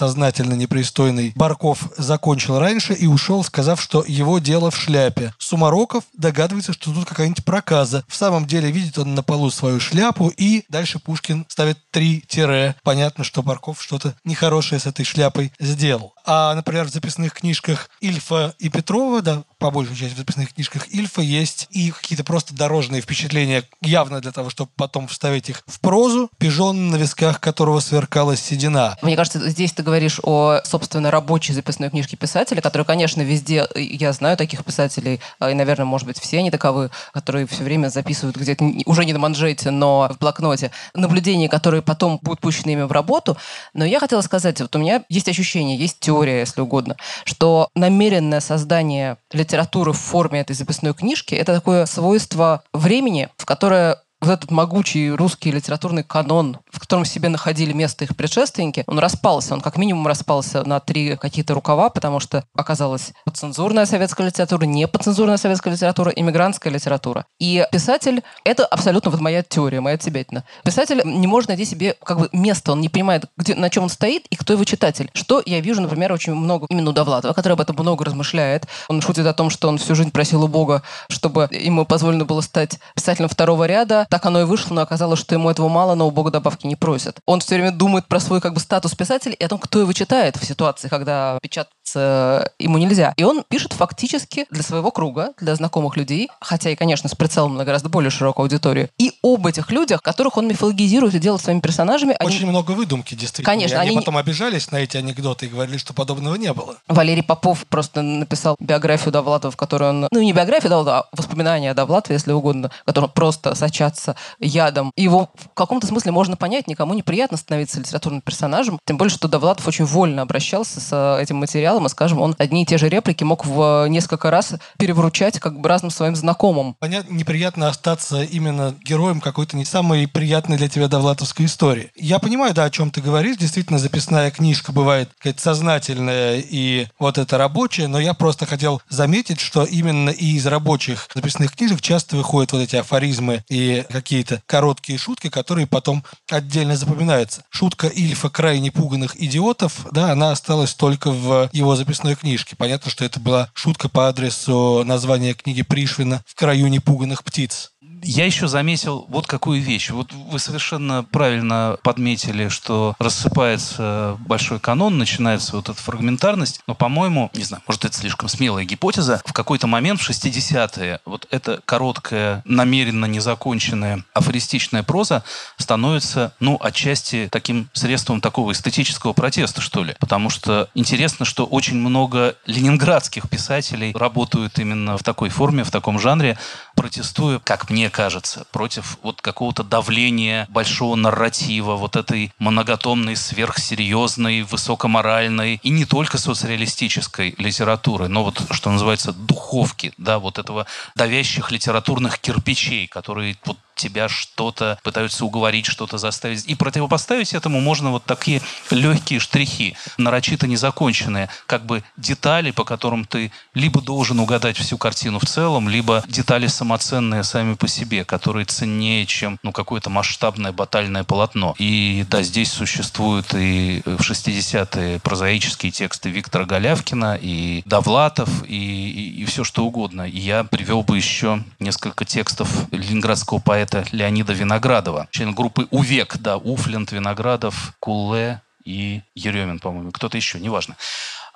сознательно 0.47 0.55
непристойный. 0.55 1.32
Барков 1.34 1.90
закончил 1.97 2.59
раньше 2.59 2.94
и 2.94 3.07
ушел, 3.07 3.42
сказав, 3.44 3.80
что 3.80 4.05
его 4.07 4.38
дело 4.38 4.70
в 4.70 4.76
шляпе. 4.76 5.32
Сумароков 5.38 6.05
догадывается, 6.12 6.72
что 6.72 6.92
тут 6.92 7.07
какая-нибудь 7.07 7.44
проказа. 7.44 8.05
В 8.09 8.14
самом 8.14 8.47
деле 8.47 8.70
видит 8.70 8.99
он 8.99 9.14
на 9.14 9.22
полу 9.22 9.51
свою 9.51 9.80
шляпу 9.80 10.28
и 10.28 10.64
дальше 10.68 10.99
Пушкин 10.99 11.47
ставит 11.49 11.78
три 11.90 12.22
тире. 12.26 12.76
Понятно, 12.82 13.24
что 13.24 13.42
Барков 13.42 13.82
что-то 13.82 14.14
нехорошее 14.24 14.80
с 14.80 14.86
этой 14.86 15.05
шляпой 15.05 15.53
сделал. 15.59 16.14
А, 16.26 16.55
например, 16.55 16.86
в 16.86 16.92
записных 16.92 17.32
книжках 17.32 17.88
Ильфа 18.01 18.55
и 18.59 18.68
Петрова, 18.68 19.22
да, 19.22 19.42
по 19.59 19.70
большей 19.70 19.97
части 19.97 20.14
в 20.14 20.18
записных 20.18 20.55
книжках 20.55 20.88
Ильфа 20.92 21.22
есть 21.22 21.68
и 21.70 21.90
какие-то 21.90 22.24
просто 22.24 22.53
дорожные 22.53 23.01
впечатления 23.01 23.62
явно 23.80 24.20
для 24.20 24.32
того, 24.32 24.51
чтобы 24.51 24.70
потом 24.76 25.07
вставить 25.07 25.49
их 25.49 25.62
в 25.66 25.78
прозу, 25.80 26.28
пижон 26.38 26.90
на 26.90 26.97
висках 26.97 27.40
которого 27.40 27.78
сверкала 27.78 28.36
седина. 28.36 28.99
Мне 29.03 29.16
кажется, 29.16 29.49
здесь 29.49 29.72
ты 29.72 29.84
говоришь 29.84 30.20
о, 30.26 30.60
собственно, 30.64 31.12
рабочей 31.12 31.52
записной 31.52 31.88
книжке 31.88 32.16
писателя, 32.16 32.60
которая, 32.60 32.84
конечно, 32.84 33.22
везде, 33.22 33.66
я 33.76 34.12
знаю 34.12 34.36
таких 34.36 34.64
писателей, 34.64 35.20
и, 35.40 35.54
наверное, 35.54 35.86
может 35.86 36.06
быть, 36.06 36.18
все 36.18 36.38
они 36.38 36.50
таковы, 36.50 36.90
которые 37.12 37.46
все 37.46 37.62
время 37.62 37.88
записывают 37.88 38.36
где-то, 38.36 38.64
уже 38.86 39.04
не 39.04 39.12
на 39.12 39.20
манжете, 39.20 39.70
но 39.70 40.10
в 40.12 40.18
блокноте, 40.18 40.72
наблюдения, 40.94 41.48
которые 41.48 41.80
потом 41.80 42.18
будут 42.20 42.40
пущены 42.40 42.72
ими 42.72 42.82
в 42.82 42.92
работу. 42.92 43.36
Но 43.72 43.84
я 43.84 44.00
хотела 44.00 44.20
сказать, 44.20 44.60
вот 44.60 44.74
у 44.74 44.80
меня 44.80 45.04
есть 45.08 45.28
ощущение, 45.28 45.78
есть 45.78 46.00
теория, 46.00 46.40
если 46.40 46.60
угодно, 46.60 46.96
что 47.24 47.70
намеренное 47.76 48.40
создание 48.40 49.18
литературы 49.32 49.92
в 49.92 49.98
форме 49.98 50.40
этой 50.40 50.56
записной 50.56 50.92
книжки– 50.92 51.34
это 51.36 51.54
такое 51.54 51.86
свойство 51.86 52.64
времени, 52.72 53.28
в 53.36 53.46
которое 53.46 54.00
вот 54.20 54.30
этот 54.30 54.50
могучий 54.50 55.10
русский 55.10 55.50
литературный 55.50 56.02
канон, 56.02 56.58
в 56.70 56.80
котором 56.80 57.04
себе 57.04 57.28
находили 57.28 57.72
место 57.72 58.04
их 58.04 58.16
предшественники, 58.16 58.84
он 58.86 58.98
распался. 58.98 59.54
Он 59.54 59.60
как 59.60 59.76
минимум 59.76 60.06
распался 60.06 60.64
на 60.64 60.80
три 60.80 61.16
какие-то 61.16 61.54
рукава, 61.54 61.90
потому 61.90 62.20
что 62.20 62.44
оказалась 62.54 63.12
подцензурная 63.24 63.86
советская 63.86 64.26
литература, 64.26 64.64
не 64.64 64.88
подцензурная 64.88 65.36
советская 65.36 65.74
литература, 65.74 66.10
иммигрантская 66.10 66.72
литература. 66.72 67.26
И 67.38 67.64
писатель— 67.70 68.22
это 68.44 68.64
абсолютно 68.64 69.10
вот 69.10 69.20
моя 69.20 69.42
теория, 69.42 69.80
моя 69.80 69.98
тибетина. 69.98 70.44
Писатель 70.64 71.02
не 71.04 71.26
может 71.26 71.48
найти 71.48 71.64
себе 71.64 71.96
как 72.02 72.18
бы 72.18 72.28
место, 72.32 72.72
он 72.72 72.80
не 72.80 72.88
понимает, 72.88 73.26
где, 73.36 73.54
на 73.54 73.68
чем 73.70 73.84
он 73.84 73.88
стоит 73.90 74.26
и 74.30 74.36
кто 74.36 74.54
его 74.54 74.64
читатель. 74.64 75.10
Что 75.12 75.42
я 75.44 75.60
вижу, 75.60 75.82
например, 75.82 76.12
очень 76.12 76.34
много 76.34 76.66
именно 76.70 76.90
у 76.90 76.92
Довлатова, 76.92 77.34
который 77.34 77.52
об 77.52 77.60
этом 77.60 77.76
много 77.78 78.04
размышляет. 78.04 78.66
Он 78.88 79.00
шутит 79.02 79.26
о 79.26 79.34
том, 79.34 79.50
что 79.50 79.68
он 79.68 79.78
всю 79.78 79.94
жизнь 79.94 80.10
просил 80.10 80.42
у 80.44 80.48
Бога, 80.48 80.82
чтобы 81.08 81.48
ему 81.52 81.84
позволено 81.84 82.24
было 82.24 82.40
стать 82.40 82.78
писателем 82.94 83.28
второго 83.28 83.64
ряда, 83.64 84.05
так 84.09 84.24
оно 84.26 84.40
и 84.40 84.44
вышло, 84.44 84.74
но 84.74 84.80
оказалось, 84.82 85.20
что 85.20 85.34
ему 85.34 85.50
этого 85.50 85.68
мало, 85.68 85.94
но 85.94 86.07
у 86.07 86.11
Бога 86.11 86.30
добавки 86.30 86.66
не 86.66 86.76
просят. 86.76 87.18
Он 87.26 87.40
все 87.40 87.57
время 87.57 87.72
думает 87.72 88.07
про 88.07 88.20
свой 88.20 88.40
как 88.40 88.54
бы 88.54 88.61
статус 88.61 88.94
писателя 88.94 89.34
и 89.34 89.44
о 89.44 89.48
том, 89.48 89.59
кто 89.59 89.80
его 89.80 89.92
читает 89.92 90.36
в 90.36 90.44
ситуации, 90.44 90.88
когда 90.88 91.38
печататься 91.87 92.51
ему 92.59 92.78
нельзя. 92.78 93.14
И 93.16 93.24
он 93.24 93.45
пишет 93.49 93.72
фактически 93.72 94.47
для 94.51 94.62
своего 94.62 94.91
круга, 94.91 95.32
для 95.41 95.55
знакомых 95.55 95.97
людей, 95.97 96.28
хотя 96.41 96.70
и, 96.70 96.76
конечно, 96.76 97.09
с 97.09 97.14
прицелом 97.14 97.57
на 97.57 97.64
гораздо 97.64 97.89
более 97.89 98.11
широкую 98.11 98.45
аудиторию, 98.45 98.89
и 98.99 99.12
об 99.22 99.47
этих 99.47 99.70
людях, 99.70 100.03
которых 100.03 100.37
он 100.37 100.49
мифологизирует 100.49 101.14
и 101.14 101.18
делает 101.18 101.43
своими 101.43 101.61
персонажами. 101.61 102.16
Очень 102.20 102.43
они... 102.43 102.51
много 102.51 102.72
выдумки, 102.72 103.14
действительно. 103.14 103.47
Конечно. 103.47 103.76
И 103.76 103.78
они, 103.78 103.91
они 103.91 103.99
потом 103.99 104.16
обижались 104.16 104.70
на 104.70 104.76
эти 104.76 104.97
анекдоты 104.97 105.47
и 105.47 105.49
говорили, 105.49 105.78
что 105.78 105.95
подобного 105.95 106.34
не 106.37 106.53
было. 106.53 106.76
Валерий 106.89 107.22
Попов 107.22 107.66
просто 107.66 108.03
написал 108.03 108.57
биографию 108.59 109.12
Довлатова, 109.12 109.51
в 109.51 109.57
которой 109.57 109.91
он... 109.91 110.09
Ну, 110.11 110.22
не 110.22 110.32
биографию 110.32 110.70
Довлатова, 110.70 111.01
а 111.01 111.09
воспоминания 111.12 111.70
о 111.70 111.74
Довлатове, 111.74 112.14
если 112.14 112.32
угодно, 112.32 112.70
которые 112.84 113.11
просто 113.11 113.55
сочатся 113.55 114.16
ядом. 114.39 114.93
Его 114.97 115.30
в 115.34 115.55
каком-то 115.55 115.87
смысле 115.87 116.12
можно 116.12 116.37
понять, 116.37 116.66
никому 116.66 116.95
неприятно 116.95 117.37
становиться 117.37 117.80
литературным 117.80 118.20
персонажем, 118.20 118.78
тем 118.84 118.97
более, 118.97 119.14
что 119.14 119.28
Довлатов 119.28 119.66
очень 119.66 119.84
вольно 119.84 120.22
обращался 120.22 120.80
с 120.80 121.18
этим 121.20 121.37
материалом, 121.37 121.75
и, 121.84 121.88
скажем, 121.90 122.22
он 122.22 122.34
одни 122.38 122.62
и 122.62 122.66
те 122.66 122.78
же 122.78 122.88
реплики 122.88 123.24
мог 123.24 123.44
в 123.44 123.86
несколько 123.88 124.30
раз 124.30 124.54
перевручать 124.78 125.38
как 125.38 125.60
бы 125.60 125.68
разным 125.68 125.90
своим 125.90 126.16
знакомым. 126.16 126.76
Понятно, 126.78 127.12
неприятно 127.12 127.68
остаться 127.68 128.22
именно 128.22 128.74
героем 128.82 129.20
какой-то 129.20 129.56
не 129.56 129.66
самой 129.66 130.08
приятной 130.08 130.56
для 130.56 130.68
тебя 130.68 130.88
довлатовской 130.88 131.46
истории. 131.46 131.90
Я 131.96 132.18
понимаю, 132.18 132.54
да, 132.54 132.64
о 132.64 132.70
чем 132.70 132.90
ты 132.90 133.00
говоришь. 133.00 133.36
Действительно, 133.36 133.78
записная 133.78 134.30
книжка 134.30 134.72
бывает 134.72 135.10
какая-то 135.18 135.42
сознательная 135.42 136.40
и 136.40 136.86
вот 136.98 137.18
это 137.18 137.36
рабочая, 137.36 137.88
но 137.88 137.98
я 137.98 138.14
просто 138.14 138.46
хотел 138.46 138.80
заметить, 138.88 139.40
что 139.40 139.64
именно 139.64 140.10
и 140.10 140.36
из 140.36 140.46
рабочих 140.46 141.08
записных 141.14 141.54
книжек 141.54 141.80
часто 141.80 142.16
выходят 142.16 142.52
вот 142.52 142.60
эти 142.60 142.76
афоризмы 142.76 143.44
и 143.48 143.84
какие-то 143.90 144.40
короткие 144.46 144.98
шутки, 144.98 145.28
которые 145.28 145.66
потом 145.66 146.04
отдельно 146.30 146.76
запоминаются. 146.76 147.42
Шутка 147.50 147.88
Ильфа 147.88 148.30
крайне 148.30 148.70
пуганных 148.70 149.20
идиотов, 149.20 149.86
да, 149.90 150.12
она 150.12 150.30
осталась 150.30 150.74
только 150.74 151.10
в 151.10 151.48
его 151.52 151.65
записной 151.74 152.14
книжке. 152.14 152.54
Понятно, 152.54 152.90
что 152.90 153.04
это 153.04 153.18
была 153.18 153.50
шутка 153.54 153.88
по 153.88 154.08
адресу 154.08 154.84
названия 154.84 155.34
книги 155.34 155.62
Пришвина 155.62 156.22
«В 156.26 156.34
краю 156.34 156.68
непуганных 156.68 157.24
птиц». 157.24 157.72
Я 158.03 158.26
еще 158.26 158.49
заметил 158.49 159.07
вот 159.09 159.26
какую 159.26 159.61
вещь. 159.61 159.90
Вот 159.90 160.12
вы 160.12 160.38
совершенно 160.38 161.05
правильно 161.05 161.78
подметили, 161.82 162.49
что 162.49 162.94
рассыпается 162.99 164.16
большой 164.20 164.61
канон, 164.61 164.99
начинается 164.99 165.57
вот 165.57 165.68
эта 165.68 165.80
фрагментарность, 165.80 166.61
но, 166.66 166.74
по-моему, 166.74 167.30
не 167.34 167.44
знаю, 167.44 167.62
может, 167.66 167.84
это 167.84 167.97
слишком 167.97 168.28
смелая 168.28 168.64
гипотеза, 168.64 169.22
в 169.24 169.32
какой-то 169.32 169.66
момент 169.66 170.01
в 170.01 170.09
60-е 170.09 171.01
вот 171.05 171.26
эта 171.30 171.61
короткая, 171.64 172.42
намеренно 172.44 173.07
незаконченная 173.07 174.05
афористичная 174.14 174.82
проза 174.82 175.24
становится, 175.57 176.32
ну, 176.40 176.59
отчасти 176.61 177.28
таким 177.30 177.68
средством 177.72 178.20
такого 178.20 178.53
эстетического 178.53 179.12
протеста, 179.12 179.61
что 179.61 179.84
ли. 179.84 179.97
Потому 179.99 180.30
что 180.30 180.68
интересно, 180.74 181.24
что 181.24 181.47
очень 181.47 181.76
много 181.76 182.36
ленинградских 182.47 183.28
писателей 183.28 183.92
работают 183.94 184.59
именно 184.59 184.97
в 184.97 185.03
такой 185.03 185.28
форме, 185.28 185.64
в 185.64 185.70
таком 185.70 185.99
жанре, 185.99 186.38
протестуя, 186.74 187.38
как 187.38 187.70
мне 187.70 187.86
кажется, 187.91 188.47
против 188.53 188.99
вот 189.03 189.20
какого-то 189.20 189.62
давления 189.62 190.47
большого 190.51 190.97
нарратива, 190.97 191.76
вот 191.76 191.97
этой 191.97 192.32
многотомной, 192.39 193.16
сверхсерьезной, 193.16 194.43
высокоморальной 194.43 195.61
и 195.62 195.70
не 195.70 195.84
только 195.84 196.18
соцреалистической 196.18 197.34
литературы, 197.39 198.09
но 198.09 198.24
вот, 198.24 198.43
что 198.51 198.70
называется, 198.70 199.12
духовки, 199.12 199.93
да, 199.99 200.18
вот 200.18 200.39
этого 200.39 200.66
давящих 200.95 201.51
литературных 201.51 202.18
кирпичей, 202.18 202.87
которые 202.87 203.37
вот 203.45 203.59
тебя 203.76 204.09
что-то 204.09 204.78
пытаются 204.82 205.24
уговорить, 205.24 205.66
что-то 205.66 205.99
заставить. 205.99 206.47
И 206.47 206.55
противопоставить 206.55 207.34
этому 207.34 207.61
можно 207.61 207.91
вот 207.91 208.05
такие 208.05 208.43
легкие 208.70 209.20
штрихи, 209.20 209.76
нарочито 209.99 210.49
незаконченные, 210.49 211.28
как 211.47 211.64
бы 211.64 211.84
детали, 211.97 212.51
по 212.51 212.64
которым 212.64 213.05
ты 213.05 213.30
либо 213.55 213.80
должен 213.80 214.18
угадать 214.18 214.57
всю 214.57 214.78
картину 214.78 215.18
в 215.18 215.26
целом, 215.26 215.68
либо 215.68 216.03
детали 216.09 216.47
самоценные 216.47 217.22
сами 217.22 217.55
по 217.55 217.68
себе, 217.68 217.75
которые 218.04 218.46
ценнее, 218.46 219.06
чем 219.06 219.38
ну, 219.42 219.52
какое-то 219.52 219.90
масштабное 219.90 220.52
батальное 220.52 221.04
полотно. 221.04 221.54
И 221.58 222.04
да, 222.10 222.22
здесь 222.22 222.50
существуют 222.50 223.34
и 223.34 223.82
в 223.84 224.00
60-е 224.00 225.00
прозаические 225.00 225.72
тексты 225.72 226.10
Виктора 226.10 226.44
Голявкина, 226.44 227.18
и 227.20 227.62
Довлатов, 227.66 228.28
и, 228.46 228.56
и, 228.56 229.22
и 229.22 229.24
все 229.24 229.44
что 229.44 229.64
угодно. 229.64 230.02
И 230.02 230.18
я 230.18 230.44
привел 230.44 230.82
бы 230.82 230.96
еще 230.96 231.42
несколько 231.58 232.04
текстов 232.04 232.48
ленинградского 232.70 233.38
поэта 233.38 233.84
Леонида 233.92 234.32
Виноградова, 234.32 235.08
член 235.10 235.34
группы 235.34 235.66
УВЕК, 235.70 236.18
да, 236.18 236.36
Уфлент, 236.36 236.92
Виноградов, 236.92 237.74
Куле 237.80 238.40
и 238.64 239.02
Еремин, 239.14 239.60
по-моему, 239.60 239.92
кто-то 239.92 240.16
еще, 240.16 240.40
неважно 240.40 240.76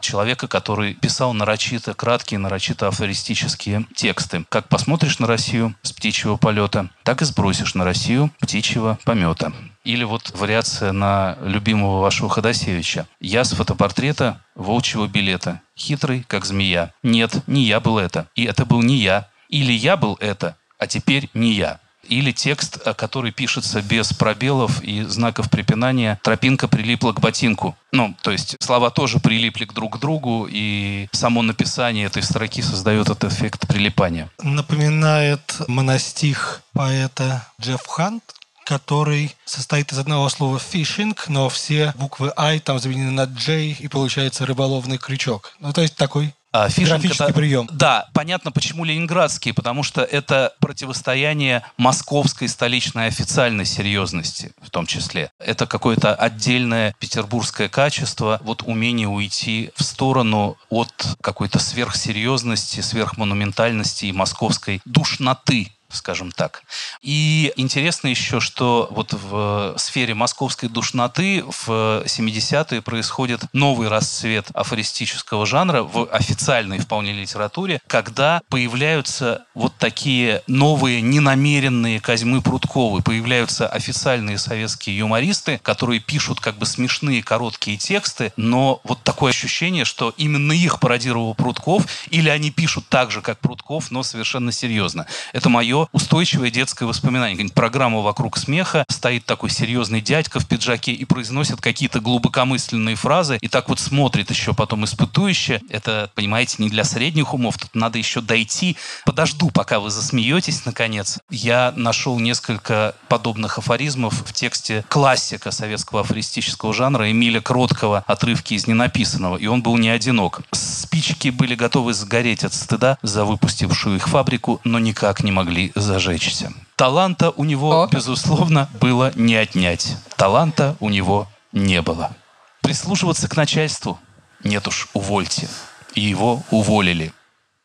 человека, 0.00 0.48
который 0.48 0.94
писал 0.94 1.32
нарочито 1.32 1.94
краткие, 1.94 2.38
нарочито 2.38 2.88
афористические 2.88 3.86
тексты. 3.94 4.44
Как 4.48 4.68
посмотришь 4.68 5.18
на 5.18 5.26
Россию 5.26 5.74
с 5.82 5.92
птичьего 5.92 6.36
полета, 6.36 6.90
так 7.02 7.22
и 7.22 7.24
сбросишь 7.24 7.74
на 7.74 7.84
Россию 7.84 8.30
птичьего 8.40 8.98
помета. 9.04 9.52
Или 9.84 10.04
вот 10.04 10.32
вариация 10.36 10.92
на 10.92 11.38
любимого 11.42 12.00
вашего 12.00 12.28
Ходосевича. 12.28 13.06
Я 13.20 13.44
с 13.44 13.52
фотопортрета 13.52 14.42
волчьего 14.54 15.06
билета, 15.06 15.62
хитрый, 15.76 16.24
как 16.28 16.44
змея. 16.44 16.92
Нет, 17.02 17.42
не 17.46 17.64
я 17.64 17.80
был 17.80 17.98
это. 17.98 18.28
И 18.34 18.44
это 18.44 18.66
был 18.66 18.82
не 18.82 18.96
я. 18.96 19.28
Или 19.48 19.72
я 19.72 19.96
был 19.96 20.16
это, 20.20 20.56
а 20.78 20.86
теперь 20.86 21.28
не 21.34 21.52
я 21.52 21.80
или 22.04 22.32
текст, 22.32 22.78
э, 22.84 22.94
который 22.94 23.32
пишется 23.32 23.82
без 23.82 24.12
пробелов 24.12 24.82
и 24.82 25.02
знаков 25.02 25.50
препинания 25.50 26.18
«тропинка 26.22 26.68
прилипла 26.68 27.12
к 27.12 27.20
ботинку». 27.20 27.76
Ну, 27.92 28.14
то 28.22 28.30
есть 28.30 28.56
слова 28.60 28.90
тоже 28.90 29.18
прилипли 29.18 29.64
к 29.64 29.72
друг 29.72 29.96
к 29.96 30.00
другу, 30.00 30.48
и 30.50 31.08
само 31.12 31.42
написание 31.42 32.06
этой 32.06 32.22
строки 32.22 32.62
создает 32.62 33.08
этот 33.08 33.24
эффект 33.24 33.66
прилипания. 33.66 34.30
Напоминает 34.42 35.60
монастих 35.68 36.62
поэта 36.72 37.46
Джефф 37.60 37.86
Хант, 37.86 38.22
который 38.64 39.34
состоит 39.44 39.92
из 39.92 39.98
одного 39.98 40.28
слова 40.28 40.58
fishing, 40.58 41.18
но 41.26 41.48
все 41.48 41.92
буквы 41.96 42.32
I 42.36 42.60
там 42.60 42.78
заменены 42.78 43.10
на 43.10 43.26
J, 43.26 43.72
и 43.72 43.88
получается 43.88 44.46
рыболовный 44.46 44.98
крючок. 44.98 45.54
Ну, 45.58 45.72
то 45.72 45.80
есть 45.80 45.96
такой 45.96 46.34
а, 46.52 46.68
Графический 46.68 47.24
это, 47.26 47.32
прием. 47.32 47.68
Да, 47.72 48.08
понятно, 48.12 48.50
почему 48.50 48.84
ленинградский, 48.84 49.52
потому 49.52 49.82
что 49.82 50.02
это 50.02 50.52
противостояние 50.58 51.62
московской 51.76 52.48
столичной 52.48 53.06
официальной 53.06 53.64
серьезности 53.64 54.52
в 54.60 54.70
том 54.70 54.86
числе. 54.86 55.30
Это 55.38 55.66
какое-то 55.66 56.14
отдельное 56.14 56.94
петербургское 56.98 57.68
качество, 57.68 58.40
вот 58.42 58.62
умение 58.62 59.08
уйти 59.08 59.70
в 59.76 59.82
сторону 59.82 60.56
от 60.68 60.92
какой-то 61.20 61.58
сверхсерьезности, 61.58 62.80
сверхмонументальности 62.80 64.06
и 64.06 64.12
московской 64.12 64.80
душноты 64.84 65.72
скажем 65.92 66.32
так. 66.32 66.62
И 67.02 67.52
интересно 67.56 68.08
еще, 68.08 68.40
что 68.40 68.88
вот 68.90 69.12
в 69.12 69.74
сфере 69.76 70.14
московской 70.14 70.68
душноты 70.68 71.44
в 71.44 72.02
70-е 72.04 72.82
происходит 72.82 73.42
новый 73.52 73.88
расцвет 73.88 74.46
афористического 74.54 75.46
жанра 75.46 75.82
в 75.82 76.08
официальной 76.10 76.78
вполне 76.78 77.12
литературе, 77.12 77.80
когда 77.86 78.42
появляются 78.48 79.44
вот 79.54 79.74
такие 79.78 80.42
новые 80.46 81.00
ненамеренные 81.00 82.00
Козьмы 82.00 82.42
Прудковы, 82.42 83.02
появляются 83.02 83.68
официальные 83.68 84.38
советские 84.38 84.96
юмористы, 84.98 85.60
которые 85.62 86.00
пишут 86.00 86.40
как 86.40 86.56
бы 86.56 86.66
смешные 86.66 87.22
короткие 87.22 87.76
тексты, 87.76 88.32
но 88.36 88.80
вот 88.84 89.02
такое 89.02 89.30
ощущение, 89.30 89.84
что 89.84 90.14
именно 90.16 90.52
их 90.52 90.80
пародировал 90.80 91.34
Прудков, 91.34 91.86
или 92.10 92.28
они 92.28 92.50
пишут 92.50 92.86
так 92.88 93.10
же, 93.10 93.20
как 93.20 93.38
Прудков, 93.38 93.90
но 93.90 94.02
совершенно 94.02 94.52
серьезно. 94.52 95.06
Это 95.32 95.48
мое 95.48 95.79
устойчивое 95.92 96.50
детское 96.50 96.86
воспоминание. 96.86 97.48
Программа 97.50 98.00
«Вокруг 98.00 98.36
смеха» 98.36 98.84
стоит 98.88 99.24
такой 99.24 99.50
серьезный 99.50 100.00
дядька 100.00 100.40
в 100.40 100.46
пиджаке 100.46 100.92
и 100.92 101.04
произносит 101.04 101.60
какие-то 101.60 102.00
глубокомысленные 102.00 102.96
фразы, 102.96 103.38
и 103.40 103.48
так 103.48 103.68
вот 103.68 103.80
смотрит 103.80 104.30
еще 104.30 104.54
потом 104.54 104.84
испытующе. 104.84 105.60
Это, 105.70 106.10
понимаете, 106.14 106.56
не 106.58 106.68
для 106.68 106.84
средних 106.84 107.34
умов, 107.34 107.58
тут 107.58 107.74
надо 107.74 107.98
еще 107.98 108.20
дойти. 108.20 108.76
Подожду, 109.04 109.50
пока 109.50 109.80
вы 109.80 109.90
засмеетесь, 109.90 110.64
наконец. 110.64 111.18
Я 111.30 111.72
нашел 111.76 112.18
несколько 112.18 112.94
подобных 113.08 113.58
афоризмов 113.58 114.14
в 114.26 114.32
тексте 114.32 114.84
классика 114.88 115.50
советского 115.50 116.00
афористического 116.00 116.72
жанра 116.72 117.10
Эмиля 117.10 117.40
Кроткого 117.40 118.04
«Отрывки 118.06 118.54
из 118.54 118.66
ненаписанного», 118.66 119.36
и 119.36 119.46
он 119.46 119.62
был 119.62 119.76
не 119.76 119.88
одинок. 119.88 120.42
Спички 120.52 121.28
были 121.28 121.54
готовы 121.54 121.94
сгореть 121.94 122.44
от 122.44 122.54
стыда 122.54 122.98
за 123.02 123.24
выпустившую 123.24 123.96
их 123.96 124.08
фабрику, 124.08 124.60
но 124.64 124.78
никак 124.78 125.22
не 125.22 125.32
могли 125.32 125.69
зажечься. 125.74 126.52
Таланта 126.76 127.30
у 127.30 127.44
него, 127.44 127.82
О. 127.82 127.88
безусловно, 127.88 128.68
было 128.80 129.12
не 129.14 129.36
отнять. 129.36 129.96
Таланта 130.16 130.76
у 130.80 130.88
него 130.88 131.28
не 131.52 131.82
было. 131.82 132.16
Прислушиваться 132.62 133.28
к 133.28 133.36
начальству? 133.36 133.98
Нет 134.44 134.66
уж, 134.68 134.88
увольте. 134.94 135.48
И 135.94 136.00
его 136.00 136.42
уволили. 136.50 137.12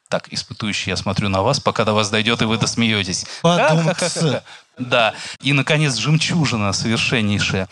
Так, 0.10 0.32
испытующий, 0.32 0.92
я 0.92 0.98
смотрю 0.98 1.30
на 1.30 1.42
вас, 1.42 1.60
пока 1.60 1.84
до 1.84 1.94
вас 1.94 2.10
дойдет, 2.10 2.42
и 2.42 2.46
вы 2.46 2.58
досмеетесь. 2.58 3.26
Подуматься. 3.42 4.44
Да. 4.78 5.14
И, 5.42 5.54
наконец, 5.54 5.96
жемчужина 5.96 6.74
совершеннейшая. 6.74 7.70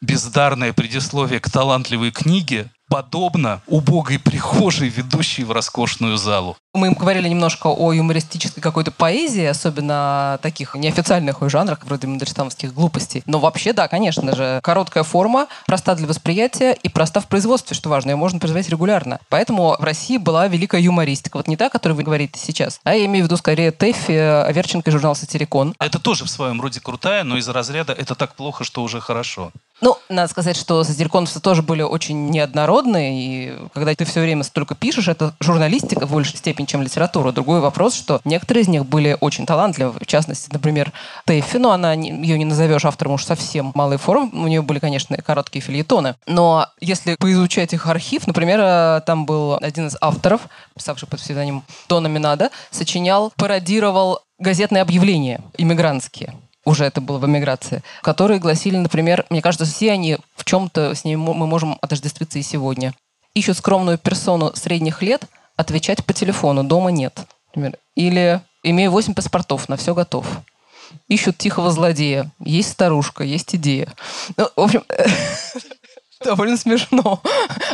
Бездарное 0.00 0.72
предисловие 0.72 1.38
к 1.38 1.50
талантливой 1.50 2.12
книге 2.12 2.70
подобно 2.88 3.60
убогой 3.66 4.18
прихожей, 4.18 4.88
ведущей 4.88 5.44
в 5.44 5.52
роскошную 5.52 6.16
залу. 6.16 6.56
Мы 6.76 6.90
говорили 6.90 7.26
немножко 7.28 7.68
о 7.68 7.92
юмористической 7.92 8.62
какой-то 8.62 8.90
поэзии, 8.90 9.46
особенно 9.46 10.38
таких 10.42 10.74
неофициальных 10.74 11.38
жанрах, 11.48 11.78
вроде 11.84 12.06
мандельштамовских 12.06 12.74
глупостей. 12.74 13.22
Но 13.24 13.38
вообще, 13.38 13.72
да, 13.72 13.88
конечно 13.88 14.36
же, 14.36 14.60
короткая 14.62 15.02
форма, 15.02 15.46
проста 15.66 15.94
для 15.94 16.06
восприятия 16.06 16.72
и 16.72 16.90
проста 16.90 17.20
в 17.20 17.28
производстве, 17.28 17.74
что 17.74 17.88
важно, 17.88 18.10
ее 18.10 18.16
можно 18.16 18.38
производить 18.38 18.68
регулярно. 18.68 19.20
Поэтому 19.30 19.74
в 19.78 19.82
России 19.82 20.18
была 20.18 20.48
великая 20.48 20.82
юмористика. 20.82 21.38
Вот 21.38 21.48
не 21.48 21.56
та, 21.56 21.66
о 21.66 21.70
которой 21.70 21.94
вы 21.94 22.02
говорите 22.02 22.38
сейчас, 22.38 22.78
а 22.84 22.94
я 22.94 23.06
имею 23.06 23.24
в 23.24 23.28
виду 23.28 23.38
скорее 23.38 23.70
Тэффи, 23.70 24.12
Аверченко 24.46 24.90
и 24.90 24.92
журнал 24.92 25.14
«Сатирикон». 25.14 25.74
Это 25.78 25.98
тоже 25.98 26.24
в 26.26 26.28
своем 26.28 26.60
роде 26.60 26.80
крутая, 26.80 27.24
но 27.24 27.38
из 27.38 27.48
разряда 27.48 27.94
это 27.94 28.14
так 28.14 28.34
плохо, 28.34 28.64
что 28.64 28.82
уже 28.82 29.00
хорошо. 29.00 29.50
Ну, 29.80 29.98
надо 30.08 30.30
сказать, 30.30 30.56
что 30.56 30.84
сатириконовцы 30.84 31.38
тоже 31.38 31.62
были 31.62 31.82
очень 31.82 32.30
неоднородные, 32.30 33.12
и 33.12 33.68
когда 33.74 33.94
ты 33.94 34.06
все 34.06 34.20
время 34.20 34.42
столько 34.42 34.74
пишешь, 34.74 35.08
это 35.08 35.34
журналистика 35.38 36.06
в 36.06 36.12
большей 36.12 36.36
степени, 36.38 36.65
чем 36.66 36.82
литература. 36.82 37.32
Другой 37.32 37.60
вопрос, 37.60 37.94
что 37.94 38.20
некоторые 38.24 38.62
из 38.62 38.68
них 38.68 38.86
были 38.86 39.16
очень 39.20 39.46
талантливы. 39.46 39.92
В 39.92 40.06
частности, 40.06 40.48
например, 40.52 40.92
Тэффи, 41.24 41.56
но 41.58 41.72
она, 41.72 41.92
ее 41.92 42.38
не 42.38 42.44
назовешь 42.44 42.84
автором 42.84 43.12
уж 43.12 43.24
совсем 43.24 43.72
малой 43.74 43.98
формы. 43.98 44.30
У 44.32 44.46
нее 44.46 44.62
были, 44.62 44.78
конечно, 44.78 45.16
короткие 45.18 45.62
фильетоны. 45.62 46.16
Но 46.26 46.68
если 46.80 47.16
поизучать 47.16 47.72
их 47.72 47.86
архив, 47.86 48.26
например, 48.26 48.60
э, 48.62 49.00
там 49.06 49.26
был 49.26 49.56
один 49.60 49.86
из 49.86 49.96
авторов, 50.00 50.42
писавший 50.74 51.08
под 51.08 51.20
псевдонимом 51.20 51.64
Дона 51.88 52.08
Минада, 52.08 52.50
сочинял, 52.70 53.32
пародировал 53.36 54.20
газетные 54.38 54.82
объявления 54.82 55.40
иммигрантские 55.56 56.34
уже 56.66 56.84
это 56.84 57.00
было 57.00 57.18
в 57.18 57.24
эмиграции, 57.24 57.82
которые 58.02 58.40
гласили, 58.40 58.76
например, 58.76 59.24
мне 59.30 59.40
кажется, 59.40 59.64
все 59.64 59.92
они 59.92 60.18
в 60.34 60.44
чем-то 60.44 60.94
с 60.94 61.04
ними 61.04 61.16
мы 61.16 61.46
можем 61.46 61.78
отождествиться 61.80 62.38
и 62.38 62.42
сегодня. 62.42 62.92
Ищут 63.34 63.56
скромную 63.58 63.98
персону 63.98 64.52
средних 64.54 65.00
лет, 65.00 65.24
отвечать 65.56 66.04
по 66.04 66.12
телефону, 66.12 66.64
дома 66.64 66.90
нет. 66.90 67.18
Например. 67.48 67.78
Или 67.94 68.40
имею 68.62 68.90
8 68.90 69.14
паспортов, 69.14 69.68
на 69.68 69.76
все 69.76 69.94
готов. 69.94 70.26
Ищут 71.08 71.38
тихого 71.38 71.70
злодея. 71.70 72.30
Есть 72.38 72.72
старушка, 72.72 73.24
есть 73.24 73.54
идея. 73.54 73.92
Ну, 74.36 74.48
в 74.54 74.60
общем, 74.60 74.84
довольно 76.24 76.56
смешно. 76.56 77.20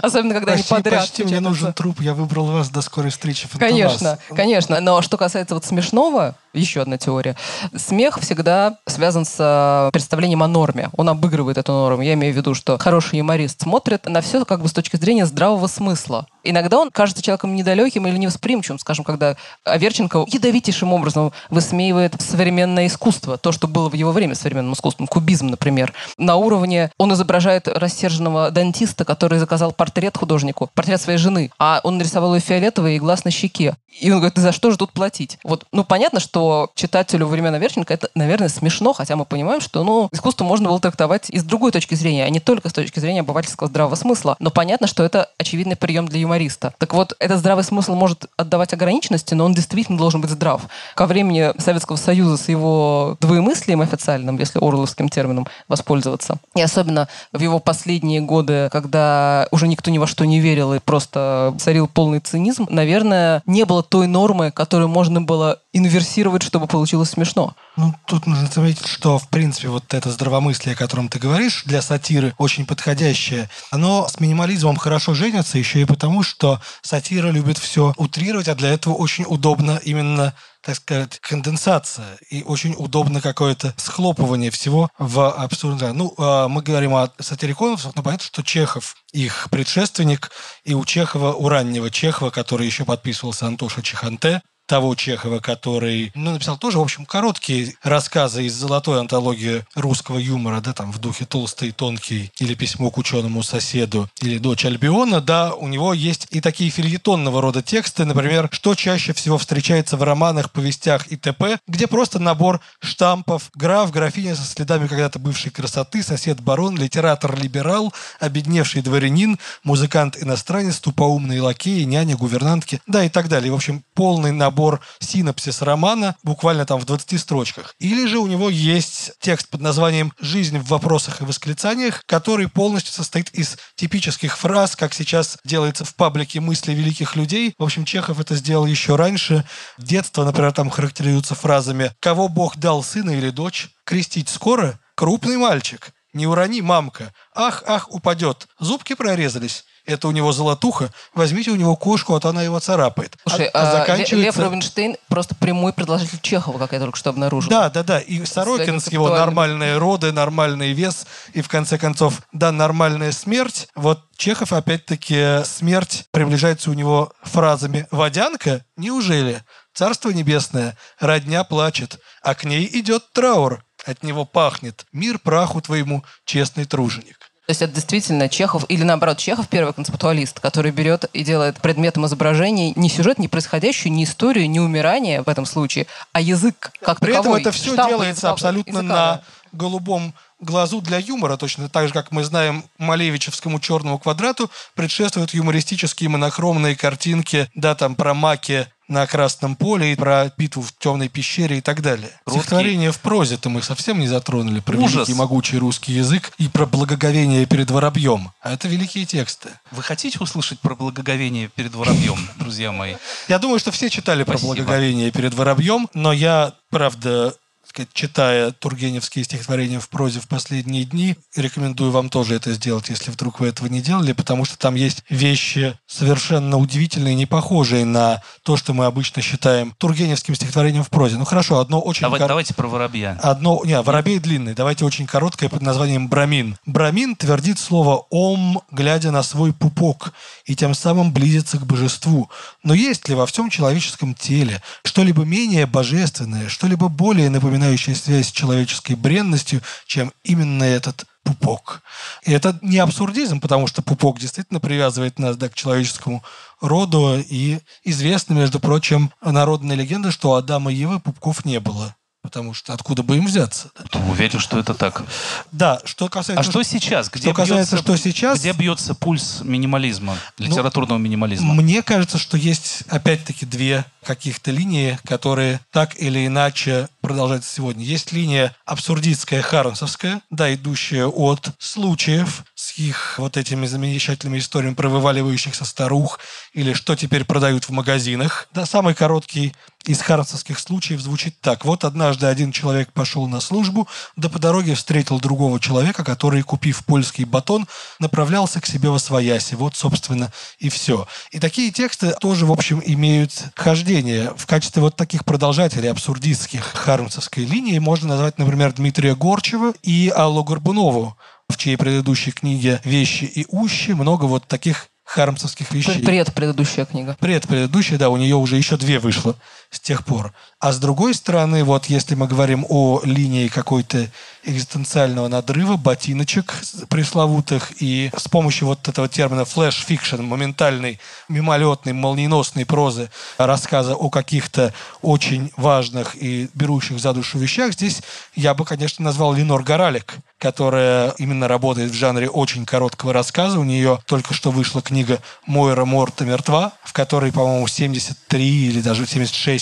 Особенно, 0.03 0.34
когда 0.34 0.53
почти, 0.53 0.74
они 0.74 0.82
подряд. 0.82 1.01
Почти 1.03 1.24
мне 1.24 1.40
нужен 1.40 1.72
труп, 1.72 2.01
я 2.01 2.14
выбрал 2.14 2.47
вас 2.47 2.70
до 2.70 2.82
скорой 2.82 3.11
встречи. 3.11 3.49
Конечно, 3.59 4.18
конечно. 4.28 4.80
Но 4.80 5.03
что 5.03 5.16
касается 5.16 5.55
вот 5.55 5.64
смешного, 5.64 6.34
еще 6.53 6.82
одна 6.82 6.99
теория. 6.99 7.36
Смех 7.74 8.18
всегда 8.20 8.78
связан 8.86 9.24
с 9.24 9.36
э, 9.38 9.90
представлением 9.93 10.43
о 10.43 10.49
норме. 10.49 10.90
Он 10.97 11.09
обыгрывает 11.09 11.59
эту 11.59 11.72
норму. 11.72 12.03
Я 12.03 12.14
имею 12.14 12.34
в 12.34 12.36
виду, 12.36 12.55
что 12.55 12.78
хороший 12.78 13.18
юморист 13.18 13.62
смотрит 13.62 14.07
на 14.07 14.20
все 14.20 14.45
как 14.45 14.61
бы 14.61 14.68
с 14.68 14.72
точки 14.72 14.97
зрения 14.97 15.26
здравого 15.26 15.66
смысла. 15.66 16.26
Иногда 16.45 16.78
он 16.78 16.90
кажется 16.90 17.22
человеком 17.22 17.55
недалеким 17.55 18.07
или 18.07 18.16
невосприимчивым, 18.16 18.78
скажем, 18.78 19.05
когда 19.05 19.36
Аверченко 19.64 20.24
ядовитейшим 20.26 20.93
образом 20.93 21.32
высмеивает 21.51 22.20
современное 22.20 22.86
искусство, 22.86 23.38
то, 23.38 23.53
что 23.53 23.68
было 23.68 23.88
в 23.88 23.95
его 23.95 24.12
время 24.12 24.34
современным 24.34 24.74
искусством, 24.74 25.07
кубизм, 25.07 25.47
например. 25.47 25.93
На 26.18 26.36
уровне 26.36 26.90
он 26.99 27.12
изображает 27.12 27.68
рассерженного 27.68 28.31
дантиста, 28.50 29.04
который 29.04 29.38
заказал 29.38 29.72
портрет 29.72 30.16
художнику, 30.16 30.70
портрет 30.74 31.00
своей 31.00 31.18
жены, 31.18 31.50
а 31.58 31.80
он 31.84 31.98
нарисовал 31.98 32.34
ее 32.34 32.40
фиолетовый 32.40 32.96
и 32.96 32.98
глаз 32.98 33.24
на 33.24 33.30
щеке. 33.30 33.76
И 34.00 34.10
он 34.10 34.18
говорит, 34.18 34.38
за 34.38 34.52
что 34.52 34.70
же 34.70 34.78
тут 34.78 34.92
платить? 34.92 35.38
Вот, 35.44 35.66
ну, 35.70 35.84
понятно, 35.84 36.18
что 36.18 36.70
читателю 36.74 37.26
времен 37.26 37.54
Аверченко 37.54 37.92
это, 37.92 38.08
наверное, 38.14 38.48
смешно, 38.48 38.92
хотя 38.94 39.16
мы 39.16 39.26
понимаем, 39.26 39.60
что, 39.60 39.84
ну, 39.84 40.08
искусство 40.12 40.44
можно 40.44 40.68
было 40.68 40.80
трактовать 40.80 41.28
и 41.28 41.38
с 41.38 41.44
другой 41.44 41.72
точки 41.72 41.94
зрения, 41.94 42.24
а 42.24 42.30
не 42.30 42.40
только 42.40 42.70
с 42.70 42.72
точки 42.72 43.00
зрения 43.00 43.20
обывательского 43.20 43.68
здравого 43.68 43.94
смысла. 43.94 44.36
Но 44.38 44.50
понятно, 44.50 44.86
что 44.86 45.04
это 45.04 45.28
очевидный 45.36 45.76
прием 45.76 46.08
для 46.08 46.20
юмориста. 46.20 46.72
Так 46.78 46.94
вот, 46.94 47.14
этот 47.18 47.38
здравый 47.38 47.64
смысл 47.64 47.94
может 47.94 48.26
отдавать 48.36 48.72
ограниченности, 48.72 49.34
но 49.34 49.44
он 49.44 49.52
действительно 49.52 49.98
должен 49.98 50.22
быть 50.22 50.30
здрав. 50.30 50.62
Ко 50.94 51.06
времени 51.06 51.52
Советского 51.58 51.96
Союза 51.96 52.42
с 52.42 52.48
его 52.48 53.16
двоемыслием 53.20 53.82
официальным, 53.82 54.38
если 54.38 54.58
орловским 54.58 55.10
термином 55.10 55.46
воспользоваться, 55.68 56.38
и 56.54 56.62
особенно 56.62 57.08
в 57.32 57.40
его 57.40 57.58
последние 57.58 58.21
годы, 58.26 58.68
когда 58.72 59.46
уже 59.50 59.68
никто 59.68 59.90
ни 59.90 59.98
во 59.98 60.06
что 60.06 60.24
не 60.24 60.40
верил 60.40 60.74
и 60.74 60.78
просто 60.78 61.54
царил 61.58 61.88
полный 61.88 62.20
цинизм, 62.20 62.66
наверное, 62.70 63.42
не 63.46 63.64
было 63.64 63.82
той 63.82 64.06
нормы, 64.06 64.50
которую 64.50 64.88
можно 64.88 65.20
было 65.20 65.58
инверсировать, 65.72 66.42
чтобы 66.42 66.66
получилось 66.66 67.10
смешно. 67.10 67.54
Ну, 67.76 67.94
тут 68.06 68.26
нужно 68.26 68.46
заметить, 68.46 68.86
что, 68.86 69.18
в 69.18 69.28
принципе, 69.28 69.68
вот 69.68 69.94
это 69.94 70.10
здравомыслие, 70.10 70.74
о 70.74 70.78
котором 70.78 71.08
ты 71.08 71.18
говоришь, 71.18 71.62
для 71.64 71.80
сатиры 71.80 72.34
очень 72.36 72.66
подходящее. 72.66 73.48
Оно 73.70 74.06
с 74.08 74.20
минимализмом 74.20 74.76
хорошо 74.76 75.14
женится 75.14 75.58
еще 75.58 75.80
и 75.80 75.86
потому, 75.86 76.22
что 76.22 76.60
сатира 76.82 77.30
любит 77.30 77.56
все 77.58 77.94
утрировать, 77.96 78.48
а 78.48 78.54
для 78.54 78.70
этого 78.70 78.94
очень 78.94 79.24
удобно 79.26 79.80
именно 79.82 80.34
так 80.62 80.76
сказать, 80.76 81.18
конденсация 81.20 82.16
и 82.30 82.42
очень 82.42 82.74
удобно 82.78 83.20
какое-то 83.20 83.74
схлопывание 83.76 84.50
всего 84.50 84.90
в 84.98 85.30
абсурдное. 85.30 85.92
Ну, 85.92 86.14
а, 86.18 86.48
мы 86.48 86.62
говорим 86.62 86.94
о 86.94 87.10
сатириконовцах, 87.18 87.94
но 87.96 88.02
понятно, 88.02 88.26
что 88.26 88.42
Чехов 88.42 88.94
их 89.12 89.48
предшественник, 89.50 90.30
и 90.64 90.74
у 90.74 90.84
Чехова, 90.84 91.32
у 91.32 91.48
раннего 91.48 91.90
Чехова, 91.90 92.30
который 92.30 92.66
еще 92.66 92.84
подписывался 92.84 93.46
Антоша 93.46 93.82
Чеханте, 93.82 94.40
того 94.66 94.94
Чехова, 94.94 95.40
который 95.40 96.12
ну, 96.14 96.32
написал 96.32 96.56
тоже, 96.56 96.78
в 96.78 96.82
общем, 96.82 97.04
короткие 97.04 97.74
рассказы 97.82 98.46
из 98.46 98.54
золотой 98.54 99.00
антологии 99.00 99.64
русского 99.74 100.18
юмора, 100.18 100.60
да, 100.60 100.72
там 100.72 100.92
в 100.92 100.98
духе 100.98 101.24
«Толстый, 101.24 101.72
тонкий» 101.72 102.30
или 102.38 102.54
«Письмо 102.54 102.90
к 102.90 102.98
ученому 102.98 103.42
соседу» 103.42 104.08
или 104.20 104.38
«Дочь 104.38 104.64
Альбиона», 104.64 105.20
да, 105.20 105.54
у 105.54 105.68
него 105.68 105.92
есть 105.92 106.26
и 106.30 106.40
такие 106.40 106.70
фильетонного 106.70 107.42
рода 107.42 107.62
тексты, 107.62 108.04
например, 108.04 108.48
что 108.52 108.74
чаще 108.74 109.12
всего 109.12 109.36
встречается 109.36 109.96
в 109.96 110.02
романах, 110.02 110.50
повестях 110.50 111.06
и 111.08 111.16
т.п., 111.16 111.58
где 111.66 111.86
просто 111.86 112.18
набор 112.18 112.60
штампов 112.80 113.50
«Граф, 113.54 113.90
графиня 113.90 114.36
со 114.36 114.44
следами 114.44 114.86
когда-то 114.86 115.18
бывшей 115.18 115.50
красоты, 115.50 116.02
сосед-барон, 116.02 116.78
литератор-либерал, 116.78 117.92
обедневший 118.20 118.82
дворянин, 118.82 119.38
музыкант-иностранец, 119.64 120.80
тупоумные 120.80 121.42
лакеи, 121.42 121.82
няня, 121.82 122.16
гувернантки, 122.16 122.80
да 122.86 123.04
и 123.04 123.08
так 123.08 123.28
далее. 123.28 123.52
В 123.52 123.56
общем, 123.56 123.82
полный 123.94 124.32
набор 124.32 124.51
набор 124.53 124.80
синапсис 124.98 125.62
романа 125.62 126.14
буквально 126.22 126.66
там 126.66 126.78
в 126.78 126.84
20 126.84 127.18
строчках. 127.18 127.74
Или 127.78 128.07
же 128.07 128.18
у 128.18 128.26
него 128.26 128.50
есть 128.50 129.12
текст 129.18 129.48
под 129.48 129.62
названием 129.62 130.12
«Жизнь 130.20 130.59
в 130.59 130.68
вопросах 130.68 131.20
и 131.20 131.24
восклицаниях», 131.24 132.03
который 132.05 132.48
полностью 132.48 132.92
состоит 132.92 133.30
из 133.30 133.57
типических 133.76 134.36
фраз, 134.36 134.76
как 134.76 134.92
сейчас 134.92 135.38
делается 135.44 135.86
в 135.86 135.94
паблике 135.94 136.40
мысли 136.40 136.74
великих 136.74 137.16
людей. 137.16 137.55
В 137.59 137.64
общем, 137.64 137.86
Чехов 137.86 138.20
это 138.20 138.34
сделал 138.34 138.66
еще 138.66 138.96
раньше. 138.96 139.44
Детство, 139.78 140.22
например, 140.24 140.53
там 140.53 140.68
характеризуется 140.68 141.34
фразами 141.34 141.92
«Кого 142.00 142.28
Бог 142.28 142.59
дал, 142.59 142.82
сына 142.82 143.11
или 143.11 143.30
дочь? 143.30 143.70
Крестить 143.86 144.28
скоро? 144.28 144.78
Крупный 144.94 145.38
мальчик. 145.38 145.92
Не 146.12 146.26
урони, 146.26 146.61
мамка. 146.61 147.14
Ах, 147.34 147.64
ах, 147.66 147.90
упадет. 147.90 148.46
Зубки 148.61 148.94
прорезались 148.94 149.64
это 149.84 150.08
у 150.08 150.10
него 150.12 150.32
золотуха, 150.32 150.90
возьмите 151.14 151.50
у 151.50 151.56
него 151.56 151.76
кошку, 151.76 152.14
а 152.14 152.20
то 152.20 152.28
она 152.28 152.42
его 152.42 152.60
царапает. 152.60 153.16
Слушай, 153.26 153.46
а, 153.46 153.62
а 153.62 153.72
заканчивается... 153.72 154.16
Лев 154.16 154.38
Рубинштейн 154.38 154.96
просто 155.08 155.34
прямой 155.34 155.72
предложитель 155.72 156.20
Чехова, 156.20 156.58
как 156.58 156.72
я 156.72 156.80
только 156.80 156.96
что 156.96 157.10
обнаружил. 157.10 157.50
Да, 157.50 157.70
да, 157.70 157.82
да. 157.82 157.98
И 157.98 158.24
Сорокин 158.24 158.80
с 158.80 158.88
его 158.88 159.08
нормальные 159.08 159.78
роды, 159.78 160.12
нормальный 160.12 160.72
вес, 160.72 161.06
и 161.32 161.42
в 161.42 161.48
конце 161.48 161.78
концов, 161.78 162.22
да, 162.32 162.52
нормальная 162.52 163.12
смерть. 163.12 163.68
Вот 163.74 164.00
Чехов, 164.16 164.52
опять-таки, 164.52 165.44
смерть 165.44 166.04
приближается 166.12 166.70
у 166.70 166.74
него 166.74 167.12
фразами 167.22 167.86
«Водянка? 167.90 168.64
Неужели? 168.76 169.42
Царство 169.74 170.10
небесное, 170.10 170.76
родня 171.00 171.44
плачет, 171.44 171.98
а 172.22 172.34
к 172.34 172.44
ней 172.44 172.68
идет 172.72 173.10
траур, 173.12 173.64
от 173.84 174.02
него 174.02 174.24
пахнет. 174.24 174.86
Мир 174.92 175.18
праху 175.18 175.60
твоему, 175.60 176.04
честный 176.24 176.66
труженик». 176.66 177.31
То 177.53 177.55
есть 177.55 177.61
это 177.61 177.74
действительно 177.74 178.30
Чехов, 178.30 178.64
или 178.70 178.82
наоборот, 178.82 179.18
Чехов 179.18 179.46
первый 179.46 179.74
концептуалист, 179.74 180.40
который 180.40 180.70
берет 180.70 181.05
и 181.12 181.22
делает 181.22 181.61
предметом 181.61 182.07
изображения 182.07 182.72
не 182.76 182.88
сюжет, 182.88 183.18
не 183.18 183.28
происходящую, 183.28 183.92
не 183.92 184.05
историю, 184.05 184.48
не 184.48 184.59
умирание 184.59 185.20
в 185.20 185.28
этом 185.28 185.44
случае, 185.44 185.86
а 186.14 186.22
язык 186.22 186.72
как 186.80 186.98
При 186.98 187.12
таковой. 187.12 187.40
этом 187.40 187.50
это 187.50 187.53
все 187.55 187.76
делается 187.76 188.28
языка, 188.28 188.30
абсолютно 188.30 188.78
языка, 188.78 188.88
на 188.88 189.20
голубом 189.53 190.14
глазу 190.40 190.80
для 190.80 190.96
юмора, 190.96 191.36
точно 191.36 191.68
так 191.68 191.88
же, 191.88 191.92
как 191.92 192.11
мы 192.11 192.24
знаем 192.24 192.64
Малевичевскому 192.78 193.61
черному 193.61 193.98
квадрату, 193.98 194.50
предшествуют 194.74 195.34
юмористические 195.34 196.09
монохромные 196.09 196.74
картинки, 196.74 197.50
да, 197.55 197.74
там 197.74 197.96
про 197.96 198.14
маки 198.14 198.66
на 198.93 199.07
Красном 199.07 199.57
поле, 199.57 199.93
и 199.93 199.97
про 199.97 200.32
битву 200.36 200.62
в 200.62 200.72
темной 200.78 201.09
пещере 201.09 201.59
и 201.59 201.61
так 201.61 201.82
далее. 201.82 202.11
Русский... 202.24 202.40
Стихотворение 202.43 202.93
в 202.93 203.01
прозе-то 203.01 203.49
мы 203.49 203.62
совсем 203.62 203.99
не 203.99 204.07
затронули. 204.07 204.61
Про 204.61 204.78
Ужас. 204.78 204.95
великий 204.95 205.14
могучий 205.14 205.59
русский 205.59 205.93
язык 205.93 206.32
и 206.38 206.49
про 206.49 206.66
благоговение 206.66 207.47
перед 207.47 207.70
воробьем. 207.70 208.30
А 208.40 208.53
это 208.53 208.68
великие 208.68 209.07
тексты. 209.07 209.51
Вы 209.70 209.82
хотите 209.82 210.18
услышать 210.20 210.61
про 210.61 210.74
благоговение 210.74 211.49
перед 211.49 211.74
воробьем, 211.74 212.28
друзья 212.36 212.72
мои? 212.72 212.95
Я 213.28 213.38
думаю, 213.38 213.59
что 213.59 213.70
все 213.72 213.90
читали 213.90 214.24
про 214.24 214.38
благоговение 214.38 215.11
перед 215.11 215.34
воробьем, 215.34 215.88
но 215.95 216.12
я, 216.12 216.55
правда, 216.70 217.34
сказать, 217.72 217.88
читая 217.92 218.50
тургеневские 218.50 219.24
стихотворения 219.24 219.80
в 219.80 219.88
прозе 219.88 220.20
в 220.20 220.28
последние 220.28 220.84
дни, 220.84 221.16
рекомендую 221.34 221.90
вам 221.90 222.10
тоже 222.10 222.34
это 222.34 222.52
сделать, 222.52 222.88
если 222.90 223.10
вдруг 223.10 223.40
вы 223.40 223.48
этого 223.48 223.66
не 223.66 223.80
делали, 223.80 224.12
потому 224.12 224.44
что 224.44 224.58
там 224.58 224.74
есть 224.74 225.04
вещи 225.08 225.78
совершенно 225.86 226.58
удивительные, 226.58 227.14
не 227.14 227.26
похожие 227.26 227.84
на 227.84 228.22
то, 228.42 228.56
что 228.56 228.74
мы 228.74 228.84
обычно 228.84 229.22
считаем 229.22 229.74
тургеневским 229.78 230.34
стихотворением 230.34 230.84
в 230.84 230.90
прозе. 230.90 231.16
Ну 231.16 231.24
хорошо, 231.24 231.58
одно 231.58 231.80
очень... 231.80 232.02
Давай, 232.02 232.20
кор... 232.20 232.28
Давайте 232.28 232.54
про 232.54 232.68
воробья. 232.68 233.18
Одно... 233.22 233.62
Не, 233.64 233.80
воробей 233.80 234.18
длинный. 234.18 234.54
Давайте 234.54 234.84
очень 234.84 235.06
короткое 235.06 235.48
под 235.48 235.62
названием 235.62 236.08
«Брамин». 236.08 236.56
Брамин 236.66 237.16
твердит 237.16 237.58
слово 237.58 238.06
«ом», 238.10 238.60
глядя 238.70 239.10
на 239.10 239.22
свой 239.22 239.52
пупок, 239.52 240.12
и 240.44 240.54
тем 240.54 240.74
самым 240.74 241.12
близится 241.12 241.58
к 241.58 241.66
божеству. 241.66 242.28
Но 242.62 242.74
есть 242.74 243.08
ли 243.08 243.14
во 243.14 243.26
всем 243.26 243.48
человеческом 243.50 244.14
теле 244.14 244.62
что-либо 244.84 245.24
менее 245.24 245.66
божественное, 245.66 246.48
что-либо 246.48 246.88
более 246.88 247.30
напоминающее 247.30 247.61
напоминающая 247.62 247.94
связь 247.94 248.28
с 248.28 248.32
человеческой 248.32 248.96
бренностью, 248.96 249.62
чем 249.86 250.12
именно 250.24 250.64
этот 250.64 251.06
пупок. 251.22 251.82
И 252.24 252.32
это 252.32 252.58
не 252.62 252.78
абсурдизм, 252.78 253.40
потому 253.40 253.66
что 253.68 253.82
пупок 253.82 254.18
действительно 254.18 254.58
привязывает 254.58 255.18
нас 255.18 255.36
да, 255.36 255.48
к 255.48 255.54
человеческому 255.54 256.22
роду. 256.60 257.22
И 257.28 257.60
известна, 257.84 258.34
между 258.34 258.58
прочим, 258.58 259.12
народная 259.22 259.76
легенда, 259.76 260.10
что 260.10 260.30
у 260.30 260.34
Адама 260.34 260.72
и 260.72 260.76
Евы 260.76 260.98
пупков 260.98 261.44
не 261.44 261.60
было. 261.60 261.94
Потому 262.22 262.54
что 262.54 262.72
откуда 262.72 263.02
бы 263.02 263.16
им 263.16 263.26
взяться? 263.26 263.70
Уверен, 264.08 264.38
что 264.38 264.56
это 264.56 264.74
так. 264.74 265.02
Да, 265.50 265.80
что 265.84 266.08
касается... 266.08 266.48
А 266.48 266.50
что 266.50 266.62
сейчас? 266.62 267.10
Где 267.10 267.24
что 267.24 267.34
касается, 267.34 267.74
бьется, 267.74 267.76
что 267.78 267.96
сейчас... 267.96 268.38
Где 268.38 268.52
бьется 268.52 268.94
пульс 268.94 269.40
минимализма, 269.42 270.16
ну, 270.38 270.46
литературного 270.46 270.98
ну, 270.98 271.04
минимализма? 271.04 271.52
Мне 271.54 271.82
кажется, 271.82 272.18
что 272.18 272.36
есть, 272.36 272.84
опять-таки, 272.86 273.44
две 273.44 273.84
каких-то 274.04 274.52
линии, 274.52 275.00
которые 275.04 275.60
так 275.72 276.00
или 276.00 276.24
иначе 276.24 276.88
продолжаются 277.03 277.53
сегодня. 277.53 277.84
Есть 277.84 278.12
линия 278.12 278.57
абсурдистская, 278.64 279.42
хармсовская, 279.42 280.22
да, 280.30 280.55
идущая 280.55 281.07
от 281.07 281.50
случаев 281.59 282.44
с 282.55 282.78
их 282.78 283.16
вот 283.18 283.36
этими 283.36 283.66
замечательными 283.66 284.38
историями 284.38 284.74
про 284.74 284.88
вываливающихся 284.88 285.64
старух 285.64 286.20
или 286.55 286.72
что 286.72 286.96
теперь 286.96 287.24
продают 287.24 287.64
в 287.64 287.70
магазинах. 287.70 288.48
Да, 288.55 288.64
самый 288.64 288.94
короткий 288.94 289.53
из 289.84 290.00
хармсовских 290.00 290.59
случаев 290.59 291.00
звучит 291.00 291.40
так. 291.40 291.64
Вот 291.64 291.84
однажды 291.84 292.26
один 292.26 292.53
человек 292.53 292.92
пошел 292.92 293.26
на 293.26 293.40
службу, 293.40 293.88
да 294.16 294.28
по 294.28 294.38
дороге 294.38 294.74
встретил 294.74 295.18
другого 295.18 295.59
человека, 295.59 296.05
который, 296.05 296.42
купив 296.42 296.84
польский 296.84 297.24
батон, 297.24 297.66
направлялся 297.98 298.61
к 298.61 298.66
себе 298.66 298.90
во 298.90 298.98
свояси. 298.98 299.55
Вот, 299.55 299.74
собственно, 299.76 300.32
и 300.59 300.68
все. 300.68 301.09
И 301.30 301.40
такие 301.40 301.72
тексты 301.72 302.14
тоже, 302.20 302.46
в 302.46 302.53
общем, 302.53 302.80
имеют 302.84 303.32
хождение. 303.55 304.32
В 304.36 304.46
качестве 304.46 304.82
вот 304.82 304.96
таких 304.96 305.24
продолжателей 305.24 305.90
абсурдистских 305.90 306.64
хармсовской 306.93 307.45
линии 307.45 307.78
можно 307.78 308.09
назвать, 308.09 308.38
например, 308.38 308.74
Дмитрия 308.74 309.14
Горчева 309.14 309.72
и 309.82 310.12
Аллу 310.14 310.45
Горбунову, 310.45 311.16
в 311.49 311.57
чьей 311.57 311.78
предыдущей 311.78 312.32
книге 312.32 312.82
«Вещи 312.84 313.24
и 313.24 313.47
ущи» 313.49 313.93
много 313.93 314.26
вот 314.26 314.47
таких 314.47 314.88
хармсовских 315.05 315.72
вещей. 315.72 316.03
Пред 316.05 316.34
предыдущая 316.34 316.84
книга. 316.84 317.16
Пред 317.18 317.49
предыдущая, 317.49 317.99
да, 317.99 318.11
у 318.11 318.18
нее 318.18 318.36
уже 318.36 318.57
еще 318.57 318.76
две 318.76 318.99
вышло 318.99 319.36
с 319.72 319.80
тех 319.80 320.04
пор. 320.04 320.32
А 320.60 320.70
с 320.70 320.78
другой 320.78 321.14
стороны, 321.14 321.64
вот 321.64 321.86
если 321.86 322.14
мы 322.14 322.28
говорим 322.28 322.64
о 322.68 323.00
линии 323.02 323.48
какой-то 323.48 324.08
экзистенциального 324.44 325.28
надрыва, 325.28 325.76
ботиночек 325.76 326.54
пресловутых, 326.88 327.72
и 327.80 328.10
с 328.16 328.28
помощью 328.28 328.68
вот 328.68 328.86
этого 328.86 329.08
термина 329.08 329.44
flash 329.44 329.74
fiction, 329.74 330.20
моментальной, 330.22 331.00
мимолетной, 331.28 331.94
молниеносной 331.94 332.66
прозы, 332.66 333.10
рассказа 333.38 333.94
о 333.94 334.10
каких-то 334.10 334.74
очень 335.00 335.50
важных 335.56 336.16
и 336.16 336.48
берущих 336.54 337.00
за 337.00 337.12
душу 337.12 337.38
вещах, 337.38 337.72
здесь 337.72 338.02
я 338.34 338.54
бы, 338.54 338.64
конечно, 338.64 339.04
назвал 339.04 339.32
Линор 339.32 339.62
Горалик, 339.62 340.16
которая 340.38 341.14
именно 341.18 341.46
работает 341.46 341.92
в 341.92 341.94
жанре 341.94 342.28
очень 342.28 342.66
короткого 342.66 343.12
рассказа. 343.12 343.60
У 343.60 343.64
нее 343.64 344.00
только 344.06 344.34
что 344.34 344.50
вышла 344.50 344.82
книга 344.82 345.20
«Мойра 345.46 345.84
Морта 345.84 346.24
мертва», 346.24 346.72
в 346.82 346.92
которой, 346.92 347.30
по-моему, 347.30 347.68
73 347.68 348.66
или 348.66 348.80
даже 348.80 349.06
76 349.06 349.61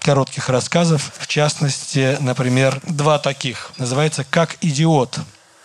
коротких 0.00 0.48
рассказов. 0.48 1.12
В 1.18 1.26
частности, 1.26 2.16
например, 2.20 2.80
два 2.86 3.18
таких. 3.18 3.72
Называется 3.78 4.24
«Как 4.24 4.56
идиот». 4.60 5.20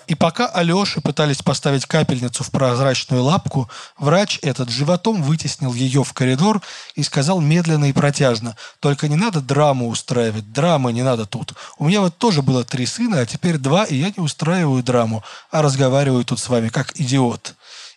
И 0.08 0.14
пока 0.14 0.48
Алёше 0.48 1.02
пытались 1.02 1.42
поставить 1.42 1.86
капельницу 1.86 2.44
в 2.44 2.52
прозрачную 2.52 3.24
лапку, 3.24 3.70
врач 3.98 4.40
этот 4.44 4.70
животом 4.70 5.24
вытеснил 5.24 5.74
ее 5.74 6.04
в 6.04 6.14
коридор 6.14 6.62
и 6.96 7.04
сказал 7.04 7.42
медленно 7.42 7.86
и 7.86 7.94
протяжно, 7.94 8.56
«Только 8.80 9.08
не 9.08 9.16
надо 9.16 9.42
драму 9.42 9.90
устраивать, 9.90 10.52
драмы 10.52 10.94
не 10.94 11.02
надо 11.02 11.26
тут. 11.26 11.54
У 11.78 11.88
меня 11.88 12.02
вот 12.02 12.18
тоже 12.18 12.42
было 12.42 12.64
три 12.64 12.86
сына, 12.86 13.22
а 13.22 13.26
теперь 13.26 13.58
два, 13.58 13.84
и 13.84 13.96
я 13.96 14.14
не 14.16 14.24
устраиваю 14.24 14.84
драму, 14.84 15.24
а 15.50 15.62
разговариваю 15.62 16.24
тут 16.24 16.40
с 16.40 16.50
вами 16.50 16.70
как 16.70 17.00
идиот». 17.00 17.56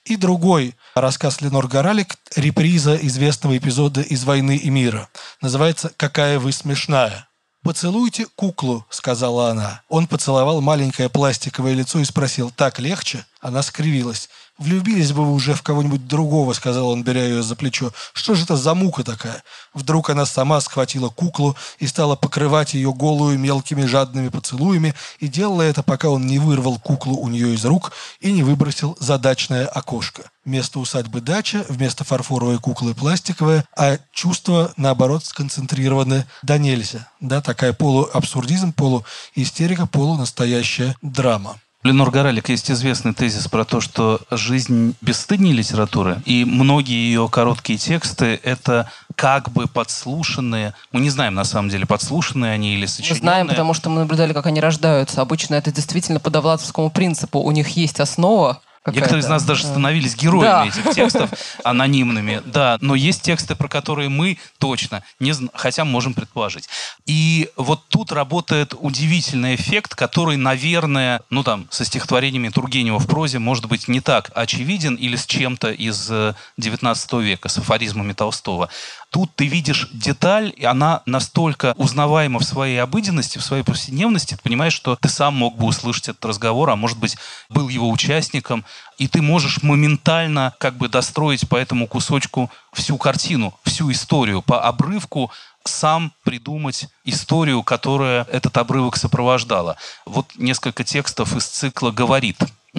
И 0.09 0.17
другой 0.17 0.75
рассказ 0.95 1.43
Ленор 1.43 1.69
Горалик, 1.69 2.17
реприза 2.35 2.97
известного 2.97 3.59
эпизода 3.59 4.01
из 4.01 4.25
«Войны 4.25 4.57
и 4.57 4.71
мира». 4.71 5.11
Называется 5.43 5.93
«Какая 5.99 6.39
вы 6.39 6.51
смешная». 6.53 7.29
«Поцелуйте 7.63 8.25
куклу»,— 8.35 8.87
сказала 8.89 9.51
она. 9.51 9.83
Он 9.91 10.07
поцеловал 10.07 10.63
маленькое 10.63 11.11
пластиковое 11.11 11.75
лицо 11.75 11.99
и 11.99 12.05
спросил, 12.05 12.51
«Так 12.51 12.79
легче?» 12.79 13.27
Она 13.43 13.63
скривилась. 13.63 14.31
«Влюбились 14.59 15.13
бы 15.13 15.25
вы 15.25 15.35
уже 15.35 15.55
в 15.55 15.63
кого-нибудь 15.63 16.09
другого»,— 16.09 16.53
сказал 16.55 16.89
он, 16.89 17.05
беря 17.05 17.25
ее 17.25 17.45
за 17.45 17.55
плечо. 17.55 17.93
«Что 18.13 18.35
же 18.35 18.43
это 18.43 18.57
за 18.57 18.75
мука 18.75 19.05
такая?» 19.05 19.45
Вдруг 19.73 20.11
она 20.11 20.27
сама 20.27 20.61
схватила 20.61 21.11
куклу 21.11 21.57
и 21.79 21.87
стала 21.87 22.17
покрывать 22.17 22.75
ее 22.75 22.93
голую 22.93 23.39
мелкими 23.39 23.85
жадными 23.85 24.31
поцелуями 24.31 24.95
и 25.21 25.29
делала 25.29 25.63
это, 25.63 25.85
пока 25.85 26.09
он 26.09 26.27
не 26.27 26.41
вырвал 26.41 26.81
куклу 26.81 27.17
у 27.19 27.29
нее 27.29 27.55
из 27.55 27.65
рук 27.65 27.93
и 28.19 28.33
не 28.33 28.43
выбросил 28.43 28.97
задачное 28.99 29.65
окошко. 29.67 30.29
Вместо 30.45 30.81
усадьбы 30.81 31.21
дача, 31.21 31.65
вместо 31.69 32.03
фарфоровой 32.03 32.59
куклы 32.59 32.95
пластиковая, 32.95 33.65
а 33.77 33.99
чувства, 34.13 34.73
наоборот, 34.77 35.25
сконцентрированы 35.25 36.27
до 36.43 36.59
нельзя. 36.59 37.09
Да, 37.21 37.41
такая 37.41 37.73
полуабсурдизм, 37.73 38.73
полуистерика, 38.73 39.87
полунастоящая 39.87 40.97
драма. 41.01 41.61
Ленор 41.85 42.11
Горалик, 42.11 42.49
есть 42.49 42.71
известный 42.73 43.15
тезис 43.15 43.47
про 43.47 43.65
то, 43.65 43.81
что 43.81 44.21
жизнь 44.33 44.97
бесстыднее 45.01 45.55
литературы, 45.55 46.21
и 46.25 46.45
многие 46.45 46.97
ее 46.97 47.29
короткие 47.29 47.79
тексты— 47.79 48.41
это 48.43 48.91
как 49.15 49.51
бы 49.53 49.69
подслушанные. 49.69 50.75
Мы 50.91 51.01
не 51.01 51.11
знаем, 51.11 51.35
на 51.35 51.45
самом 51.45 51.69
деле, 51.69 51.87
подслушанные 51.87 52.53
они 52.53 52.75
или 52.75 52.87
сочиненные. 52.87 53.21
Мы 53.21 53.21
знаем, 53.21 53.49
потому 53.49 53.75
что 53.75 53.91
мы 53.91 54.01
наблюдали, 54.01 54.33
как 54.33 54.47
они 54.47 54.61
рождаются. 54.61 55.21
Обычно 55.21 55.55
это 55.55 55.71
действительно 55.71 56.19
по 56.19 56.31
довлатовскому 56.31 56.91
принципу. 56.91 57.39
У 57.39 57.51
них 57.53 57.69
есть 57.69 58.01
основа, 58.01 58.61
Некоторые 58.93 59.21
из 59.21 59.29
нас 59.29 59.45
даже 59.45 59.65
становились 59.65 60.17
героями 60.17 60.71
да. 60.71 60.81
этих 60.81 60.95
текстов, 60.95 61.31
анонимными. 61.65 62.43
Да, 62.45 62.79
но 62.81 62.95
есть 62.95 63.23
тексты, 63.23 63.55
про 63.55 63.69
которые 63.69 64.09
мы 64.09 64.39
точно 64.59 65.03
не 65.21 65.33
знаем, 65.33 65.51
хотя 65.55 65.85
можем 65.85 66.15
предположить. 66.15 66.69
И 67.07 67.51
вот 67.57 67.89
тут 67.89 68.13
работает 68.13 68.75
удивительный 68.79 69.55
эффект, 69.55 69.95
который, 69.95 70.37
наверное, 70.37 71.21
ну 71.31 71.43
там, 71.43 71.67
со 71.71 71.85
стихотворениями 71.85 72.49
Тургенева 72.49 72.99
в 72.99 73.07
прозе, 73.07 73.39
может 73.39 73.67
быть, 73.67 73.89
не 73.89 74.01
так 74.01 74.31
очевиден 74.35 74.95
или 74.95 75.17
с 75.17 75.27
чем-то 75.27 75.71
из 75.71 76.11
XIX 76.11 76.97
э, 77.13 77.23
века, 77.23 77.49
с 77.49 77.59
афоризмами 77.59 78.13
Толстого. 78.13 78.69
Тут 79.11 79.35
ты 79.35 79.47
видишь 79.47 79.89
деталь, 79.93 80.53
и 80.55 80.65
она 80.67 81.03
настолько 81.07 81.73
узнаваема 81.79 82.41
в 82.41 82.45
своей 82.45 82.81
обыденности, 82.83 83.39
в 83.39 83.43
своей 83.43 83.63
повседневности, 83.63 84.35
ты 84.35 84.43
понимаешь, 84.43 84.75
что 84.75 84.97
ты 84.97 85.09
сам 85.09 85.35
мог 85.35 85.57
бы 85.57 85.67
услышать 85.67 86.09
этот 86.09 86.25
разговор, 86.27 86.69
а 86.69 86.77
может 86.77 86.99
быть, 86.99 87.17
был 87.49 87.69
его 87.69 87.91
участником, 87.91 88.67
и 88.99 89.09
ты 89.09 89.23
можешь 89.23 89.63
моментально 89.63 90.55
как 90.59 90.77
бы 90.77 90.89
достроить 90.89 91.49
по 91.49 91.57
этому 91.57 91.87
кусочку 91.87 92.51
всю 92.73 92.97
картину, 92.99 93.55
всю 93.65 93.91
историю, 93.91 94.43
по 94.43 94.63
обрывку 94.63 95.31
сам 95.65 96.13
придумать 96.25 96.89
историю, 97.05 97.63
которая 97.63 98.25
этот 98.25 98.57
обрывок 98.57 98.97
сопровождала. 98.97 99.77
Вот 100.07 100.27
несколько 100.37 100.85
текстов 100.85 101.37
из 101.37 101.47
цикла 101.47 101.91
«Говорит». 101.91 102.39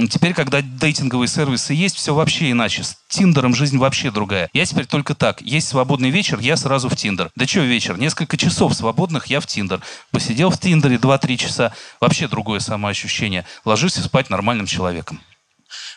Теперь, 0.10 0.34
когда 0.34 0.62
дейтинговые 0.62 1.28
сервисы 1.28 1.74
есть, 1.74 1.95
все 1.95 2.14
вообще 2.14 2.52
иначе. 2.52 2.84
С 2.84 2.97
Тиндером 3.10 3.56
жизнь 3.56 3.78
вообще 3.78 4.12
другая. 4.12 4.50
Я 4.54 4.66
теперь 4.66 4.86
только 4.86 5.16
так. 5.16 5.41
Есть 5.41 5.68
свободный 5.68 6.10
вечер, 6.12 6.39
я 6.39 6.56
сразу 6.58 6.89
в 6.89 6.95
Тиндер. 6.95 7.32
Да 7.36 7.47
что 7.47 7.62
вечер? 7.62 7.97
Несколько 7.97 8.38
часов 8.38 8.76
свободных, 8.76 9.28
я 9.28 9.39
в 9.39 9.47
Тиндер. 9.47 9.82
Посидел 10.12 10.52
в 10.52 10.60
Тиндере 10.60 10.97
2-3 10.97 11.38
часа. 11.38 11.74
Вообще 12.00 12.28
другое 12.28 12.60
самоощущение. 12.60 13.45
Ложусь 13.66 13.95
спать 13.95 14.30
нормальным 14.30 14.68
человеком. 14.68 15.20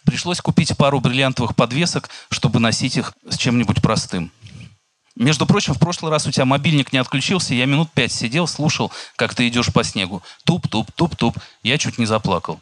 Пришлось 0.04 0.40
купить 0.40 0.76
пару 0.76 1.00
бриллиантовых 1.00 1.54
подвесок, 1.54 2.10
чтобы 2.30 2.60
носить 2.60 2.96
их 2.96 3.12
с 3.28 3.36
чем-нибудь 3.36 3.82
простым. 3.82 4.30
Между 5.14 5.46
прочим, 5.46 5.74
в 5.74 5.78
прошлый 5.78 6.10
раз 6.10 6.26
у 6.26 6.30
тебя 6.30 6.46
мобильник 6.46 6.92
не 6.92 6.98
отключился, 6.98 7.54
я 7.54 7.66
минут 7.66 7.90
пять 7.92 8.12
сидел, 8.12 8.46
слушал, 8.46 8.90
как 9.16 9.34
ты 9.34 9.46
идешь 9.48 9.72
по 9.72 9.84
снегу. 9.84 10.22
Туп-туп-туп-туп. 10.44 11.36
Я 11.62 11.78
чуть 11.78 11.98
не 11.98 12.06
заплакал 12.06 12.60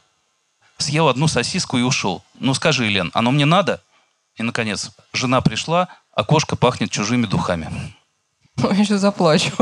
съел 0.83 1.09
одну 1.09 1.29
сосиску 1.29 1.79
и 1.79 1.83
ушел. 1.83 2.23
Ну 2.39 2.55
скажи, 2.55 2.89
Лен, 2.89 3.11
оно 3.15 3.31
мне 3.31 3.45
надо? 3.45 3.83
И, 4.37 4.43
наконец, 4.43 4.91
жена 5.13 5.41
пришла, 5.41 5.89
а 6.13 6.25
кошка 6.25 6.57
пахнет 6.57 6.91
чужими 6.91 7.27
духами. 7.27 7.71
Я 8.57 8.85
сейчас 8.85 9.01
заплачу. 9.01 9.53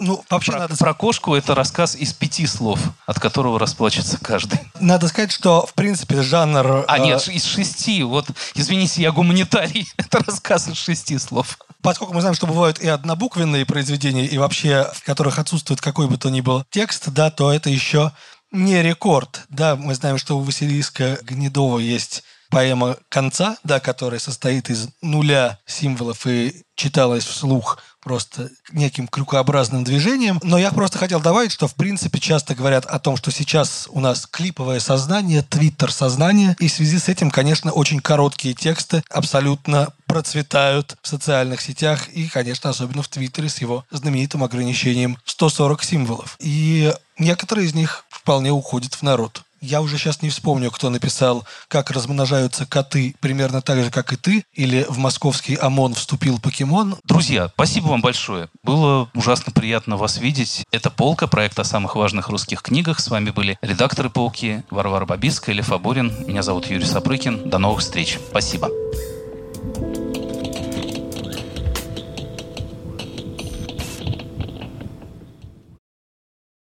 Ну, 0.00 0.24
вообще 0.30 0.52
про, 0.52 0.60
надо... 0.60 0.76
про 0.76 0.94
кошку 0.94 1.34
это 1.34 1.54
рассказ 1.54 1.94
из 1.94 2.12
пяти 2.12 2.46
слов, 2.46 2.80
от 3.06 3.20
которого 3.20 3.58
расплачется 3.58 4.18
каждый. 4.18 4.60
Надо 4.80 5.08
сказать, 5.08 5.32
что 5.32 5.66
в 5.66 5.74
принципе 5.74 6.22
жанр. 6.22 6.84
А 6.86 6.98
э... 6.98 7.02
нет, 7.02 7.28
из 7.28 7.44
шести. 7.44 8.02
Вот, 8.02 8.26
извините, 8.54 9.02
я 9.02 9.12
гуманитарий. 9.12 9.88
это 9.96 10.18
рассказ 10.24 10.68
из 10.68 10.76
шести 10.76 11.18
слов. 11.18 11.58
Поскольку 11.82 12.14
мы 12.14 12.20
знаем, 12.20 12.34
что 12.34 12.46
бывают 12.46 12.80
и 12.80 12.88
однобуквенные 12.88 13.64
произведения, 13.64 14.26
и 14.26 14.38
вообще 14.38 14.90
в 14.94 15.04
которых 15.04 15.38
отсутствует 15.38 15.80
какой 15.80 16.08
бы 16.08 16.16
то 16.16 16.30
ни 16.30 16.40
был 16.40 16.64
текст, 16.70 17.08
да, 17.08 17.30
то 17.30 17.52
это 17.52 17.70
еще 17.70 18.12
не 18.50 18.82
рекорд. 18.82 19.42
Да, 19.48 19.76
мы 19.76 19.94
знаем, 19.94 20.18
что 20.18 20.38
у 20.38 20.42
Василиска 20.42 21.18
Гнедова 21.22 21.78
есть 21.78 22.24
поэма 22.50 22.96
«Конца», 23.08 23.56
да, 23.64 23.80
которая 23.80 24.20
состоит 24.20 24.70
из 24.70 24.88
нуля 25.02 25.58
символов 25.66 26.26
и 26.26 26.64
читалась 26.74 27.24
вслух 27.24 27.78
просто 28.06 28.50
неким 28.70 29.08
крюкообразным 29.08 29.82
движением. 29.82 30.38
Но 30.44 30.58
я 30.58 30.70
просто 30.70 30.96
хотел 30.96 31.18
добавить, 31.18 31.50
что 31.50 31.66
в 31.66 31.74
принципе 31.74 32.20
часто 32.20 32.54
говорят 32.54 32.86
о 32.86 33.00
том, 33.00 33.16
что 33.16 33.32
сейчас 33.32 33.88
у 33.90 33.98
нас 33.98 34.28
клиповое 34.30 34.78
сознание, 34.78 35.42
твиттер-сознание, 35.42 36.54
и 36.60 36.68
в 36.68 36.72
связи 36.72 37.00
с 37.00 37.08
этим, 37.08 37.32
конечно, 37.32 37.72
очень 37.72 37.98
короткие 37.98 38.54
тексты 38.54 39.02
абсолютно 39.10 39.88
процветают 40.06 40.96
в 41.02 41.08
социальных 41.08 41.60
сетях 41.60 42.08
и, 42.10 42.28
конечно, 42.28 42.70
особенно 42.70 43.02
в 43.02 43.08
Твиттере 43.08 43.48
с 43.48 43.58
его 43.58 43.84
знаменитым 43.90 44.44
ограничением 44.44 45.18
140 45.24 45.82
символов. 45.82 46.36
И 46.38 46.94
некоторые 47.18 47.66
из 47.66 47.74
них 47.74 48.04
вполне 48.08 48.52
уходят 48.52 48.94
в 48.94 49.02
народ. 49.02 49.42
Я 49.60 49.80
уже 49.80 49.98
сейчас 49.98 50.22
не 50.22 50.30
вспомню, 50.30 50.70
кто 50.70 50.90
написал, 50.90 51.44
как 51.68 51.90
размножаются 51.90 52.66
коты 52.66 53.14
примерно 53.20 53.62
так 53.62 53.82
же, 53.82 53.90
как 53.90 54.12
и 54.12 54.16
ты, 54.16 54.44
или 54.52 54.86
в 54.88 54.98
московский 54.98 55.56
ОМОН 55.56 55.94
вступил 55.94 56.38
покемон. 56.38 56.96
Друзья, 57.04 57.50
спасибо 57.54 57.88
вам 57.88 58.00
большое. 58.00 58.48
Было 58.62 59.08
ужасно 59.14 59.52
приятно 59.52 59.96
вас 59.96 60.18
видеть. 60.18 60.64
Это 60.70 60.90
«Полка», 60.90 61.26
проект 61.26 61.58
о 61.58 61.64
самых 61.64 61.96
важных 61.96 62.28
русских 62.28 62.62
книгах. 62.62 63.00
С 63.00 63.08
вами 63.08 63.30
были 63.30 63.58
редакторы 63.62 64.10
«Полки» 64.10 64.64
Варвара 64.70 65.06
Бабицкая, 65.06 65.54
Лев 65.54 65.72
Аборин. 65.72 66.12
Меня 66.26 66.42
зовут 66.42 66.66
Юрий 66.66 66.84
Сапрыкин. 66.84 67.48
До 67.48 67.58
новых 67.58 67.80
встреч. 67.80 68.18
Спасибо. 68.30 68.70